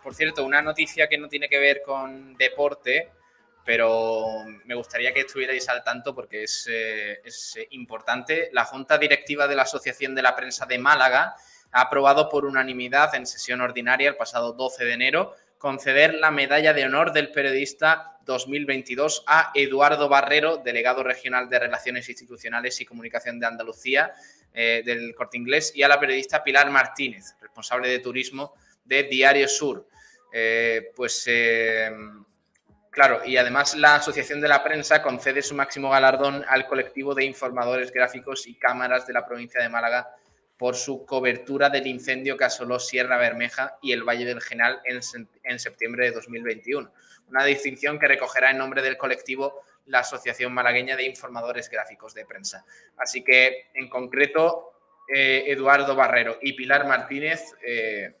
Por 0.03 0.13
cierto, 0.13 0.45
una 0.45 0.61
noticia 0.61 1.07
que 1.09 1.17
no 1.17 1.27
tiene 1.27 1.49
que 1.49 1.59
ver 1.59 1.81
con 1.85 2.35
deporte, 2.37 3.11
pero 3.67 4.45
me 4.63 4.75
gustaría 4.75 5.13
que 5.13 5.19
estuvierais 5.19 5.67
al 5.67 5.83
tanto 5.83 6.15
porque 6.15 6.43
es, 6.43 6.69
eh, 6.71 7.19
es, 7.25 7.59
importante. 7.71 8.49
La 8.53 8.63
Junta 8.63 8.97
Directiva 8.97 9.45
de 9.45 9.57
la 9.57 9.63
Asociación 9.63 10.15
de 10.15 10.21
la 10.21 10.37
Prensa 10.37 10.65
de 10.65 10.79
Málaga 10.79 11.35
ha 11.73 11.81
aprobado 11.81 12.29
por 12.29 12.45
unanimidad 12.45 13.13
en 13.13 13.27
sesión 13.27 13.59
ordinaria 13.59 14.07
el 14.07 14.15
pasado 14.15 14.53
12 14.53 14.85
de 14.85 14.93
enero 14.93 15.35
conceder 15.57 16.13
la 16.13 16.31
medalla 16.31 16.73
de 16.73 16.85
honor 16.85 17.11
del 17.11 17.31
periodista 17.31 18.19
2022 18.25 19.25
a 19.27 19.51
Eduardo 19.53 20.07
Barrero, 20.07 20.57
delegado 20.57 21.03
regional 21.03 21.49
de 21.49 21.59
Relaciones 21.59 22.07
Institucionales 22.07 22.79
y 22.79 22.85
Comunicación 22.85 23.37
de 23.37 23.47
Andalucía 23.47 24.13
eh, 24.53 24.81
del 24.85 25.13
Corte 25.13 25.37
Inglés, 25.37 25.73
y 25.75 25.83
a 25.83 25.89
la 25.89 25.99
periodista 25.99 26.41
Pilar 26.41 26.69
Martínez, 26.69 27.35
responsable 27.41 27.89
de 27.89 27.99
turismo 27.99 28.53
de 28.85 29.03
Diario 29.03 29.49
Sur. 29.49 29.87
Eh, 30.31 30.91
pues 30.95 31.25
eh, 31.27 31.89
Claro, 32.97 33.21
y 33.23 33.37
además 33.37 33.75
la 33.75 33.93
Asociación 33.93 34.41
de 34.41 34.47
la 34.47 34.63
Prensa 34.63 35.03
concede 35.03 35.43
su 35.43 35.53
máximo 35.53 35.91
galardón 35.91 36.43
al 36.47 36.65
colectivo 36.65 37.13
de 37.13 37.25
informadores 37.25 37.91
gráficos 37.91 38.47
y 38.47 38.55
cámaras 38.55 39.05
de 39.05 39.13
la 39.13 39.23
provincia 39.23 39.61
de 39.61 39.69
Málaga 39.69 40.15
por 40.57 40.75
su 40.75 41.05
cobertura 41.05 41.69
del 41.69 41.85
incendio 41.85 42.35
que 42.35 42.45
asoló 42.45 42.79
Sierra 42.79 43.19
Bermeja 43.19 43.77
y 43.83 43.91
el 43.91 44.01
Valle 44.01 44.25
del 44.25 44.41
Genal 44.41 44.81
en, 44.83 44.99
en 45.43 45.59
septiembre 45.59 46.05
de 46.05 46.11
2021. 46.13 46.91
Una 47.29 47.43
distinción 47.43 47.99
que 47.99 48.07
recogerá 48.07 48.49
en 48.49 48.57
nombre 48.57 48.81
del 48.81 48.97
colectivo 48.97 49.61
la 49.85 49.99
Asociación 49.99 50.51
Malagueña 50.51 50.95
de 50.95 51.05
Informadores 51.05 51.69
Gráficos 51.69 52.15
de 52.15 52.25
Prensa. 52.25 52.65
Así 52.97 53.23
que, 53.23 53.67
en 53.75 53.89
concreto, 53.89 54.71
eh, 55.13 55.43
Eduardo 55.45 55.95
Barrero 55.95 56.39
y 56.41 56.53
Pilar 56.53 56.87
Martínez, 56.87 57.43
eh, 57.63 58.15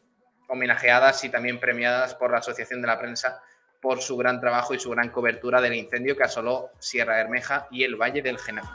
homenajeadas 0.47 1.23
y 1.23 1.29
también 1.29 1.59
premiadas 1.59 2.13
por 2.13 2.29
la 2.29 2.37
Asociación 2.37 2.79
de 2.79 2.87
la 2.87 2.99
Prensa 2.99 3.41
por 3.81 4.01
su 4.01 4.17
gran 4.17 4.39
trabajo 4.39 4.73
y 4.73 4.79
su 4.79 4.89
gran 4.89 5.09
cobertura 5.09 5.61
del 5.61 5.75
incendio 5.75 6.15
que 6.15 6.23
asoló 6.23 6.71
Sierra 6.79 7.17
Bermeja 7.17 7.67
y 7.71 7.83
el 7.83 7.95
Valle 7.95 8.21
del 8.21 8.37
Genal. 8.37 8.65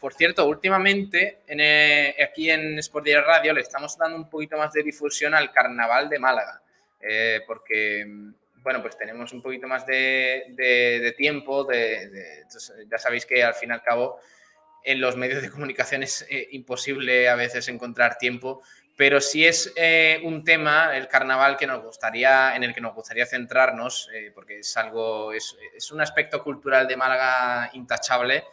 Por 0.00 0.14
cierto, 0.14 0.46
últimamente 0.46 1.42
en, 1.46 1.60
eh, 1.60 2.16
aquí 2.22 2.50
en 2.50 2.78
Sport 2.80 3.06
Direct 3.06 3.26
Radio 3.26 3.54
le 3.54 3.60
estamos 3.60 3.96
dando 3.96 4.16
un 4.16 4.28
poquito 4.28 4.58
más 4.58 4.72
de 4.72 4.82
difusión 4.82 5.32
al 5.32 5.52
Carnaval 5.52 6.08
de 6.08 6.18
Málaga, 6.18 6.60
eh, 7.00 7.40
porque 7.46 8.04
bueno, 8.62 8.80
pues 8.80 8.96
tenemos 8.96 9.32
un 9.32 9.42
poquito 9.42 9.66
más 9.66 9.84
de, 9.86 10.46
de, 10.50 11.00
de 11.00 11.12
tiempo. 11.12 11.64
De, 11.64 12.44
ya 12.90 12.98
sabéis 12.98 13.26
que 13.26 13.42
al 13.42 13.54
fin 13.54 13.70
y 13.70 13.72
al 13.72 13.82
cabo 13.82 14.20
en 14.84 15.00
los 15.00 15.16
medios 15.16 15.42
de 15.42 15.50
comunicación 15.50 16.02
es 16.02 16.26
eh, 16.28 16.48
imposible 16.52 17.28
a 17.28 17.36
veces 17.36 17.68
encontrar 17.68 18.18
tiempo, 18.18 18.62
pero 18.96 19.20
sí 19.20 19.46
es 19.46 19.72
eh, 19.76 20.20
un 20.24 20.44
tema, 20.44 20.96
el 20.96 21.08
carnaval, 21.08 21.56
que 21.56 21.66
nos 21.66 21.82
gustaría, 21.82 22.54
en 22.54 22.62
el 22.62 22.74
que 22.74 22.80
nos 22.80 22.94
gustaría 22.94 23.26
centrarnos, 23.26 24.10
eh, 24.12 24.32
porque 24.34 24.60
es 24.60 24.76
algo, 24.76 25.32
es, 25.32 25.56
es, 25.74 25.90
un 25.92 26.00
aspecto 26.00 26.42
cultural 26.42 26.86
de 26.86 26.96
Málaga 26.96 27.70
intachable 27.74 28.44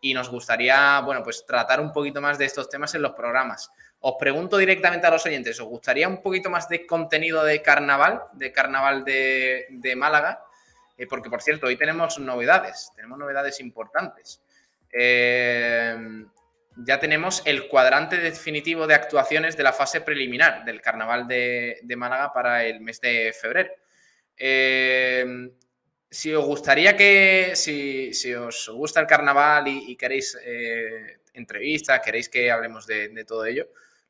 y 0.00 0.12
nos 0.12 0.28
gustaría, 0.28 1.00
bueno, 1.00 1.22
pues 1.22 1.46
tratar 1.46 1.80
un 1.80 1.92
poquito 1.92 2.20
más 2.20 2.38
de 2.38 2.44
estos 2.44 2.68
temas 2.68 2.94
en 2.94 3.02
los 3.02 3.12
programas. 3.12 3.70
Os 4.00 4.14
pregunto 4.18 4.56
directamente 4.58 5.06
a 5.06 5.10
los 5.10 5.24
oyentes, 5.24 5.58
¿os 5.58 5.66
gustaría 5.66 6.06
un 6.06 6.22
poquito 6.22 6.50
más 6.50 6.68
de 6.68 6.86
contenido 6.86 7.42
de 7.44 7.62
carnaval, 7.62 8.22
de 8.34 8.52
carnaval 8.52 9.04
de, 9.04 9.94
Málaga? 9.96 10.44
Eh, 10.96 11.06
porque, 11.06 11.30
por 11.30 11.42
cierto, 11.42 11.66
hoy 11.66 11.76
tenemos 11.76 12.18
novedades, 12.18 12.90
tenemos 12.94 13.18
novedades 13.18 13.58
importantes. 13.60 14.42
Eh, 14.92 15.96
ya 16.76 17.00
tenemos 17.00 17.42
el 17.46 17.68
cuadrante 17.68 18.18
definitivo 18.18 18.86
de 18.86 18.94
actuaciones 18.94 19.56
de 19.56 19.62
la 19.62 19.72
fase 19.72 20.02
preliminar 20.02 20.64
del 20.64 20.82
carnaval 20.82 21.26
de, 21.26 21.94
Málaga 21.96 22.32
para 22.32 22.64
el 22.64 22.80
mes 22.80 23.00
de 23.00 23.32
febrero. 23.32 23.72
Eh, 24.36 25.50
si 26.10 26.34
os 26.34 26.44
gustaría 26.44 26.96
que, 26.96 27.52
si, 27.56 28.34
os 28.34 28.68
gusta 28.68 29.00
el 29.00 29.06
carnaval 29.06 29.66
y, 29.68 29.96
queréis 29.96 30.38
entrevistas, 31.32 32.00
queréis 32.04 32.28
que 32.28 32.50
hablemos 32.50 32.86
de 32.86 33.24
todo 33.26 33.46
ello, 33.46 33.66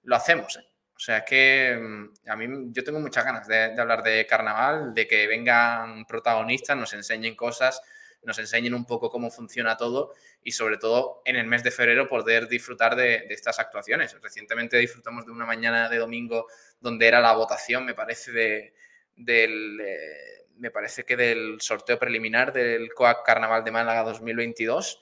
lo 0.07 0.17
hacemos. 0.17 0.57
¿eh? 0.57 0.65
O 0.97 0.99
sea, 0.99 1.25
que 1.25 1.79
mm, 1.79 2.31
a 2.31 2.37
mí 2.37 2.47
yo 2.71 2.83
tengo 2.83 2.99
muchas 3.01 3.25
ganas 3.25 3.47
de, 3.47 3.79
hablar 3.79 4.03
de 4.03 4.27
carnaval, 4.27 4.95
de 4.95 5.07
que 5.07 5.27
vengan 5.27 6.07
protagonistas, 6.07 6.77
nos 6.77 6.95
enseñen 6.95 7.37
cosas, 7.37 7.83
nos 8.23 8.39
enseñen 8.39 8.75
un 8.75 8.87
poco 8.87 9.11
cómo 9.11 9.31
funciona 9.31 9.77
todo 9.77 10.15
y 10.43 10.53
sobre 10.53 10.79
todo 10.79 11.23
en 11.25 11.37
el 11.37 11.47
mes 11.47 11.63
de 11.63 11.71
febrero 11.71 12.09
poder 12.09 12.49
disfrutar 12.49 12.97
de, 12.97 13.27
de 13.29 13.35
estas 13.35 13.59
actuaciones. 13.59 14.17
Recientemente 14.21 14.79
disfrutamos 14.79 15.27
de 15.27 15.33
una 15.33 15.45
mañana 15.45 15.89
de 15.89 15.99
domingo 15.99 16.47
donde 16.81 17.07
era 17.07 17.21
la 17.21 17.35
votación, 17.35 17.85
me 17.85 17.95
parece, 17.95 18.33
de, 18.33 18.75
del, 19.17 19.81
eh, 19.81 20.47
me 20.57 20.71
parece 20.71 21.05
que 21.05 21.17
del 21.17 21.61
sorteo 21.61 21.99
preliminar 21.99 22.53
del 22.53 22.93
COAC 22.95 23.25
Carnaval 23.25 23.65
de 23.65 23.71
Málaga 23.71 24.03
2022. 24.05 25.01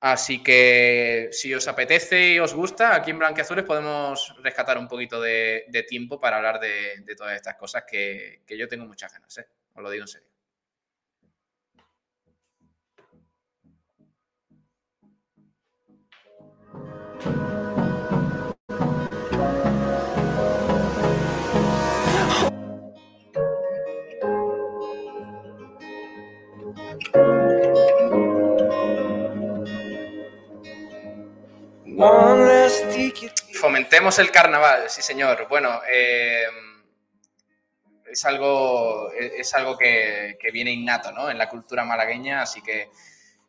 Así 0.00 0.42
que 0.44 1.28
si 1.32 1.52
os 1.54 1.66
apetece 1.66 2.34
y 2.34 2.38
os 2.38 2.54
gusta, 2.54 2.94
aquí 2.94 3.10
en 3.10 3.18
Blanquiazules 3.18 3.64
podemos 3.64 4.32
rescatar 4.42 4.78
un 4.78 4.86
poquito 4.86 5.20
de, 5.20 5.64
tiempo 5.88 6.20
para 6.20 6.36
hablar 6.36 6.60
de, 6.60 7.00
de 7.02 7.16
todas 7.16 7.34
estas 7.34 7.56
cosas 7.56 7.84
que, 7.84 8.42
que 8.46 8.56
yo 8.56 8.68
tengo 8.68 8.86
muchas 8.86 9.12
ganas, 9.12 9.36
¿eh? 9.38 9.46
os 9.74 9.82
lo 9.82 9.90
digo 9.90 10.04
en 10.04 10.08
serio. 10.08 10.37
Fomentemos 33.54 34.18
el 34.20 34.30
carnaval, 34.30 34.88
sí 34.88 35.02
señor. 35.02 35.48
Bueno, 35.48 35.80
eh, 35.92 36.44
es 38.08 38.24
algo, 38.24 39.10
es 39.12 39.52
algo 39.54 39.76
que, 39.76 40.38
que 40.40 40.52
viene 40.52 40.70
innato 40.70 41.10
¿no? 41.10 41.28
en 41.28 41.36
la 41.36 41.48
cultura 41.48 41.84
malagueña, 41.84 42.42
así 42.42 42.62
que 42.62 42.88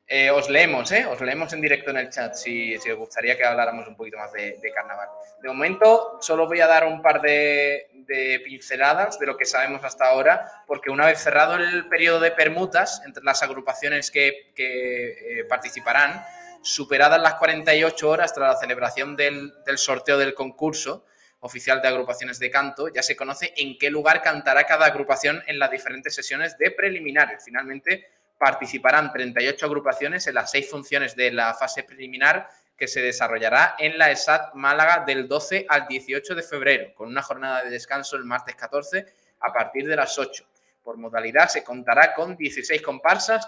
eh, 0.08 0.32
os 0.32 0.50
leemos, 0.50 0.92
¿eh? 0.92 1.06
os 1.06 1.22
leemos 1.22 1.54
en 1.54 1.62
directo 1.62 1.92
en 1.92 1.98
el 1.98 2.10
chat 2.10 2.34
si, 2.34 2.76
si 2.80 2.90
os 2.90 2.98
gustaría 2.98 3.38
que 3.38 3.46
habláramos 3.46 3.88
un 3.88 3.96
poquito 3.96 4.18
más 4.18 4.32
de, 4.32 4.60
carnaval. 4.74 5.10
De 5.44 5.48
momento, 5.48 6.18
solo 6.20 6.48
voy 6.48 6.60
a 6.62 6.68
dar 6.68 6.86
un 6.86 7.04
par 7.04 7.22
de, 7.22 7.92
de 7.94 8.42
pinceladas 8.44 9.20
de 9.20 9.28
lo 9.28 9.38
que 9.38 9.46
sabemos 9.46 9.84
hasta 9.84 10.08
ahora, 10.08 10.64
porque 10.66 10.90
una 10.90 11.06
vez 11.06 11.20
cerrado 11.20 11.56
el 11.58 11.88
periodo 11.88 12.20
de 12.20 12.32
permutas 12.32 13.04
entre 13.06 13.24
las 13.24 13.44
agrupaciones 13.44 14.10
que, 14.10 14.52
que 14.56 15.42
eh, 15.42 15.46
participarán, 15.48 16.26
superadas 16.61 17.22
las 17.22 17.36
48 17.36 18.10
horas 18.10 18.34
tras 18.34 18.53
la 18.53 18.60
celebración 18.60 19.15
del, 19.15 19.53
sorteo 19.76 20.18
del 20.18 20.34
concurso 20.34 21.06
oficial 21.41 21.81
de 21.81 21.88
agrupaciones 21.88 22.40
de 22.40 22.52
canto, 22.52 22.90
ya 22.90 23.02
se 23.02 23.15
conoce 23.15 23.53
en 23.56 23.77
qué 23.77 23.90
lugar 23.90 24.22
cantará 24.22 24.65
cada 24.65 24.86
agrupación 24.86 25.41
en 25.48 25.57
las 25.57 25.72
diferentes 25.72 26.14
sesiones 26.14 26.57
de 26.57 26.72
preliminares. 26.72 27.44
Finalmente, 27.45 28.07
participarán 28.38 29.11
38 29.11 29.65
agrupaciones 29.65 30.27
en 30.27 30.36
las 30.36 30.52
seis 30.52 30.69
funciones 30.69 31.15
de 31.15 31.31
la 31.31 31.53
fase 31.53 31.84
preliminar 31.84 32.49
que 32.77 32.88
se 32.88 33.02
desarrollará 33.02 33.76
en 33.77 33.98
la 33.98 34.10
ESAT 34.11 34.53
Málaga 34.53 35.03
del 35.06 35.27
12 35.27 35.65
al 35.68 35.88
18 35.88 36.36
de 36.36 36.44
febrero, 36.44 36.94
con 36.95 37.10
una 37.10 37.22
jornada 37.22 37.64
de 37.64 37.69
descanso 37.69 38.15
el 38.15 38.23
martes 38.23 38.56
14 38.56 39.06
a 39.41 39.53
partir 39.53 39.88
de 39.88 39.95
las 39.95 40.18
8. 40.18 40.45
Por 40.84 40.98
modalidad 40.98 41.50
se 41.50 41.64
contará 41.64 42.14
con 42.14 42.36
16 42.36 42.82
comparsas, 42.82 43.48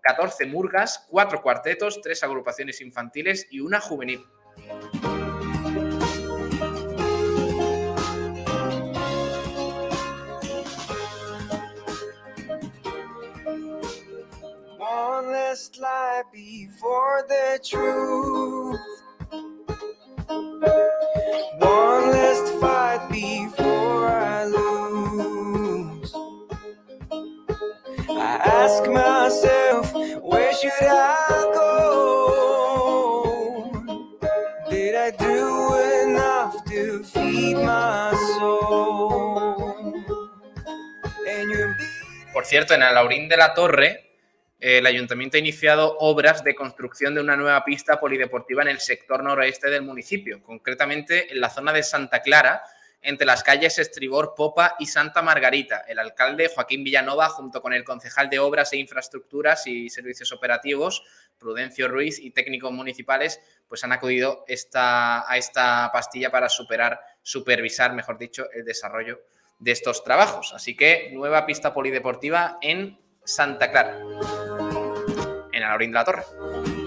14 0.00 0.46
murgas, 0.46 1.06
4 1.08 1.42
cuartetos, 1.42 2.00
3 2.02 2.24
agrupaciones 2.24 2.80
infantiles 2.80 3.46
y 3.50 3.60
una 3.60 3.80
juvenil. 3.80 4.24
One 21.60 22.11
Por 42.32 42.46
cierto, 42.46 42.74
en 42.74 42.82
Alaurín 42.82 43.28
de 43.28 43.36
la 43.36 43.54
Torre, 43.54 44.12
eh, 44.58 44.78
el 44.78 44.86
ayuntamiento 44.86 45.36
ha 45.36 45.40
iniciado 45.40 45.96
obras 45.98 46.44
de 46.44 46.54
construcción 46.54 47.14
de 47.14 47.20
una 47.20 47.36
nueva 47.36 47.64
pista 47.64 48.00
polideportiva 48.00 48.62
en 48.62 48.68
el 48.68 48.80
sector 48.80 49.22
noroeste 49.22 49.70
del 49.70 49.82
municipio, 49.82 50.42
concretamente 50.42 51.32
en 51.32 51.40
la 51.40 51.50
zona 51.50 51.72
de 51.72 51.82
Santa 51.82 52.20
Clara, 52.22 52.62
entre 53.02 53.26
las 53.26 53.42
calles 53.42 53.78
Estribor, 53.78 54.34
Popa 54.34 54.76
y 54.78 54.86
Santa 54.86 55.22
Margarita. 55.22 55.84
El 55.88 55.98
alcalde 55.98 56.48
Joaquín 56.48 56.84
Villanova, 56.84 57.28
junto 57.28 57.60
con 57.60 57.72
el 57.72 57.84
concejal 57.84 58.30
de 58.30 58.38
Obras 58.38 58.72
e 58.72 58.78
Infraestructuras 58.78 59.66
y 59.66 59.90
Servicios 59.90 60.32
Operativos, 60.32 61.02
Prudencio 61.38 61.88
Ruiz 61.88 62.18
y 62.20 62.30
técnicos 62.30 62.72
municipales, 62.72 63.40
pues 63.68 63.82
han 63.84 63.92
acudido 63.92 64.44
a 64.48 65.36
esta 65.36 65.90
pastilla 65.92 66.30
para 66.30 66.48
superar, 66.48 67.00
supervisar, 67.22 67.92
mejor 67.92 68.18
dicho, 68.18 68.46
el 68.52 68.64
desarrollo 68.64 69.20
de 69.58 69.72
estos 69.72 70.04
trabajos. 70.04 70.52
Así 70.54 70.76
que 70.76 71.10
nueva 71.12 71.44
pista 71.44 71.74
polideportiva 71.74 72.58
en 72.60 72.98
Santa 73.24 73.70
Clara, 73.70 73.98
en 75.52 75.62
Alaurín 75.62 75.90
de 75.90 75.94
la 75.94 76.04
Torre. 76.04 76.81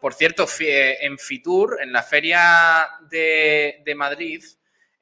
Por 0.00 0.14
cierto, 0.14 0.46
eh, 0.60 0.96
en 1.02 1.18
Fitur, 1.18 1.78
en 1.82 1.92
la 1.92 2.02
feria 2.02 2.88
de, 3.10 3.92
Madrid, 3.94 4.42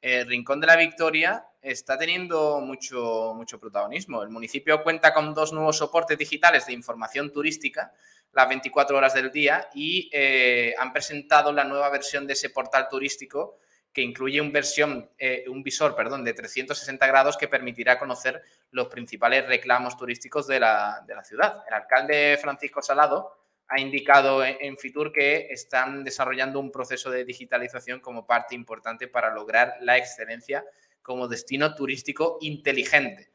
el 0.01 0.27
Rincón 0.27 0.59
de 0.59 0.67
la 0.67 0.75
Victoria 0.75 1.45
está 1.61 1.97
teniendo 1.97 2.59
mucho, 2.59 3.33
mucho 3.33 3.59
protagonismo. 3.59 4.21
El 4.23 4.29
municipio 4.29 4.83
cuenta 4.83 5.13
con 5.13 5.33
dos 5.33 5.53
nuevos 5.53 5.77
soportes 5.77 6.17
digitales 6.17 6.65
de 6.65 6.73
información 6.73 7.31
turística 7.31 7.93
las 8.33 8.49
24 8.49 8.97
horas 8.97 9.13
del 9.13 9.31
día 9.31 9.69
y 9.73 10.09
eh, 10.11 10.75
han 10.77 10.91
presentado 10.91 11.53
la 11.53 11.63
nueva 11.63 11.89
versión 11.89 12.27
de 12.27 12.33
ese 12.33 12.49
portal 12.49 12.87
turístico 12.89 13.57
que 13.93 14.01
incluye 14.01 14.39
un, 14.39 14.51
versión, 14.51 15.09
eh, 15.17 15.45
un 15.47 15.63
visor 15.63 15.95
perdón, 15.95 16.23
de 16.25 16.33
360 16.33 17.07
grados 17.07 17.37
que 17.37 17.47
permitirá 17.47 17.97
conocer 17.97 18.43
los 18.71 18.87
principales 18.87 19.47
reclamos 19.47 19.97
turísticos 19.97 20.45
de 20.45 20.59
la, 20.59 21.03
de 21.07 21.15
la 21.15 21.23
ciudad. 21.23 21.63
El 21.67 21.73
alcalde 21.73 22.37
Francisco 22.39 22.81
Salado 22.81 23.38
ha 23.69 23.79
indicado 23.79 24.43
en, 24.43 24.77
Fitur 24.77 25.11
que 25.11 25.47
están 25.51 26.03
desarrollando 26.03 26.59
un 26.59 26.71
proceso 26.71 27.11
de 27.11 27.23
digitalización 27.23 27.99
como 27.99 28.25
parte 28.25 28.55
importante 28.55 29.07
para 29.07 29.33
lograr 29.33 29.75
la 29.81 29.95
excelencia 29.95 30.65
como 31.03 31.27
destino 31.27 31.75
turístico 31.75 32.39
inteligente. 32.41 33.31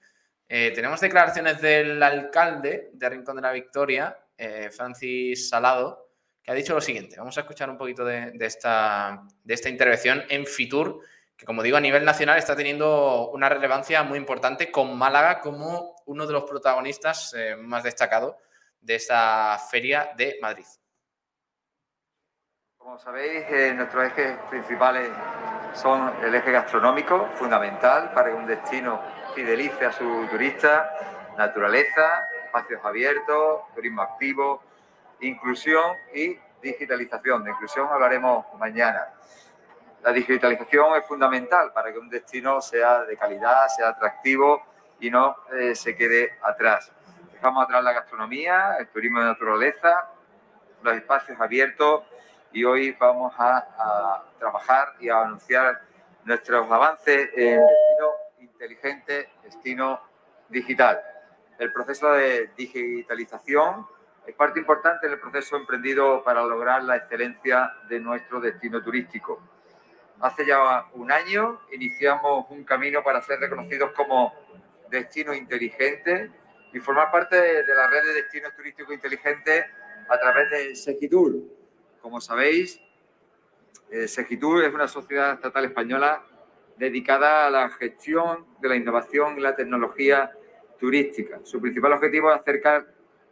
Eh, 0.48 0.73
tenemos 0.74 1.01
declaraciones 1.01 1.61
del 1.61 2.02
alcalde 2.02 2.90
de 2.93 3.09
Rincón 3.09 3.36
de 3.36 3.43
la 3.43 3.52
Victoria, 3.52 4.19
eh, 4.36 4.70
Francis 4.70 5.48
Salado, 5.48 6.11
que 6.43 6.51
ha 6.51 6.55
dicho 6.55 6.74
lo 6.74 6.81
siguiente. 6.81 7.16
Vamos 7.16 7.39
a 7.39 7.43
escuchar 7.43 7.70
un 7.70 7.78
poquito 7.78 8.05
de, 8.05 8.32
de 8.32 8.47
esta, 8.47 9.23
de 9.44 9.55
esta 9.55 9.69
intervención 9.69 10.24
en 10.28 10.47
Fitur, 10.47 11.01
que 11.36 11.47
como 11.47 11.62
digo 11.62 11.77
a 11.77 11.81
nivel 11.81 12.05
nacional 12.05 12.39
está 12.39 12.56
teniendo 12.56 13.31
una 13.31 13.48
relevancia 13.48 14.02
muy 14.02 14.19
importante 14.19 14.73
con 14.73 14.97
Málaga 14.98 15.40
como 15.40 15.94
uno 16.06 16.27
de 16.27 16.32
los 16.32 16.43
protagonistas 16.43 17.35
eh, 17.35 17.55
más 17.56 17.85
destacados 17.85 18.35
de 18.85 18.97
esta 18.97 19.59
feria 19.70 20.12
de 20.16 20.39
Madrid. 20.43 20.66
Como 22.77 22.98
sabéis, 22.98 23.47
eh, 23.48 23.73
nuestros 23.74 24.05
ejes 24.05 24.39
principales 24.51 25.09
son 25.73 26.12
el 26.23 26.35
eje 26.35 26.52
gastronómico 26.52 27.31
fundamental 27.35 28.12
para 28.12 28.28
que 28.28 28.35
un 28.35 28.47
destino 28.47 29.01
fidelice 29.35 29.86
a 29.86 29.93
su 29.93 30.27
turista, 30.31 30.94
naturaleza, 31.39 32.28
espacios 32.44 32.85
abiertos, 32.85 33.62
turismo 33.74 34.02
activo, 34.02 34.62
inclusión 35.20 35.97
y 36.15 36.39
digitalización. 36.61 37.43
De 37.43 37.52
inclusión 37.52 37.89
hablaremos 37.90 38.47
mañana. 38.59 39.09
La 40.02 40.12
digitalización 40.12 40.97
es 40.97 41.06
fundamental 41.06 41.73
para 41.73 41.90
que 41.90 41.98
un 41.98 42.11
destino 42.11 42.61
sea 42.61 43.05
de 43.05 43.16
calidad, 43.16 43.66
sea 43.69 43.89
atractivo 43.89 44.62
y 45.01 45.11
no 45.11 45.35
eh, 45.52 45.74
se 45.74 45.97
quede 45.97 46.39
atrás. 46.43 46.93
Dejamos 47.45 47.65
atrás 47.65 47.85
la 47.85 47.93
gastronomía, 47.93 48.77
el 48.79 48.89
turismo 48.89 49.21
de 49.21 49.27
naturaleza, 49.27 50.09
los 50.83 50.97
espacios 50.97 51.39
abiertos 51.39 52.05
y 52.55 52.65
hoy 52.65 52.97
vamos 52.99 53.35
a, 53.37 53.59
a 53.59 54.25
trabajar 54.39 54.95
y 54.99 55.11
a 55.11 55.21
anunciar 55.21 55.83
nuestros 56.25 56.73
avances 56.73 57.29
en 57.37 57.61
destino 57.61 58.11
inteligente, 58.41 59.29
destino 59.43 60.01
digital. 60.49 60.99
El 61.59 61.71
proceso 61.71 62.12
de 62.12 62.51
digitalización 62.57 63.87
es 64.27 64.35
parte 64.35 64.59
importante 64.59 65.07
del 65.07 65.21
proceso 65.21 65.59
emprendido 65.59 66.25
para 66.25 66.43
lograr 66.45 66.83
la 66.83 66.97
excelencia 66.97 67.71
de 67.91 68.01
nuestro 68.01 68.41
destino 68.41 68.83
turístico. 68.83 69.39
Hace 70.19 70.47
ya 70.47 70.87
un 70.95 71.12
año 71.12 71.61
iniciamos 71.73 72.47
un 72.49 72.65
camino 72.65 73.03
para 73.03 73.21
ser 73.21 73.39
reconocidos 73.39 73.93
como 73.93 74.33
destino 74.89 75.35
inteligente 75.35 76.31
y 76.75 76.81
formar 76.81 77.11
parte 77.13 77.37
de 77.37 77.75
la 77.75 77.87
red 77.87 78.03
de 78.05 78.15
destinos 78.15 78.53
turísticos 78.55 78.93
inteligentes 78.93 79.65
a 80.09 80.19
través 80.19 80.51
de 80.51 80.75
Segitur. 80.75 81.37
Como 82.03 82.21
sabéis, 82.21 82.81
eh, 83.91 84.09
Segitur 84.09 84.65
es 84.65 84.75
una 84.75 84.89
sociedad 84.89 85.35
estatal 85.35 85.65
española 85.67 86.25
dedicada 86.77 87.47
a 87.47 87.51
la 87.51 87.71
gestión 87.71 88.45
de 88.61 88.69
la 88.69 88.75
innovación 88.75 89.39
y 89.39 89.41
la 89.41 89.55
tecnología 89.55 90.33
turística. 90.81 91.39
Su 91.45 91.61
principal 91.61 91.93
objetivo 91.93 92.33
es 92.33 92.41
acercar 92.41 92.87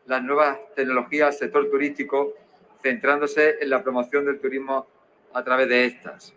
las 0.06 0.22
nuevas 0.22 0.58
tecnologías 0.76 1.28
al 1.28 1.32
sector 1.34 1.68
turístico, 1.68 2.34
centrándose 2.80 3.56
en 3.60 3.70
la 3.70 3.82
promoción 3.82 4.24
del 4.24 4.40
turismo 4.40 4.86
a 5.32 5.42
través 5.42 5.68
de 5.68 5.84
estas. 5.86 6.32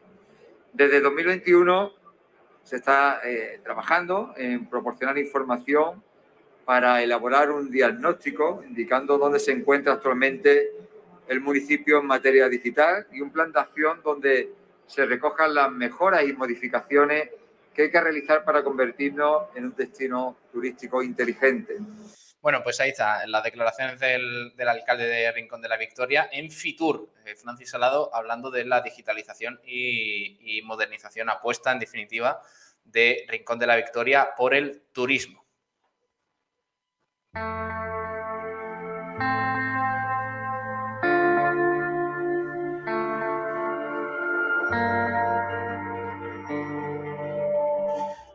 Desde 0.73 1.02
2021 1.02 1.94
se 2.64 2.77
está 2.77 3.22
eh, 3.23 3.60
trabajando 3.64 4.34
en 4.38 4.68
proporcionar 4.68 5.19
información 5.19 6.03
para 6.65 7.03
elaborar 7.03 7.51
un 7.51 7.69
diagnóstico 7.69 8.63
indicando 8.67 9.17
dónde 9.17 9.39
se 9.39 9.51
encuentra 9.51 9.93
actualmente 9.93 10.71
el 11.27 11.39
municipio 11.39 11.99
en 11.99 12.07
materia 12.07 12.49
digital 12.49 13.07
y 13.11 13.21
un 13.21 13.31
plan 13.31 13.51
de 13.51 13.59
acción 13.59 14.01
donde 14.03 14.51
se 14.87 15.05
recojan 15.05 15.53
las 15.53 15.71
mejoras 15.71 16.23
y 16.23 16.33
modificaciones 16.33 17.29
que 17.73 17.83
hay 17.83 17.91
que 17.91 18.01
realizar 18.01 18.43
para 18.43 18.63
convertirnos 18.63 19.43
en 19.55 19.65
un 19.65 19.75
destino 19.75 20.37
turístico 20.51 21.03
inteligente. 21.03 21.77
Bueno, 22.41 22.61
pues 22.63 22.79
ahí 22.79 22.91
está, 22.91 23.25
las 23.27 23.43
declaraciones 23.43 23.99
del, 23.99 24.53
alcalde 24.67 25.07
de 25.07 25.31
Rincón 25.31 25.61
de 25.61 25.69
la 25.69 25.77
Victoria 25.77 26.29
en 26.31 26.51
Fitur, 26.51 27.09
eh, 27.25 27.35
Francis 27.35 27.71
Salado, 27.71 28.13
hablando 28.13 28.51
de 28.51 28.65
la 28.65 28.81
digitalización 28.81 29.59
y 29.65 30.61
modernización 30.63 31.29
apuesta, 31.29 31.71
en 31.71 31.79
definitiva, 31.79 32.39
de 32.83 33.25
Rincón 33.27 33.59
de 33.59 33.67
la 33.67 33.75
Victoria 33.75 34.29
por 34.37 34.53
el 34.53 34.83
turismo. 34.93 35.44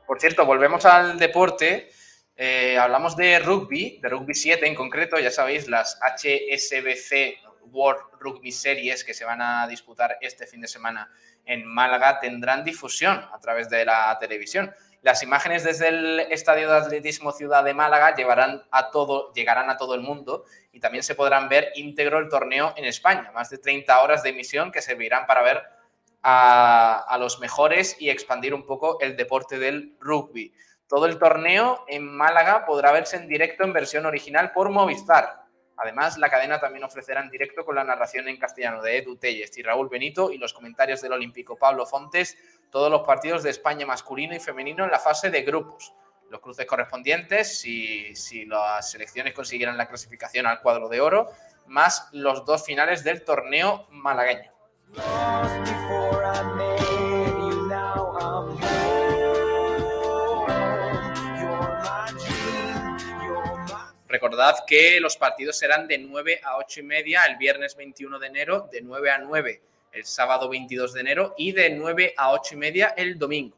Por 0.06 0.20
cierto, 0.20 0.44
volvemos 0.44 0.84
al 0.84 1.18
deporte. 1.18 1.88
Eh, 2.36 2.76
hablamos 2.78 3.16
de 3.16 3.38
rugby, 3.38 4.00
de 4.02 4.08
rugby 4.10 4.34
7 4.34 4.66
en 4.66 4.74
concreto, 4.74 5.18
ya 5.18 5.30
sabéis, 5.30 5.66
las 5.68 5.98
HSBC 6.02 7.49
World 7.72 8.02
Rugby 8.18 8.52
Series 8.52 9.04
que 9.04 9.14
se 9.14 9.24
van 9.24 9.42
a 9.42 9.66
disputar 9.66 10.16
este 10.20 10.46
fin 10.46 10.60
de 10.60 10.68
semana 10.68 11.10
en 11.46 11.66
Málaga 11.66 12.20
tendrán 12.20 12.64
difusión 12.64 13.26
a 13.32 13.38
través 13.40 13.68
de 13.68 13.84
la 13.84 14.16
televisión. 14.20 14.72
Las 15.02 15.22
imágenes 15.22 15.64
desde 15.64 15.88
el 15.88 16.20
Estadio 16.30 16.70
de 16.70 16.76
Atletismo 16.76 17.32
Ciudad 17.32 17.64
de 17.64 17.72
Málaga 17.72 18.14
llevarán 18.14 18.62
a 18.70 18.90
todo, 18.90 19.32
llegarán 19.32 19.70
a 19.70 19.76
todo 19.76 19.94
el 19.94 20.02
mundo 20.02 20.44
y 20.72 20.80
también 20.80 21.02
se 21.02 21.14
podrán 21.14 21.48
ver 21.48 21.72
íntegro 21.74 22.18
el 22.18 22.28
torneo 22.28 22.74
en 22.76 22.84
España. 22.84 23.32
Más 23.34 23.48
de 23.50 23.58
30 23.58 24.00
horas 24.02 24.22
de 24.22 24.30
emisión 24.30 24.70
que 24.70 24.82
servirán 24.82 25.26
para 25.26 25.42
ver 25.42 25.62
a, 26.22 26.98
a 27.08 27.18
los 27.18 27.40
mejores 27.40 27.96
y 27.98 28.10
expandir 28.10 28.52
un 28.52 28.66
poco 28.66 29.00
el 29.00 29.16
deporte 29.16 29.58
del 29.58 29.96
rugby. 30.00 30.52
Todo 30.86 31.06
el 31.06 31.18
torneo 31.18 31.84
en 31.88 32.06
Málaga 32.06 32.66
podrá 32.66 32.92
verse 32.92 33.16
en 33.16 33.26
directo 33.26 33.64
en 33.64 33.72
versión 33.72 34.04
original 34.04 34.52
por 34.52 34.70
Movistar. 34.70 35.40
Además, 35.82 36.18
la 36.18 36.28
cadena 36.28 36.60
también 36.60 36.84
ofrecerá 36.84 37.22
en 37.22 37.30
directo 37.30 37.64
con 37.64 37.74
la 37.74 37.84
narración 37.84 38.28
en 38.28 38.36
castellano 38.36 38.82
de 38.82 38.98
Edu 38.98 39.16
Telles 39.16 39.56
y 39.56 39.62
Raúl 39.62 39.88
Benito 39.88 40.30
y 40.30 40.36
los 40.36 40.52
comentarios 40.52 41.00
del 41.00 41.12
olímpico 41.12 41.56
Pablo 41.56 41.86
Fontes 41.86 42.36
todos 42.70 42.90
los 42.90 43.02
partidos 43.02 43.42
de 43.42 43.50
España 43.50 43.86
masculino 43.86 44.34
y 44.34 44.40
femenino 44.40 44.84
en 44.84 44.90
la 44.90 44.98
fase 44.98 45.30
de 45.30 45.42
grupos. 45.42 45.92
Los 46.28 46.40
cruces 46.40 46.66
correspondientes, 46.66 47.58
si, 47.58 48.14
si 48.14 48.44
las 48.44 48.90
selecciones 48.90 49.34
consiguieran 49.34 49.76
la 49.76 49.88
clasificación 49.88 50.46
al 50.46 50.60
cuadro 50.60 50.88
de 50.88 51.00
oro, 51.00 51.30
más 51.66 52.08
los 52.12 52.44
dos 52.44 52.64
finales 52.64 53.02
del 53.02 53.24
torneo 53.24 53.86
malagueño. 53.90 54.52
Recordad 64.10 64.64
que 64.66 64.98
los 64.98 65.16
partidos 65.16 65.56
serán 65.56 65.86
de 65.86 65.96
9 65.96 66.40
a 66.42 66.56
8 66.56 66.80
y 66.80 66.82
media 66.82 67.24
el 67.26 67.36
viernes 67.36 67.76
21 67.76 68.18
de 68.18 68.26
enero, 68.26 68.68
de 68.70 68.82
9 68.82 69.10
a 69.10 69.18
9 69.18 69.62
el 69.92 70.04
sábado 70.04 70.48
22 70.48 70.92
de 70.94 71.00
enero 71.00 71.34
y 71.36 71.52
de 71.52 71.70
9 71.70 72.14
a 72.16 72.32
8 72.32 72.54
y 72.54 72.56
media 72.56 72.94
el 72.96 73.16
domingo. 73.18 73.56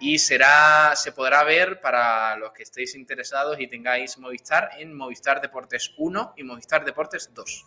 Y 0.00 0.18
será, 0.18 0.96
se 0.96 1.12
podrá 1.12 1.44
ver 1.44 1.80
para 1.80 2.36
los 2.36 2.50
que 2.50 2.64
estéis 2.64 2.96
interesados 2.96 3.60
y 3.60 3.68
tengáis 3.68 4.18
Movistar 4.18 4.70
en 4.78 4.92
Movistar 4.92 5.40
Deportes 5.40 5.94
1 5.96 6.34
y 6.36 6.42
Movistar 6.42 6.84
Deportes 6.84 7.30
2. 7.32 7.64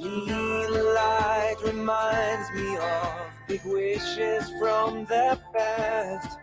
Little 0.00 0.94
light 0.94 1.56
reminds 1.62 2.50
me 2.52 2.78
of 2.78 3.12
big 3.46 3.62
wishes 3.66 4.50
from 4.58 5.04
the 5.04 5.38
past. 5.52 6.38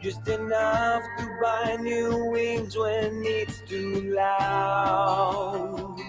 Just 0.00 0.26
enough 0.28 1.02
to 1.18 1.38
buy 1.42 1.76
new 1.78 2.30
wings 2.30 2.74
when 2.74 3.22
it's 3.26 3.60
too 3.68 4.14
loud. 4.16 6.00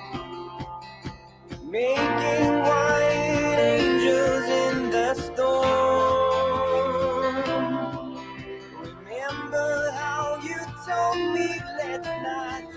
Making 1.69 2.59
white 2.59 3.57
angels 3.59 4.45
in 4.45 4.89
the 4.89 5.13
storm. 5.15 5.73
Remember 8.79 9.91
how 9.91 10.39
you 10.41 10.55
told 10.87 11.17
me 11.35 11.59
let's 11.77 12.07
not 12.07 12.72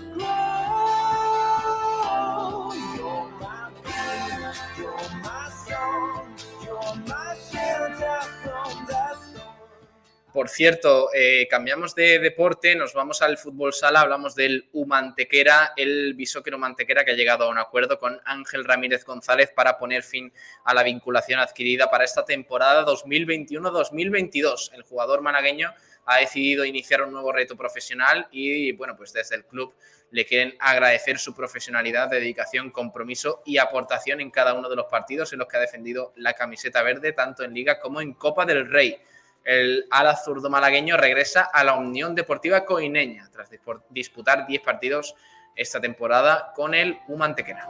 Por 10.37 10.49
cierto, 10.49 11.09
eh, 11.15 11.47
cambiamos 11.49 11.95
de 11.95 12.19
deporte, 12.19 12.75
nos 12.75 12.93
vamos 12.93 13.23
al 13.23 13.39
fútbol 13.39 13.73
sala, 13.73 14.01
hablamos 14.01 14.35
del 14.35 14.69
Humantequera, 14.71 15.73
el 15.75 16.13
bisóquero 16.13 16.59
Mantequera 16.59 17.03
que 17.03 17.09
ha 17.09 17.15
llegado 17.15 17.45
a 17.45 17.49
un 17.49 17.57
acuerdo 17.57 17.97
con 17.97 18.21
Ángel 18.23 18.63
Ramírez 18.63 19.03
González 19.03 19.49
para 19.55 19.79
poner 19.79 20.03
fin 20.03 20.31
a 20.63 20.75
la 20.75 20.83
vinculación 20.83 21.39
adquirida 21.39 21.89
para 21.89 22.03
esta 22.03 22.23
temporada 22.23 22.85
2021-2022. 22.85 24.73
El 24.75 24.83
jugador 24.83 25.21
malagueño 25.21 25.73
ha 26.05 26.17
decidido 26.19 26.65
iniciar 26.65 27.01
un 27.01 27.13
nuevo 27.13 27.31
reto 27.31 27.57
profesional 27.57 28.27
y, 28.29 28.73
bueno, 28.73 28.95
pues 28.95 29.13
desde 29.13 29.37
el 29.37 29.45
club 29.45 29.73
le 30.11 30.23
quieren 30.27 30.55
agradecer 30.59 31.17
su 31.17 31.33
profesionalidad, 31.33 32.09
dedicación, 32.09 32.69
compromiso 32.69 33.41
y 33.43 33.57
aportación 33.57 34.21
en 34.21 34.29
cada 34.29 34.53
uno 34.53 34.69
de 34.69 34.75
los 34.75 34.85
partidos 34.85 35.33
en 35.33 35.39
los 35.39 35.47
que 35.47 35.57
ha 35.57 35.61
defendido 35.61 36.13
la 36.15 36.33
camiseta 36.33 36.83
verde, 36.83 37.11
tanto 37.13 37.43
en 37.43 37.55
Liga 37.55 37.79
como 37.79 38.01
en 38.01 38.13
Copa 38.13 38.45
del 38.45 38.69
Rey. 38.69 39.01
El 39.47 39.87
ala 39.91 40.13
zurdo 40.17 40.49
malagueño 40.49 40.97
regresa 40.97 41.43
a 41.53 41.63
la 41.63 41.75
Unión 41.75 42.13
Deportiva 42.13 42.65
Coineña 42.65 43.29
tras 43.31 43.49
disputar 43.89 44.45
10 44.45 44.61
partidos 44.61 45.15
esta 45.55 45.79
temporada 45.79 46.51
con 46.53 46.73
el 46.73 46.99
Humantequera. 47.07 47.65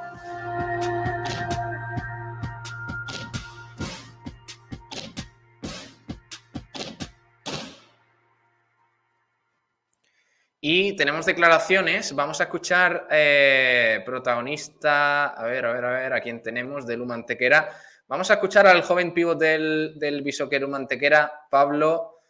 Y 10.60 10.96
tenemos 10.96 11.28
declaraciones. 11.28 12.16
Vamos 12.16 12.42
a 12.42 12.46
escuchar 12.46 13.08
eh, 13.12 14.02
protagonista. 14.04 15.28
A 15.28 15.44
ver, 15.44 15.64
a 15.64 15.74
ver, 15.74 15.86
a 15.86 15.92
ver, 15.92 16.14
a 16.14 16.22
quién 16.22 16.42
tenemos 16.42 16.88
del 16.88 17.02
Humantequera. 17.02 17.70
Vamos 18.10 18.32
a 18.32 18.36
escuchar 18.36 18.66
al 18.68 18.84
joven 18.84 19.14
pívot 19.14 19.38
del, 19.38 20.00
del 20.00 20.22
Bishoker 20.22 20.64
Humantequera, 20.64 21.42
Pablo, 21.50 22.22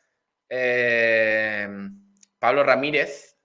eh, 0.49 1.67
Pablo 2.39 2.63
Ramírez, 2.63 3.37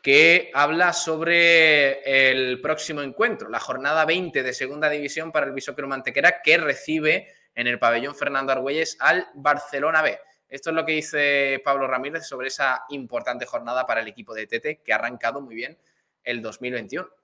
que 0.00 0.50
habla 0.54 0.94
sobre 0.94 2.30
el 2.30 2.62
próximo 2.62 3.02
encuentro, 3.02 3.50
la 3.50 3.60
jornada 3.60 4.06
20 4.06 4.42
de 4.42 4.54
Segunda 4.54 4.88
División 4.88 5.32
para 5.32 5.44
el 5.44 5.52
Bishoker 5.52 5.84
Humantequera, 5.84 6.40
que 6.42 6.56
recibe 6.56 7.28
en 7.54 7.66
el 7.66 7.78
pabellón 7.78 8.14
Fernando 8.14 8.52
Argüelles 8.52 8.96
al 8.98 9.28
Barcelona 9.34 10.00
B. 10.00 10.18
Esto 10.48 10.70
es 10.70 10.76
lo 10.76 10.86
que 10.86 10.92
dice 10.92 11.60
Pablo 11.62 11.86
Ramírez 11.86 12.26
sobre 12.26 12.48
esa 12.48 12.84
importante 12.88 13.44
jornada 13.44 13.84
para 13.84 14.00
el 14.00 14.08
equipo 14.08 14.32
de 14.32 14.46
Tete, 14.46 14.80
que 14.82 14.94
ha 14.94 14.96
arrancado 14.96 15.42
muy 15.42 15.56
bien 15.56 15.76
el 16.24 16.40
2021. 16.40 17.19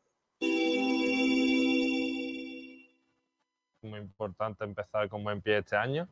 Muy 3.87 4.01
importante 4.01 4.65
empezar 4.65 5.09
con 5.09 5.23
buen 5.23 5.41
pie 5.41 5.59
este 5.59 5.77
año, 5.77 6.09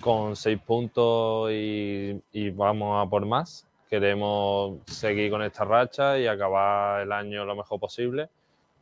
con 0.00 0.34
seis 0.34 0.58
puntos 0.58 1.50
y, 1.52 2.20
y 2.32 2.50
vamos 2.50 3.06
a 3.06 3.08
por 3.08 3.26
más. 3.26 3.66
Queremos 3.90 4.80
seguir 4.86 5.30
con 5.30 5.42
esta 5.42 5.64
racha 5.64 6.18
y 6.18 6.26
acabar 6.26 7.02
el 7.02 7.12
año 7.12 7.44
lo 7.44 7.54
mejor 7.54 7.78
posible 7.78 8.28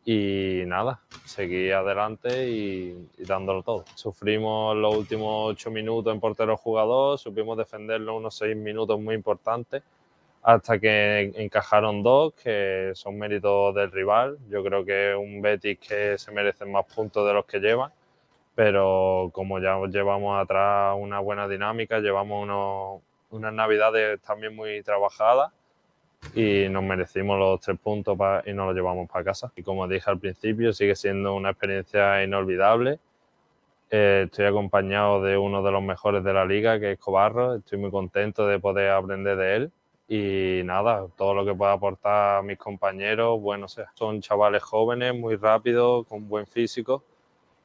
y 0.04 0.62
nada, 0.66 1.00
seguir 1.24 1.74
adelante 1.74 2.48
y, 2.48 3.08
y, 3.18 3.24
dándolo 3.24 3.62
todo. 3.62 3.84
Sufrimos 3.96 4.76
los 4.76 4.94
últimos 4.96 5.50
ocho 5.50 5.70
minutos 5.70 6.14
en 6.14 6.20
portero 6.20 6.56
jugador, 6.56 7.18
supimos 7.18 7.58
defenderlo 7.58 8.16
unos 8.16 8.36
seis 8.36 8.56
minutos 8.56 9.00
muy 9.00 9.16
importantes 9.16 9.82
hasta 10.46 10.78
que 10.78 11.32
encajaron 11.34 12.04
dos 12.04 12.32
que 12.34 12.92
son 12.94 13.18
méritos 13.18 13.74
del 13.74 13.90
rival. 13.90 14.38
Yo 14.48 14.62
creo 14.62 14.84
que 14.84 15.12
un 15.16 15.42
Betis 15.42 15.76
que 15.80 16.16
se 16.18 16.30
merece 16.30 16.64
más 16.64 16.84
puntos 16.84 17.26
de 17.26 17.34
los 17.34 17.44
que 17.46 17.58
llevan, 17.58 17.90
pero 18.56 19.30
como 19.34 19.60
ya 19.60 19.78
llevamos 19.86 20.42
atrás 20.42 20.96
una 20.98 21.20
buena 21.20 21.46
dinámica, 21.46 22.00
llevamos 22.00 22.42
unos, 22.42 23.02
unas 23.30 23.52
navidades 23.52 24.18
también 24.22 24.56
muy 24.56 24.82
trabajadas 24.82 25.52
y 26.34 26.66
nos 26.70 26.82
merecimos 26.82 27.38
los 27.38 27.60
tres 27.60 27.78
puntos 27.78 28.16
y 28.46 28.54
nos 28.54 28.68
los 28.68 28.74
llevamos 28.74 29.10
para 29.10 29.26
casa. 29.26 29.52
Y 29.56 29.62
como 29.62 29.86
dije 29.86 30.10
al 30.10 30.18
principio, 30.18 30.72
sigue 30.72 30.96
siendo 30.96 31.34
una 31.34 31.50
experiencia 31.50 32.24
inolvidable. 32.24 32.98
Eh, 33.90 34.22
estoy 34.24 34.46
acompañado 34.46 35.22
de 35.22 35.36
uno 35.36 35.62
de 35.62 35.70
los 35.70 35.82
mejores 35.82 36.24
de 36.24 36.32
la 36.32 36.46
liga, 36.46 36.80
que 36.80 36.92
es 36.92 36.98
Cobarro. 36.98 37.56
Estoy 37.56 37.78
muy 37.78 37.90
contento 37.90 38.46
de 38.46 38.58
poder 38.58 38.90
aprender 38.92 39.36
de 39.36 39.56
él. 39.56 39.72
Y 40.08 40.62
nada, 40.64 41.06
todo 41.14 41.34
lo 41.34 41.44
que 41.44 41.54
pueda 41.54 41.72
aportar 41.72 42.38
a 42.38 42.42
mis 42.42 42.56
compañeros, 42.56 43.38
bueno, 43.38 43.68
sea, 43.68 43.90
son 43.94 44.22
chavales 44.22 44.62
jóvenes, 44.62 45.14
muy 45.14 45.36
rápidos, 45.36 46.06
con 46.06 46.26
buen 46.26 46.46
físico 46.46 47.04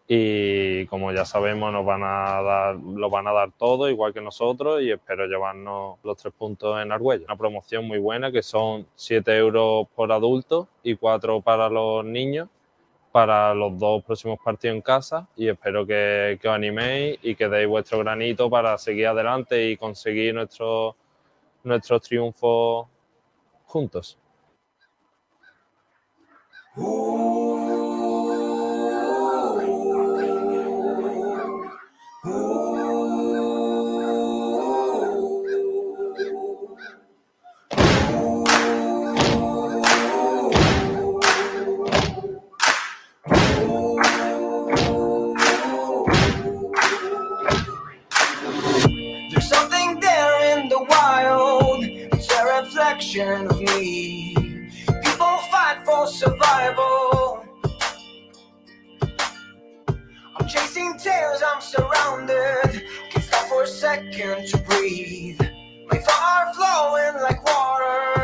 y 0.08 0.86
como 0.88 1.12
ya 1.12 1.26
sabemos 1.26 1.72
nos 1.72 1.86
van 1.86 2.04
a 2.04 2.42
dar, 2.42 2.76
lo 2.76 3.10
van 3.10 3.28
a 3.28 3.32
dar 3.32 3.52
todo 3.58 3.90
igual 3.90 4.14
que 4.14 4.22
nosotros 4.22 4.82
y 4.82 4.92
espero 4.92 5.26
llevarnos 5.26 6.00
los 6.04 6.18
tres 6.18 6.34
puntos 6.34 6.82
en 6.82 6.92
Argüelles. 6.92 7.26
Una 7.26 7.38
promoción 7.38 7.88
muy 7.88 8.00
buena 8.00 8.32
que 8.32 8.44
son 8.44 8.86
7 8.96 9.38
euros 9.38 9.88
por 9.96 10.12
adulto 10.12 10.68
y 10.84 10.96
4 10.96 11.42
para 11.42 11.70
los 11.70 12.04
niños 12.04 12.50
para 13.12 13.54
los 13.54 13.78
dos 13.78 14.04
próximos 14.04 14.40
partidos 14.44 14.76
en 14.76 14.82
casa 14.82 15.28
y 15.36 15.50
espero 15.50 15.86
que, 15.86 16.40
que 16.42 16.48
os 16.48 16.56
animéis 16.56 17.20
y 17.22 17.36
que 17.36 17.50
deis 17.50 17.68
vuestro 17.68 18.00
granito 18.00 18.50
para 18.50 18.78
seguir 18.78 19.08
adelante 19.08 19.70
y 19.70 19.78
conseguir 19.78 20.34
nuestros 20.34 20.96
nuestros 21.64 22.02
triunfos 22.02 22.88
juntos. 23.66 24.18
Of 53.20 53.60
me. 53.60 54.34
People 55.04 55.38
fight 55.52 55.82
for 55.84 56.08
survival. 56.08 57.46
I'm 60.40 60.48
chasing 60.48 60.98
tails, 60.98 61.44
I'm 61.46 61.62
surrounded. 61.62 62.86
Can't 63.10 63.26
stop 63.26 63.50
for 63.50 63.64
a 63.64 63.68
second 63.68 64.48
to 64.48 64.58
breathe. 64.60 65.42
My 65.90 65.98
are 65.98 66.54
flowing 66.54 67.22
like 67.22 67.44
water. 67.44 68.21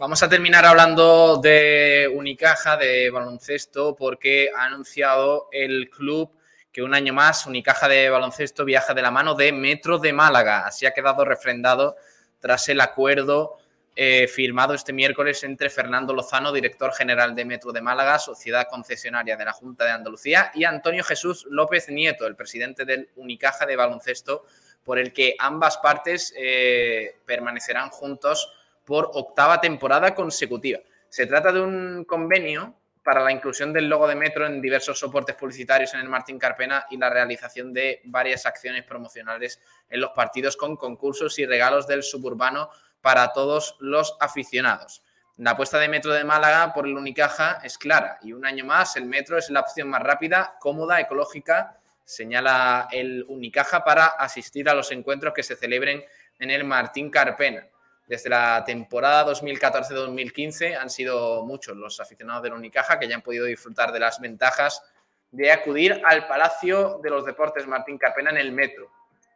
Vamos 0.00 0.22
a 0.22 0.30
terminar 0.30 0.64
hablando 0.64 1.36
de 1.42 2.10
Unicaja, 2.14 2.78
de 2.78 3.10
baloncesto, 3.10 3.94
porque 3.94 4.48
ha 4.56 4.64
anunciado 4.64 5.48
el 5.52 5.90
club 5.90 6.32
que 6.72 6.82
un 6.82 6.94
año 6.94 7.12
más 7.12 7.44
Unicaja 7.44 7.86
de 7.86 8.08
baloncesto 8.08 8.64
viaja 8.64 8.94
de 8.94 9.02
la 9.02 9.10
mano 9.10 9.34
de 9.34 9.52
Metro 9.52 9.98
de 9.98 10.14
Málaga. 10.14 10.66
Así 10.66 10.86
ha 10.86 10.94
quedado 10.94 11.26
refrendado 11.26 11.96
tras 12.38 12.70
el 12.70 12.80
acuerdo 12.80 13.58
eh, 13.94 14.26
firmado 14.26 14.72
este 14.72 14.94
miércoles 14.94 15.44
entre 15.44 15.68
Fernando 15.68 16.14
Lozano, 16.14 16.50
director 16.50 16.94
general 16.94 17.34
de 17.34 17.44
Metro 17.44 17.70
de 17.70 17.82
Málaga, 17.82 18.18
sociedad 18.18 18.68
concesionaria 18.70 19.36
de 19.36 19.44
la 19.44 19.52
Junta 19.52 19.84
de 19.84 19.90
Andalucía, 19.90 20.50
y 20.54 20.64
Antonio 20.64 21.04
Jesús 21.04 21.46
López 21.50 21.90
Nieto, 21.90 22.26
el 22.26 22.36
presidente 22.36 22.86
del 22.86 23.10
Unicaja 23.16 23.66
de 23.66 23.76
baloncesto, 23.76 24.46
por 24.82 24.98
el 24.98 25.12
que 25.12 25.36
ambas 25.38 25.76
partes 25.76 26.32
eh, 26.38 27.18
permanecerán 27.26 27.90
juntos 27.90 28.50
por 28.90 29.08
octava 29.14 29.60
temporada 29.60 30.16
consecutiva. 30.16 30.80
Se 31.08 31.24
trata 31.24 31.52
de 31.52 31.60
un 31.60 32.04
convenio 32.04 32.74
para 33.04 33.22
la 33.22 33.30
inclusión 33.30 33.72
del 33.72 33.88
logo 33.88 34.08
de 34.08 34.16
Metro 34.16 34.44
en 34.44 34.60
diversos 34.60 34.98
soportes 34.98 35.36
publicitarios 35.36 35.94
en 35.94 36.00
el 36.00 36.08
Martín 36.08 36.40
Carpena 36.40 36.86
y 36.90 36.96
la 36.96 37.08
realización 37.08 37.72
de 37.72 38.00
varias 38.06 38.46
acciones 38.46 38.82
promocionales 38.82 39.60
en 39.88 40.00
los 40.00 40.10
partidos 40.10 40.56
con 40.56 40.74
concursos 40.74 41.38
y 41.38 41.46
regalos 41.46 41.86
del 41.86 42.02
suburbano 42.02 42.68
para 43.00 43.32
todos 43.32 43.76
los 43.78 44.16
aficionados. 44.18 45.04
La 45.36 45.52
apuesta 45.52 45.78
de 45.78 45.86
Metro 45.86 46.12
de 46.12 46.24
Málaga 46.24 46.74
por 46.74 46.84
el 46.84 46.96
Unicaja 46.96 47.60
es 47.62 47.78
clara 47.78 48.18
y 48.22 48.32
un 48.32 48.44
año 48.44 48.64
más 48.64 48.96
el 48.96 49.04
Metro 49.04 49.38
es 49.38 49.50
la 49.50 49.60
opción 49.60 49.88
más 49.88 50.02
rápida, 50.02 50.56
cómoda, 50.58 50.98
ecológica, 50.98 51.78
señala 52.04 52.88
el 52.90 53.24
Unicaja 53.28 53.84
para 53.84 54.06
asistir 54.06 54.68
a 54.68 54.74
los 54.74 54.90
encuentros 54.90 55.32
que 55.32 55.44
se 55.44 55.54
celebren 55.54 56.04
en 56.40 56.50
el 56.50 56.64
Martín 56.64 57.08
Carpena. 57.08 57.68
Desde 58.10 58.28
la 58.28 58.64
temporada 58.64 59.24
2014-2015 59.24 60.76
han 60.76 60.90
sido 60.90 61.46
muchos 61.46 61.76
los 61.76 62.00
aficionados 62.00 62.42
del 62.42 62.54
Unicaja 62.54 62.98
que 62.98 63.06
ya 63.06 63.14
han 63.14 63.22
podido 63.22 63.44
disfrutar 63.44 63.92
de 63.92 64.00
las 64.00 64.18
ventajas 64.18 64.82
de 65.30 65.52
acudir 65.52 66.02
al 66.04 66.26
Palacio 66.26 66.98
de 67.04 67.08
los 67.08 67.24
Deportes 67.24 67.68
Martín 67.68 67.98
Carpena 67.98 68.30
en 68.30 68.38
el 68.38 68.50
metro. 68.50 68.90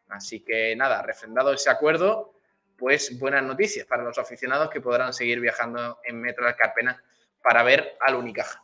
Así 0.09 0.41
que 0.41 0.75
nada, 0.75 1.03
refrendado 1.03 1.53
ese 1.53 1.71
acuerdo, 1.71 2.35
pues 2.77 3.17
buenas 3.17 3.45
noticias 3.45 3.87
para 3.87 4.03
los 4.03 4.19
aficionados 4.19 4.71
que 4.71 4.81
podrán 4.81 5.13
seguir 5.13 5.39
viajando 5.39 6.01
en 6.03 6.21
metro 6.21 6.45
al 6.45 6.57
Carpena 6.57 7.01
para 7.45 7.63
ver 7.63 7.97
al 8.01 8.17
Unicaja. 8.17 8.61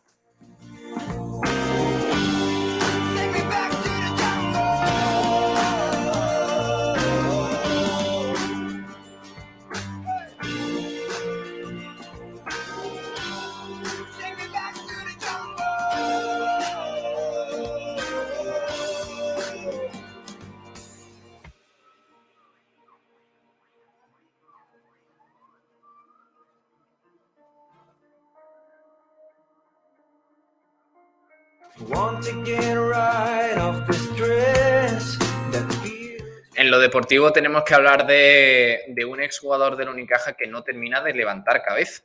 En 36.54 36.70
lo 36.70 36.78
deportivo 36.78 37.32
tenemos 37.32 37.64
que 37.64 37.74
hablar 37.74 38.06
de, 38.06 38.84
de 38.88 39.04
un 39.04 39.20
exjugador 39.20 39.76
del 39.76 39.88
Unicaja 39.88 40.34
que 40.34 40.46
no 40.46 40.62
termina 40.62 41.00
de 41.00 41.14
levantar 41.14 41.62
cabeza. 41.62 42.02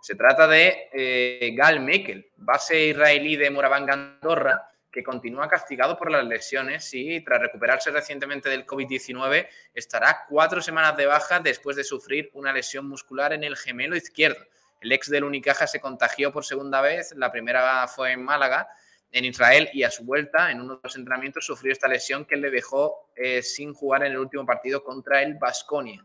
Se 0.00 0.14
trata 0.14 0.46
de 0.46 0.88
eh, 0.92 1.52
Gal 1.56 1.80
Mekel, 1.80 2.30
base 2.36 2.86
israelí 2.86 3.36
de 3.36 3.50
Moraván 3.50 3.90
Andorra, 3.90 4.68
que 4.90 5.02
continúa 5.02 5.48
castigado 5.48 5.98
por 5.98 6.10
las 6.10 6.24
lesiones 6.24 6.92
y 6.94 7.20
tras 7.20 7.40
recuperarse 7.40 7.90
recientemente 7.90 8.48
del 8.48 8.66
COVID-19 8.66 9.46
estará 9.74 10.24
cuatro 10.28 10.62
semanas 10.62 10.96
de 10.96 11.06
baja 11.06 11.40
después 11.40 11.76
de 11.76 11.84
sufrir 11.84 12.30
una 12.32 12.52
lesión 12.52 12.88
muscular 12.88 13.32
en 13.32 13.44
el 13.44 13.56
gemelo 13.56 13.96
izquierdo. 13.96 14.44
El 14.80 14.92
ex 14.92 15.10
del 15.10 15.24
Unicaja 15.24 15.66
se 15.66 15.80
contagió 15.80 16.32
por 16.32 16.44
segunda 16.44 16.80
vez, 16.80 17.12
la 17.16 17.30
primera 17.30 17.86
fue 17.88 18.12
en 18.12 18.22
Málaga, 18.22 18.68
en 19.10 19.24
Israel, 19.24 19.70
y 19.72 19.82
a 19.82 19.90
su 19.90 20.04
vuelta, 20.04 20.50
en 20.50 20.60
uno 20.60 20.76
de 20.76 20.80
los 20.82 20.96
entrenamientos, 20.96 21.44
sufrió 21.46 21.72
esta 21.72 21.88
lesión 21.88 22.24
que 22.24 22.36
le 22.36 22.50
dejó 22.50 23.10
eh, 23.16 23.42
sin 23.42 23.72
jugar 23.72 24.04
en 24.04 24.12
el 24.12 24.18
último 24.18 24.44
partido 24.44 24.84
contra 24.84 25.22
el 25.22 25.34
Basconia. 25.34 26.04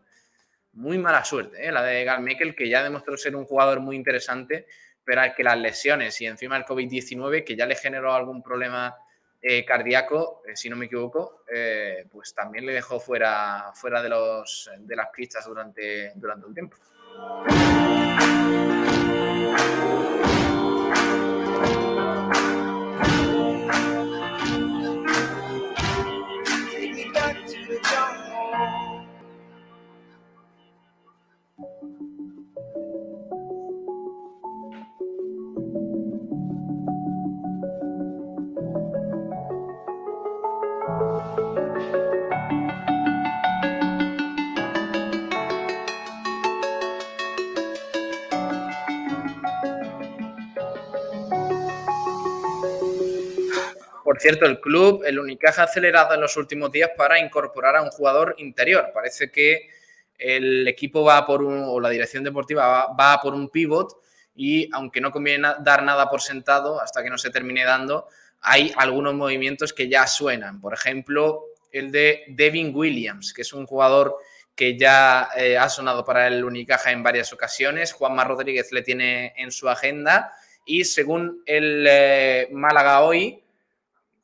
Muy 0.74 0.98
mala 0.98 1.24
suerte, 1.24 1.68
eh, 1.68 1.72
la 1.72 1.84
de 1.84 2.04
Gal 2.04 2.22
Mekel, 2.22 2.56
que 2.56 2.68
ya 2.68 2.82
demostró 2.82 3.16
ser 3.16 3.36
un 3.36 3.46
jugador 3.46 3.80
muy 3.80 3.96
interesante, 3.96 4.66
pero 5.04 5.22
al 5.22 5.36
que 5.36 5.44
las 5.44 5.58
lesiones 5.58 6.20
y 6.20 6.26
encima 6.26 6.58
el 6.58 6.66
COVID-19, 6.66 7.44
que 7.44 7.56
ya 7.56 7.68
le 7.68 7.76
generó 7.76 8.12
algún 8.14 8.42
problema 8.42 8.96
eh, 9.40 9.66
cardíaco, 9.66 10.42
eh, 10.48 10.56
si 10.56 10.70
no 10.70 10.76
me 10.76 10.86
equivoco, 10.86 11.44
pues 12.12 12.34
también 12.34 12.66
le 12.66 12.74
dejó 12.74 13.00
fuera, 13.00 13.72
fuera 13.76 14.02
de, 14.02 14.10
los, 14.10 14.72
de 14.80 14.96
las 14.96 15.10
pistas 15.10 15.46
durante, 15.46 16.12
durante 16.16 16.48
un 16.48 16.54
tiempo. 16.56 16.78
Cierto, 54.24 54.46
el 54.46 54.60
club, 54.60 55.04
el 55.06 55.20
Unicaja, 55.20 55.62
ha 55.62 55.66
acelerado 55.66 56.16
en 56.16 56.22
los 56.22 56.36
últimos 56.36 56.72
días 56.72 56.90
para 56.98 57.20
incorporar 57.20 57.76
a 57.76 57.84
un 57.84 57.90
jugador 57.90 58.34
interior. 58.40 58.90
Parece 58.94 59.32
que 59.32 59.70
el 60.18 60.68
equipo 60.68 61.04
va 61.04 61.26
por 61.26 61.44
un, 61.44 61.64
o 61.68 61.80
la 61.80 61.90
dirección 61.90 62.24
deportiva 62.24 62.68
va, 62.68 62.94
va 62.94 63.22
por 63.22 63.36
un 63.36 63.50
pivot 63.50 63.96
y 64.36 64.70
aunque 64.74 65.02
no 65.02 65.12
conviene 65.12 65.50
dar 65.60 65.84
nada 65.84 66.10
por 66.10 66.22
sentado 66.22 66.82
hasta 66.82 67.04
que 67.04 67.10
no 67.10 67.18
se 67.18 67.30
termine 67.30 67.64
dando, 67.64 68.08
hay 68.42 68.74
algunos 68.76 69.14
movimientos 69.14 69.74
que 69.74 69.88
ya 69.88 70.08
suenan. 70.08 70.60
Por 70.60 70.74
ejemplo, 70.74 71.46
el 71.72 71.92
de 71.92 72.24
Devin 72.28 72.76
Williams, 72.76 73.34
que 73.34 73.42
es 73.42 73.54
un 73.54 73.66
jugador 73.66 74.18
que 74.56 74.78
ya 74.78 75.30
eh, 75.36 75.58
ha 75.58 75.70
sonado 75.70 76.06
para 76.06 76.28
el 76.28 76.44
Unicaja 76.44 76.92
en 76.92 77.04
varias 77.04 77.34
ocasiones. 77.34 77.94
Juanma 77.94 78.24
Rodríguez 78.24 78.72
le 78.72 78.84
tiene 78.84 79.34
en 79.38 79.52
su 79.52 79.70
agenda 79.70 80.32
y 80.66 80.86
según 80.86 81.42
el 81.46 81.86
eh, 81.90 82.48
Málaga 82.52 83.02
hoy, 83.02 83.43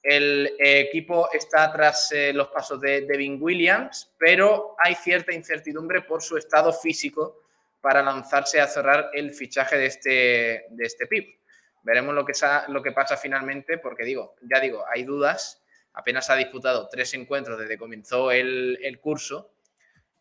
el 0.10 0.56
eh, 0.58 0.80
equipo 0.80 1.30
está 1.32 1.72
tras 1.72 2.12
eh, 2.12 2.34
los 2.34 2.48
pasos 2.48 2.82
de 2.82 3.02
Devin 3.02 3.38
Williams, 3.40 4.12
pero 4.18 4.76
hay 4.80 4.96
cierta 4.96 5.32
incertidumbre 5.32 6.02
por 6.02 6.24
su 6.24 6.36
estado 6.36 6.74
físico 6.74 7.44
para 7.80 8.02
lanzarse 8.02 8.60
a 8.60 8.66
cerrar 8.66 9.12
el 9.14 9.36
fichaje 9.36 9.78
de 9.78 9.86
este, 9.86 10.66
de 10.72 10.84
este 10.84 11.06
pip. 11.06 11.40
Veremos 11.84 12.16
lo 12.16 12.26
que, 12.26 12.34
lo 12.70 12.82
que 12.82 12.92
pasa 12.92 13.18
finalmente, 13.18 13.78
porque 13.78 14.04
digo, 14.04 14.36
ya 14.42 14.60
digo, 14.60 14.84
hay 14.92 15.04
dudas. 15.04 15.62
Apenas 15.94 16.28
ha 16.32 16.36
disputado 16.36 16.90
tres 16.90 17.14
encuentros 17.14 17.60
desde 17.60 17.76
que 17.76 17.78
comenzó 17.78 18.32
el, 18.32 18.80
el 18.82 19.00
curso. 19.00 19.52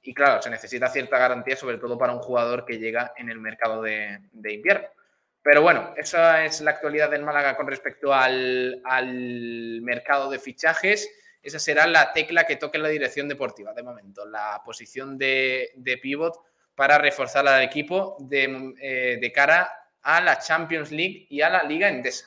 Y 0.03 0.13
claro, 0.13 0.43
se 0.43 0.51
necesita 0.51 0.89
cierta 0.89 1.17
garantía, 1.19 1.57
sobre 1.57 1.79
todo 1.79 1.97
para 1.97 2.13
un 2.13 2.21
jugador 2.21 2.67
que 2.67 2.79
llega 2.79 3.15
en 3.17 3.31
el 3.31 3.41
mercado 3.41 3.81
de, 3.81 4.19
de 4.33 4.53
invierno. 4.53 4.89
Pero 5.49 5.63
bueno, 5.63 5.95
esa 5.97 6.45
es 6.45 6.61
la 6.61 6.73
actualidad 6.73 7.11
del 7.11 7.25
Málaga 7.25 7.57
con 7.57 7.67
respecto 7.67 8.13
al, 8.13 8.83
al 8.85 9.81
mercado 9.81 10.29
de 10.29 10.39
fichajes. 10.39 11.09
Esa 11.43 11.59
será 11.59 11.87
la 11.87 12.13
tecla 12.13 12.45
que 12.45 12.57
toque 12.57 12.77
la 12.77 12.91
dirección 12.91 13.29
deportiva 13.29 13.73
de 13.73 13.83
momento, 13.83 14.27
la 14.27 14.61
posición 14.63 15.17
de, 15.17 15.71
de 15.75 15.97
pivot 15.97 16.39
para 16.75 16.99
reforzar 16.99 17.49
al 17.49 17.63
equipo 17.63 18.19
de, 18.21 18.75
eh, 18.79 19.17
de 19.19 19.33
cara 19.33 19.73
a 20.03 20.21
la 20.21 20.39
Champions 20.39 20.91
League 20.91 21.27
y 21.31 21.41
a 21.41 21.49
la 21.49 21.63
Liga 21.63 21.89
Endesa. 21.89 22.27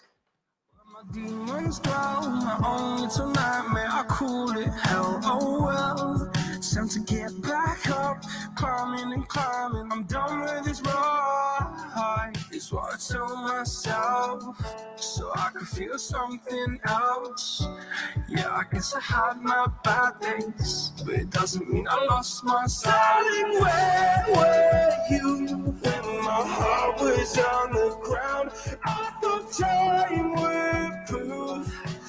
What 12.72 12.94
I 12.94 12.98
tell 12.98 13.36
myself, 13.36 14.56
so 14.96 15.32
I 15.36 15.50
can 15.50 15.66
feel 15.66 15.98
something 16.00 16.80
else. 16.86 17.68
Yeah, 18.30 18.50
I 18.50 18.64
guess 18.72 18.94
I 18.94 19.00
had 19.00 19.42
my 19.42 19.68
bad 19.84 20.20
days, 20.22 20.92
but 21.06 21.16
it 21.16 21.30
doesn't 21.30 21.72
mean 21.72 21.88
I 21.90 22.06
lost 22.06 22.44
my. 22.44 22.66
Darling, 22.84 23.62
where 23.62 24.26
were 24.30 24.94
you 25.10 25.48
when 25.82 26.24
my 26.24 26.44
heart 26.46 27.02
was 27.02 27.38
on 27.38 27.74
the 27.74 27.98
ground? 28.04 28.52
I 28.86 29.12
thought 29.22 29.52
time 29.52 30.32
would 30.36 31.08
prove 31.08 32.01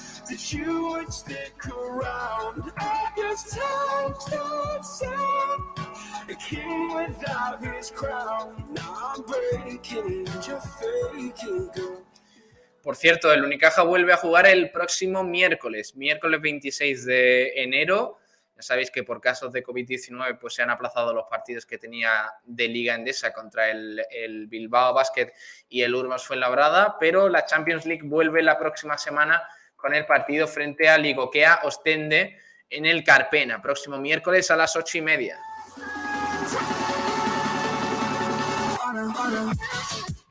Por 12.83 12.95
cierto, 12.95 13.33
el 13.33 13.43
Unicaja 13.43 13.81
vuelve 13.81 14.13
a 14.13 14.17
jugar 14.17 14.45
el 14.45 14.69
próximo 14.69 15.23
miércoles, 15.23 15.95
miércoles 15.95 16.39
26 16.39 17.05
de 17.05 17.63
enero. 17.63 18.19
Ya 18.55 18.61
sabéis 18.61 18.91
que 18.91 19.01
por 19.03 19.19
casos 19.19 19.51
de 19.53 19.63
COVID-19 19.63 20.37
pues, 20.39 20.53
se 20.53 20.61
han 20.61 20.69
aplazado 20.69 21.15
los 21.15 21.25
partidos 21.31 21.65
que 21.65 21.79
tenía 21.79 22.31
de 22.43 22.67
Liga 22.67 22.93
Endesa 22.93 23.33
contra 23.33 23.71
el, 23.71 24.05
el 24.11 24.45
Bilbao 24.45 24.93
Basket 24.93 25.33
y 25.67 25.81
el 25.81 25.95
Urmas 25.95 26.27
Fuenlabrada, 26.27 26.97
pero 26.99 27.27
la 27.27 27.45
Champions 27.45 27.87
League 27.87 28.03
vuelve 28.03 28.43
la 28.43 28.59
próxima 28.59 28.99
semana 28.99 29.41
con 29.83 29.93
el 29.93 30.05
partido 30.05 30.47
frente 30.47 30.87
a 30.87 30.97
Ligokea 30.97 31.59
Ostende 31.63 32.39
en 32.69 32.85
el 32.85 33.03
Carpena, 33.03 33.61
próximo 33.61 33.97
miércoles 33.97 34.49
a 34.49 34.55
las 34.55 34.77
ocho 34.77 34.97
y 34.97 35.01
media. 35.01 35.37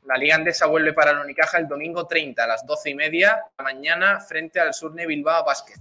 La 0.05 0.17
Liga 0.17 0.33
Andesa 0.37 0.65
vuelve 0.65 0.93
para 0.93 1.11
el 1.11 1.19
Unicaja 1.19 1.59
el 1.59 1.67
domingo 1.67 2.07
30 2.07 2.43
a 2.43 2.47
las 2.47 2.65
12 2.65 2.89
y 2.89 2.95
media 2.95 3.35
de 3.35 3.51
la 3.59 3.63
mañana 3.63 4.19
frente 4.21 4.59
al 4.59 4.73
Surne 4.73 5.05
Bilbao 5.05 5.45
Basket. 5.45 5.79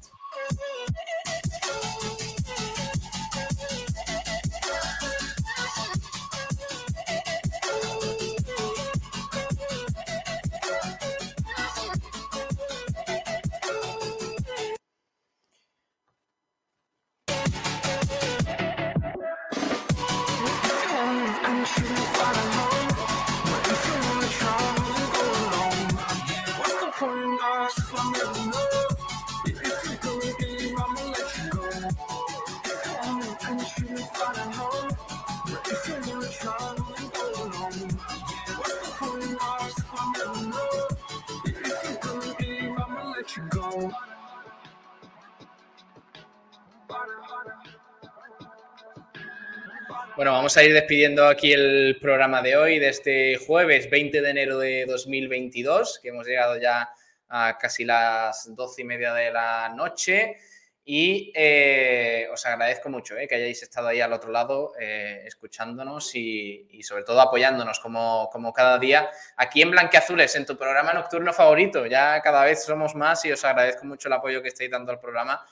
Bueno, 50.23 50.35
vamos 50.35 50.57
a 50.57 50.63
ir 50.63 50.73
despidiendo 50.73 51.27
aquí 51.27 51.53
el 51.53 51.99
programa 52.01 52.43
de 52.43 52.57
hoy, 52.57 52.79
de 52.79 52.91
este 52.91 53.39
jueves 53.39 53.91
20 53.91 54.23
de 54.23 54.31
enero 54.31 54.57
de 54.57 54.87
2022, 54.87 55.99
que 56.01 56.11
hemos 56.11 56.25
llegado 56.29 56.61
ya 56.61 56.91
a 57.29 57.59
casi 57.59 57.85
las 57.85 58.55
12 58.55 58.83
y 58.83 58.85
media 58.85 59.13
de 59.15 59.33
la 59.33 59.69
noche. 59.71 60.37
Y 60.85 61.33
eh, 61.35 62.29
os 62.33 62.47
agradezco 62.47 62.89
mucho 62.89 63.19
eh, 63.19 63.27
que 63.27 63.35
hayáis 63.35 63.65
estado 63.65 63.89
ahí 63.89 64.01
al 64.01 64.13
otro 64.13 64.31
lado 64.31 64.75
eh, 64.79 65.25
escuchándonos 65.27 66.15
y, 66.15 66.69
y 66.71 66.85
sobre 66.85 67.03
todo 67.03 67.21
apoyándonos 67.21 67.81
como, 67.81 68.29
como 68.31 68.53
cada 68.53 68.79
día 68.79 69.11
aquí 69.37 69.61
en 69.61 69.73
Blanqueazules, 69.73 70.37
en 70.37 70.47
tu 70.47 70.57
programa 70.57 70.93
nocturno 70.93 71.33
favorito. 71.33 71.85
Ya 71.87 72.21
cada 72.23 72.45
vez 72.45 72.63
somos 72.63 72.95
más 72.95 73.25
y 73.25 73.33
os 73.33 73.45
agradezco 73.45 73.87
mucho 73.87 74.07
el 74.07 74.13
apoyo 74.13 74.41
que 74.41 74.51
estáis 74.51 74.71
dando 74.71 74.93
al 74.93 75.01
programa. 75.01 75.45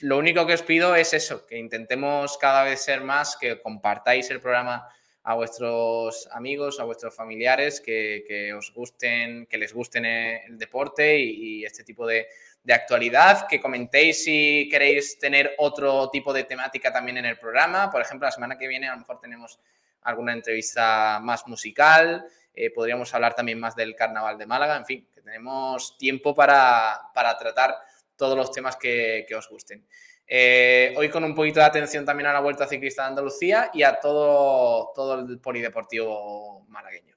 Lo 0.00 0.18
único 0.18 0.46
que 0.46 0.54
os 0.54 0.62
pido 0.62 0.94
es 0.96 1.12
eso, 1.12 1.46
que 1.46 1.58
intentemos 1.58 2.38
cada 2.38 2.64
vez 2.64 2.82
ser 2.82 3.02
más, 3.02 3.36
que 3.36 3.60
compartáis 3.60 4.30
el 4.30 4.40
programa 4.40 4.88
a 5.24 5.34
vuestros 5.34 6.28
amigos, 6.32 6.80
a 6.80 6.84
vuestros 6.84 7.14
familiares, 7.14 7.80
que, 7.80 8.52
os 8.56 8.72
gusten, 8.72 9.46
que 9.46 9.58
les 9.58 9.72
gusten 9.72 10.04
el 10.04 10.58
deporte 10.58 11.18
y, 11.18 11.64
este 11.64 11.84
tipo 11.84 12.06
de, 12.06 12.26
de 12.64 12.72
actualidad, 12.72 13.46
que 13.46 13.60
comentéis 13.60 14.24
si 14.24 14.68
queréis 14.70 15.18
tener 15.18 15.54
otro 15.58 16.08
tipo 16.10 16.32
de 16.32 16.44
temática 16.44 16.92
también 16.92 17.18
en 17.18 17.26
el 17.26 17.38
programa. 17.38 17.90
Por 17.90 18.00
ejemplo, 18.00 18.26
la 18.26 18.32
semana 18.32 18.58
que 18.58 18.68
viene 18.68 18.88
a 18.88 18.92
lo 18.92 18.98
mejor 18.98 19.20
tenemos 19.20 19.58
alguna 20.02 20.32
entrevista 20.32 21.20
más 21.20 21.46
musical, 21.46 22.24
eh, 22.54 22.70
podríamos 22.70 23.14
hablar 23.14 23.34
también 23.34 23.58
más 23.58 23.76
del 23.76 23.94
Carnaval 23.94 24.36
de 24.36 24.46
Málaga, 24.46 24.76
en 24.76 24.84
fin, 24.84 25.08
que 25.14 25.22
tenemos 25.22 25.96
tiempo 25.96 26.34
para, 26.34 27.00
para 27.14 27.36
tratar 27.38 27.76
todos 28.22 28.36
los 28.36 28.52
temas 28.52 28.76
que, 28.76 29.24
que 29.26 29.34
os 29.34 29.48
gusten. 29.48 29.84
Eh, 30.28 30.94
hoy 30.96 31.08
con 31.08 31.24
un 31.24 31.34
poquito 31.34 31.58
de 31.58 31.66
atención 31.66 32.04
también 32.04 32.28
a 32.28 32.32
la 32.32 32.38
Vuelta 32.38 32.68
Ciclista 32.68 33.02
de 33.02 33.08
Andalucía 33.08 33.70
y 33.74 33.82
a 33.82 33.98
todo, 33.98 34.92
todo 34.94 35.18
el 35.18 35.40
polideportivo 35.40 36.64
malagueño. 36.68 37.16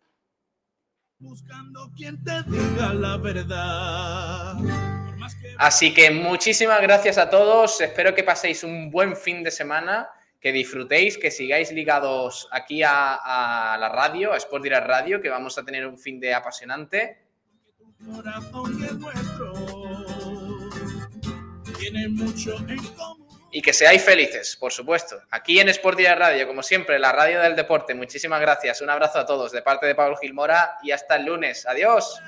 Buscando 1.20 1.92
quien 1.96 2.24
te 2.24 2.42
diga 2.48 2.92
la 2.96 3.18
verdad. 3.18 4.56
Que 5.42 5.54
Así 5.60 5.94
que 5.94 6.10
muchísimas 6.10 6.82
gracias 6.82 7.20
a 7.20 7.30
todos. 7.30 7.80
Espero 7.82 8.16
que 8.16 8.24
paséis 8.24 8.64
un 8.64 8.90
buen 8.90 9.16
fin 9.16 9.44
de 9.44 9.52
semana, 9.52 10.10
que 10.42 10.52
disfrutéis, 10.52 11.20
que 11.20 11.30
sigáis 11.30 11.72
ligados 11.72 12.48
aquí 12.52 12.82
a, 12.82 13.74
a 13.74 13.78
la 13.78 13.90
radio, 13.90 14.34
a 14.34 14.38
Sport 14.38 14.64
Direct 14.64 14.88
Radio, 14.88 15.22
que 15.22 15.30
vamos 15.30 15.56
a 15.60 15.64
tener 15.64 15.86
un 15.86 16.00
fin 16.00 16.20
de 16.20 16.34
apasionante. 16.34 17.28
corazón 18.04 18.80
y 18.80 18.86
el 18.88 19.00
nuestro 19.00 20.15
tienen 21.92 22.16
mucho 22.16 22.58
en 22.68 22.78
común. 22.78 23.26
Y 23.52 23.62
que 23.62 23.72
seáis 23.72 24.04
felices, 24.04 24.58
por 24.60 24.74
supuesto. 24.74 25.18
Aquí 25.32 25.60
en 25.60 25.70
Sport 25.70 25.98
Día 25.98 26.14
Radio, 26.14 26.46
como 26.46 26.62
siempre, 26.62 27.00
la 27.00 27.14
radio 27.14 27.40
del 27.40 27.56
deporte. 27.56 27.94
Muchísimas 27.94 28.42
gracias. 28.42 28.82
Un 28.82 28.90
abrazo 28.90 29.20
a 29.20 29.26
todos 29.26 29.52
de 29.54 29.62
parte 29.62 29.86
de 29.86 29.96
Pablo 29.96 30.18
Gilmora 30.18 30.78
y 30.84 30.92
hasta 30.92 31.16
el 31.16 31.26
lunes. 31.26 31.66
Adiós. 31.66 32.20